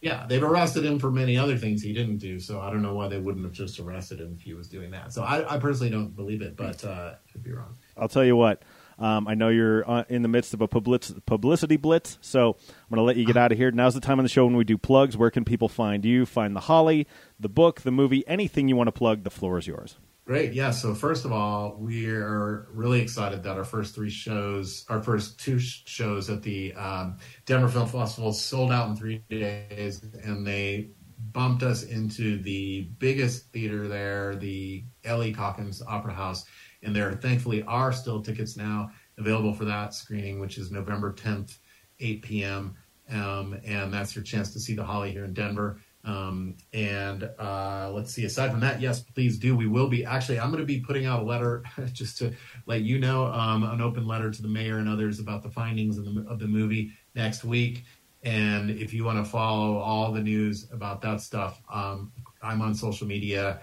Yeah, 0.00 0.24
they've 0.26 0.42
arrested 0.42 0.84
him 0.84 0.98
for 0.98 1.10
many 1.10 1.36
other 1.36 1.58
things 1.58 1.82
he 1.82 1.92
didn't 1.92 2.18
do. 2.18 2.40
So 2.40 2.60
I 2.60 2.70
don't 2.70 2.80
know 2.80 2.94
why 2.94 3.08
they 3.08 3.18
wouldn't 3.18 3.44
have 3.44 3.52
just 3.52 3.78
arrested 3.78 4.20
him 4.20 4.34
if 4.38 4.42
he 4.42 4.54
was 4.54 4.68
doing 4.68 4.92
that. 4.92 5.12
So 5.12 5.22
I, 5.22 5.56
I 5.56 5.58
personally 5.58 5.90
don't 5.90 6.16
believe 6.16 6.40
it, 6.40 6.56
but 6.56 6.82
uh, 6.84 7.14
could 7.32 7.42
be 7.42 7.52
wrong. 7.52 7.76
I'll 7.96 8.08
tell 8.08 8.24
you 8.24 8.36
what. 8.36 8.62
Um, 8.98 9.26
I 9.26 9.34
know 9.34 9.48
you're 9.48 9.90
uh, 9.90 10.04
in 10.10 10.20
the 10.22 10.28
midst 10.28 10.52
of 10.52 10.60
a 10.60 10.68
publicity 10.68 11.76
blitz, 11.78 12.18
so 12.20 12.50
I'm 12.50 12.88
going 12.90 12.98
to 12.98 13.02
let 13.02 13.16
you 13.16 13.24
get 13.24 13.36
out 13.38 13.50
of 13.50 13.56
here. 13.56 13.70
Now's 13.70 13.94
the 13.94 14.00
time 14.00 14.18
on 14.18 14.24
the 14.24 14.28
show 14.28 14.44
when 14.44 14.56
we 14.56 14.64
do 14.64 14.76
plugs. 14.76 15.16
Where 15.16 15.30
can 15.30 15.44
people 15.44 15.70
find 15.70 16.04
you? 16.04 16.26
Find 16.26 16.54
the 16.54 16.60
Holly, 16.60 17.06
the 17.38 17.48
book, 17.48 17.80
the 17.80 17.90
movie, 17.90 18.26
anything 18.28 18.68
you 18.68 18.76
want 18.76 18.88
to 18.88 18.92
plug. 18.92 19.24
The 19.24 19.30
floor 19.30 19.56
is 19.56 19.66
yours. 19.66 19.96
Great. 20.30 20.52
Yeah. 20.52 20.70
So 20.70 20.94
first 20.94 21.24
of 21.24 21.32
all, 21.32 21.74
we 21.76 22.06
are 22.06 22.68
really 22.72 23.00
excited 23.00 23.42
that 23.42 23.56
our 23.56 23.64
first 23.64 23.96
three 23.96 24.10
shows, 24.10 24.86
our 24.88 25.02
first 25.02 25.40
two 25.40 25.58
sh- 25.58 25.82
shows 25.86 26.30
at 26.30 26.40
the 26.40 26.72
um, 26.74 27.16
Denver 27.46 27.66
Film 27.66 27.88
Festival 27.88 28.32
sold 28.32 28.70
out 28.70 28.88
in 28.88 28.94
three 28.94 29.24
days, 29.28 30.00
and 30.22 30.46
they 30.46 30.90
bumped 31.32 31.64
us 31.64 31.82
into 31.82 32.40
the 32.44 32.82
biggest 33.00 33.46
theater 33.46 33.88
there, 33.88 34.36
the 34.36 34.84
Ellie 35.02 35.34
Caulkins 35.34 35.82
Opera 35.84 36.14
House 36.14 36.44
and 36.84 36.94
there 36.94 37.10
thankfully 37.14 37.64
are 37.64 37.92
still 37.92 38.22
tickets 38.22 38.56
now 38.56 38.92
available 39.18 39.52
for 39.52 39.64
that 39.64 39.94
screening, 39.94 40.38
which 40.38 40.58
is 40.58 40.70
November 40.70 41.12
10th, 41.12 41.58
8 41.98 42.22
p.m. 42.22 42.76
Um, 43.10 43.58
and 43.64 43.92
that's 43.92 44.14
your 44.14 44.22
chance 44.22 44.52
to 44.52 44.60
see 44.60 44.74
the 44.74 44.84
Holly 44.84 45.10
here 45.10 45.24
in 45.24 45.34
Denver. 45.34 45.80
Um, 46.04 46.56
and 46.72 47.24
uh, 47.38 47.90
let's 47.94 48.12
see. 48.12 48.24
Aside 48.24 48.50
from 48.50 48.60
that, 48.60 48.80
yes, 48.80 49.00
please 49.00 49.38
do. 49.38 49.54
We 49.54 49.66
will 49.66 49.88
be 49.88 50.04
actually. 50.04 50.40
I'm 50.40 50.50
going 50.50 50.62
to 50.62 50.66
be 50.66 50.80
putting 50.80 51.06
out 51.06 51.20
a 51.20 51.24
letter 51.24 51.62
just 51.92 52.18
to 52.18 52.32
let 52.66 52.82
you 52.82 52.98
know, 52.98 53.26
um, 53.26 53.64
an 53.64 53.80
open 53.80 54.06
letter 54.06 54.30
to 54.30 54.42
the 54.42 54.48
mayor 54.48 54.78
and 54.78 54.88
others 54.88 55.20
about 55.20 55.42
the 55.42 55.50
findings 55.50 55.98
of 55.98 56.04
the 56.06 56.24
of 56.28 56.38
the 56.38 56.46
movie 56.46 56.92
next 57.14 57.44
week. 57.44 57.84
And 58.22 58.70
if 58.70 58.92
you 58.92 59.04
want 59.04 59.24
to 59.24 59.30
follow 59.30 59.78
all 59.78 60.12
the 60.12 60.20
news 60.20 60.70
about 60.72 61.00
that 61.02 61.20
stuff, 61.20 61.60
um, 61.72 62.12
I'm 62.42 62.60
on 62.60 62.74
social 62.74 63.06
media 63.06 63.60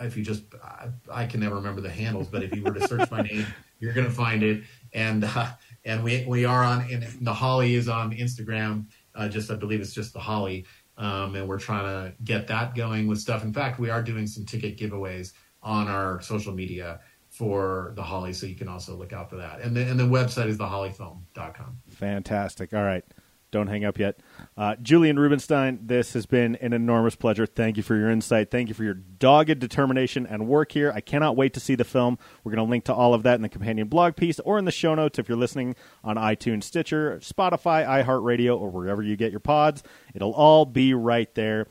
if 0.00 0.16
you 0.16 0.22
just 0.22 0.42
I, 0.62 0.88
I, 1.10 1.26
can 1.26 1.40
never 1.40 1.54
remember 1.54 1.80
the 1.80 1.90
handles, 1.90 2.28
but 2.28 2.42
if 2.42 2.54
you 2.54 2.62
were 2.62 2.72
to 2.72 2.86
search 2.86 3.10
my 3.10 3.22
name, 3.22 3.46
you're 3.80 3.92
going 3.92 4.06
to 4.06 4.12
find 4.12 4.42
it. 4.42 4.62
And 4.92 5.24
uh, 5.24 5.50
and 5.84 6.02
we 6.02 6.24
we 6.26 6.44
are 6.44 6.62
on 6.62 6.82
and 6.90 7.04
the 7.20 7.34
Holly 7.34 7.74
is 7.74 7.88
on 7.88 8.12
Instagram. 8.12 8.86
Uh, 9.14 9.28
just 9.28 9.50
I 9.50 9.54
believe 9.54 9.80
it's 9.80 9.94
just 9.94 10.12
the 10.12 10.20
Holly, 10.20 10.66
um, 10.98 11.34
and 11.34 11.48
we're 11.48 11.58
trying 11.58 11.84
to 11.84 12.14
get 12.24 12.46
that 12.48 12.74
going 12.74 13.06
with 13.06 13.18
stuff. 13.18 13.44
In 13.44 13.52
fact, 13.52 13.78
we 13.78 13.90
are 13.90 14.02
doing 14.02 14.26
some 14.26 14.44
ticket 14.44 14.78
giveaways 14.78 15.32
on 15.62 15.88
our 15.88 16.20
social 16.20 16.54
media 16.54 17.00
for 17.28 17.92
the 17.96 18.02
Holly, 18.02 18.32
so 18.32 18.46
you 18.46 18.54
can 18.54 18.68
also 18.68 18.96
look 18.96 19.12
out 19.12 19.28
for 19.28 19.36
that. 19.36 19.60
And 19.60 19.76
the 19.76 19.82
and 19.82 19.98
the 19.98 20.04
website 20.04 20.46
is 20.46 20.56
thehollyfilm.com. 20.58 21.78
Fantastic. 21.88 22.72
All 22.72 22.82
right. 22.84 23.04
Don't 23.52 23.68
hang 23.68 23.84
up 23.84 23.98
yet. 23.98 24.18
Uh, 24.56 24.74
Julian 24.82 25.18
Rubinstein, 25.18 25.78
this 25.82 26.12
has 26.14 26.26
been 26.26 26.56
an 26.56 26.72
enormous 26.72 27.14
pleasure. 27.14 27.46
Thank 27.46 27.76
you 27.76 27.82
for 27.82 27.94
your 27.94 28.10
insight. 28.10 28.50
Thank 28.50 28.68
you 28.68 28.74
for 28.74 28.82
your 28.82 28.94
dogged 28.94 29.60
determination 29.60 30.26
and 30.26 30.48
work 30.48 30.72
here. 30.72 30.92
I 30.92 31.00
cannot 31.00 31.36
wait 31.36 31.54
to 31.54 31.60
see 31.60 31.76
the 31.76 31.84
film. 31.84 32.18
We're 32.42 32.52
going 32.52 32.66
to 32.66 32.70
link 32.70 32.84
to 32.84 32.94
all 32.94 33.14
of 33.14 33.22
that 33.22 33.36
in 33.36 33.42
the 33.42 33.48
companion 33.48 33.88
blog 33.88 34.16
piece 34.16 34.40
or 34.40 34.58
in 34.58 34.64
the 34.64 34.72
show 34.72 34.94
notes 34.94 35.18
if 35.18 35.28
you're 35.28 35.38
listening 35.38 35.76
on 36.02 36.16
iTunes, 36.16 36.64
Stitcher, 36.64 37.18
Spotify, 37.18 37.86
iHeartRadio, 37.86 38.58
or 38.58 38.68
wherever 38.70 39.02
you 39.02 39.16
get 39.16 39.30
your 39.30 39.40
pods. 39.40 39.82
It'll 40.12 40.32
all 40.32 40.64
be 40.64 40.92
right 40.92 41.32
there. 41.34 41.66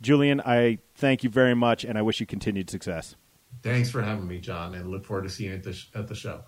Julian, 0.00 0.40
I 0.42 0.78
thank 0.94 1.24
you 1.24 1.30
very 1.30 1.54
much, 1.54 1.84
and 1.84 1.98
I 1.98 2.02
wish 2.02 2.20
you 2.20 2.26
continued 2.26 2.70
success. 2.70 3.16
Thanks 3.62 3.90
for 3.90 4.02
having 4.02 4.28
me, 4.28 4.38
Jon, 4.38 4.74
and 4.74 4.90
look 4.90 5.04
forward 5.04 5.24
to 5.24 5.30
seeing 5.30 5.50
you 5.50 5.56
at 5.56 5.64
the, 5.64 5.72
sh- 5.72 5.88
at 5.94 6.06
the 6.06 6.14
show. 6.14 6.42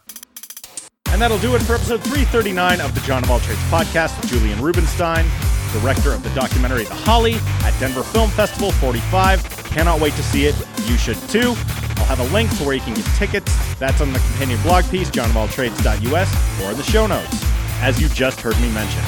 And 1.18 1.22
that'll 1.24 1.40
do 1.40 1.56
it 1.56 1.62
for 1.62 1.74
episode 1.74 2.00
339 2.04 2.80
of 2.80 2.94
the 2.94 3.00
Jon 3.00 3.24
of 3.24 3.30
All 3.32 3.40
Trades 3.40 3.58
podcast 3.62 4.16
with 4.20 4.30
Julian 4.30 4.62
Rubinstein, 4.62 5.26
director 5.72 6.12
of 6.12 6.22
the 6.22 6.30
documentary 6.30 6.84
The 6.84 6.94
Holly 6.94 7.34
at 7.64 7.74
Denver 7.80 8.04
Film 8.04 8.30
Festival 8.30 8.70
45. 8.70 9.42
Cannot 9.64 10.00
wait 10.00 10.12
to 10.12 10.22
see 10.22 10.46
it. 10.46 10.54
You 10.86 10.96
should 10.96 11.18
too. 11.28 11.56
I'll 11.98 12.04
have 12.04 12.20
a 12.20 12.32
link 12.32 12.56
to 12.58 12.64
where 12.64 12.76
you 12.76 12.80
can 12.82 12.94
get 12.94 13.04
tickets. 13.16 13.52
That's 13.80 14.00
on 14.00 14.12
the 14.12 14.20
companion 14.20 14.62
blog 14.62 14.88
piece, 14.92 15.10
jonofalltrades.us, 15.10 16.62
or 16.62 16.70
in 16.70 16.76
the 16.76 16.84
show 16.84 17.08
notes. 17.08 17.44
as 17.80 18.00
you 18.00 18.08
just 18.10 18.40
heard 18.40 18.54
me 18.60 18.70
mention. 18.70 19.02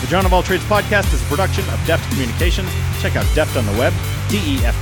The 0.00 0.06
John 0.06 0.24
of 0.24 0.32
All 0.32 0.42
Trades 0.42 0.64
podcast 0.64 1.12
is 1.12 1.20
a 1.20 1.26
production 1.26 1.68
of 1.68 1.86
Deft 1.86 2.10
Communications. 2.12 2.70
Check 3.02 3.14
out 3.14 3.26
Deft 3.34 3.58
on 3.58 3.66
the 3.66 3.72
web, 3.72 3.92
D-E-F-T-C-O-M.us. 4.30 4.72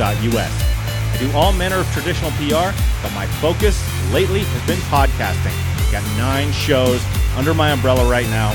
I 0.00 0.85
do 1.18 1.30
all 1.32 1.52
manner 1.52 1.76
of 1.76 1.86
traditional 1.92 2.30
PR, 2.32 2.76
but 3.02 3.12
my 3.14 3.26
focus 3.40 3.82
lately 4.12 4.40
has 4.40 4.66
been 4.66 4.78
podcasting. 4.88 5.54
I've 5.76 5.92
got 5.92 6.18
nine 6.18 6.52
shows 6.52 7.02
under 7.36 7.54
my 7.54 7.70
umbrella 7.70 8.08
right 8.10 8.26
now. 8.26 8.50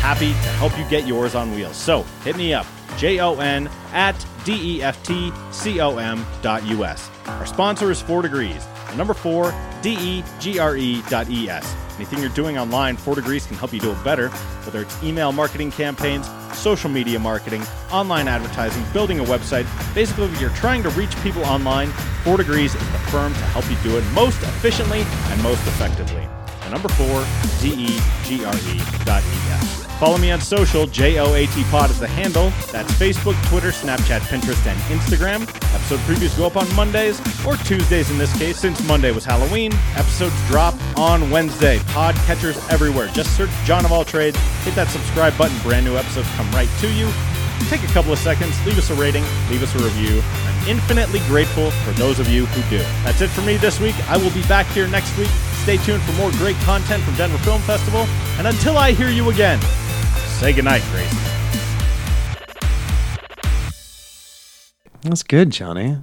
Happy 0.00 0.30
to 0.30 0.48
help 0.58 0.76
you 0.78 0.84
get 0.88 1.06
yours 1.06 1.34
on 1.34 1.54
wheels. 1.54 1.76
So 1.76 2.02
hit 2.24 2.36
me 2.36 2.52
up, 2.52 2.66
J-O-N 2.96 3.68
at 3.92 4.26
D-E-F-T-C-O-M 4.44 6.26
dot 6.42 6.66
U-S. 6.66 7.10
Our 7.26 7.46
sponsor 7.46 7.90
is 7.90 8.02
4 8.02 8.22
Degrees. 8.22 8.66
Number 8.96 9.14
4, 9.14 9.54
D-E-G-R-E 9.82 11.02
dot 11.08 11.28
E-S. 11.30 11.76
Anything 11.96 12.20
you're 12.20 12.30
doing 12.30 12.58
online, 12.58 12.96
4 12.96 13.14
Degrees 13.14 13.46
can 13.46 13.56
help 13.56 13.72
you 13.72 13.80
do 13.80 13.92
it 13.92 14.04
better, 14.04 14.28
whether 14.64 14.82
it's 14.82 15.02
email 15.02 15.32
marketing 15.32 15.70
campaigns, 15.70 16.28
social 16.52 16.90
media 16.90 17.18
marketing, 17.18 17.62
online 17.90 18.28
advertising, 18.28 18.84
building 18.92 19.20
a 19.20 19.24
website. 19.24 19.66
Basically, 19.94 20.26
if 20.26 20.40
you're 20.40 20.50
trying 20.50 20.82
to 20.82 20.90
reach 20.90 21.14
people 21.22 21.44
online, 21.44 21.88
4 22.24 22.36
Degrees 22.36 22.74
is 22.74 22.92
the 22.92 22.98
firm 23.10 23.32
to 23.34 23.40
help 23.46 23.68
you 23.70 23.76
do 23.82 23.98
it 23.98 24.04
most 24.12 24.40
efficiently 24.42 25.02
and 25.02 25.42
most 25.42 25.66
effectively. 25.66 26.26
Number 26.70 26.88
4, 26.88 27.06
D-E-G-R-E 27.60 28.80
dot 29.04 29.22
E-S. 29.22 29.51
Follow 30.02 30.18
me 30.18 30.32
on 30.32 30.40
social. 30.40 30.88
JOAT 30.88 31.46
Pod 31.70 31.88
is 31.88 32.00
the 32.00 32.08
handle. 32.08 32.50
That's 32.72 32.92
Facebook, 32.94 33.40
Twitter, 33.48 33.68
Snapchat, 33.68 34.22
Pinterest, 34.22 34.66
and 34.66 34.76
Instagram. 34.90 35.42
Episode 35.72 36.00
previews 36.00 36.36
go 36.36 36.44
up 36.44 36.56
on 36.56 36.66
Mondays 36.74 37.20
or 37.46 37.56
Tuesdays 37.58 38.10
in 38.10 38.18
this 38.18 38.36
case, 38.36 38.58
since 38.58 38.84
Monday 38.88 39.12
was 39.12 39.24
Halloween. 39.24 39.72
Episodes 39.94 40.34
drop 40.48 40.74
on 40.98 41.30
Wednesday. 41.30 41.78
Pod 41.90 42.16
catchers 42.26 42.58
everywhere. 42.68 43.06
Just 43.14 43.36
search 43.36 43.50
Jon 43.62 43.84
of 43.84 43.92
All 43.92 44.04
Trades. 44.04 44.36
Hit 44.64 44.74
that 44.74 44.88
subscribe 44.88 45.38
button. 45.38 45.56
Brand 45.60 45.86
new 45.86 45.96
episodes 45.96 46.28
come 46.30 46.50
right 46.50 46.68
to 46.80 46.92
you. 46.92 47.08
Take 47.68 47.84
a 47.84 47.92
couple 47.92 48.12
of 48.12 48.18
seconds, 48.18 48.58
leave 48.66 48.78
us 48.78 48.90
a 48.90 48.94
rating, 48.96 49.22
leave 49.50 49.62
us 49.62 49.72
a 49.76 49.78
review. 49.78 50.20
I'm 50.34 50.68
infinitely 50.68 51.20
grateful 51.28 51.70
for 51.70 51.92
those 51.92 52.18
of 52.18 52.26
you 52.28 52.46
who 52.46 52.76
do. 52.76 52.82
That's 53.04 53.20
it 53.20 53.28
for 53.28 53.42
me 53.42 53.56
this 53.56 53.78
week. 53.78 53.94
I 54.10 54.16
will 54.16 54.32
be 54.32 54.42
back 54.48 54.66
here 54.74 54.88
next 54.88 55.16
week. 55.16 55.30
Stay 55.62 55.76
tuned 55.76 56.02
for 56.02 56.12
more 56.14 56.32
great 56.32 56.56
content 56.62 57.04
from 57.04 57.14
Denver 57.14 57.38
Film 57.38 57.62
Festival. 57.62 58.00
And 58.36 58.48
until 58.48 58.76
I 58.76 58.90
hear 58.90 59.10
you 59.10 59.30
again, 59.30 59.60
say 60.42 60.52
goodnight, 60.52 60.82
Grace. 60.90 61.14
That's 65.02 65.22
good, 65.22 65.50
Johnny. 65.50 65.96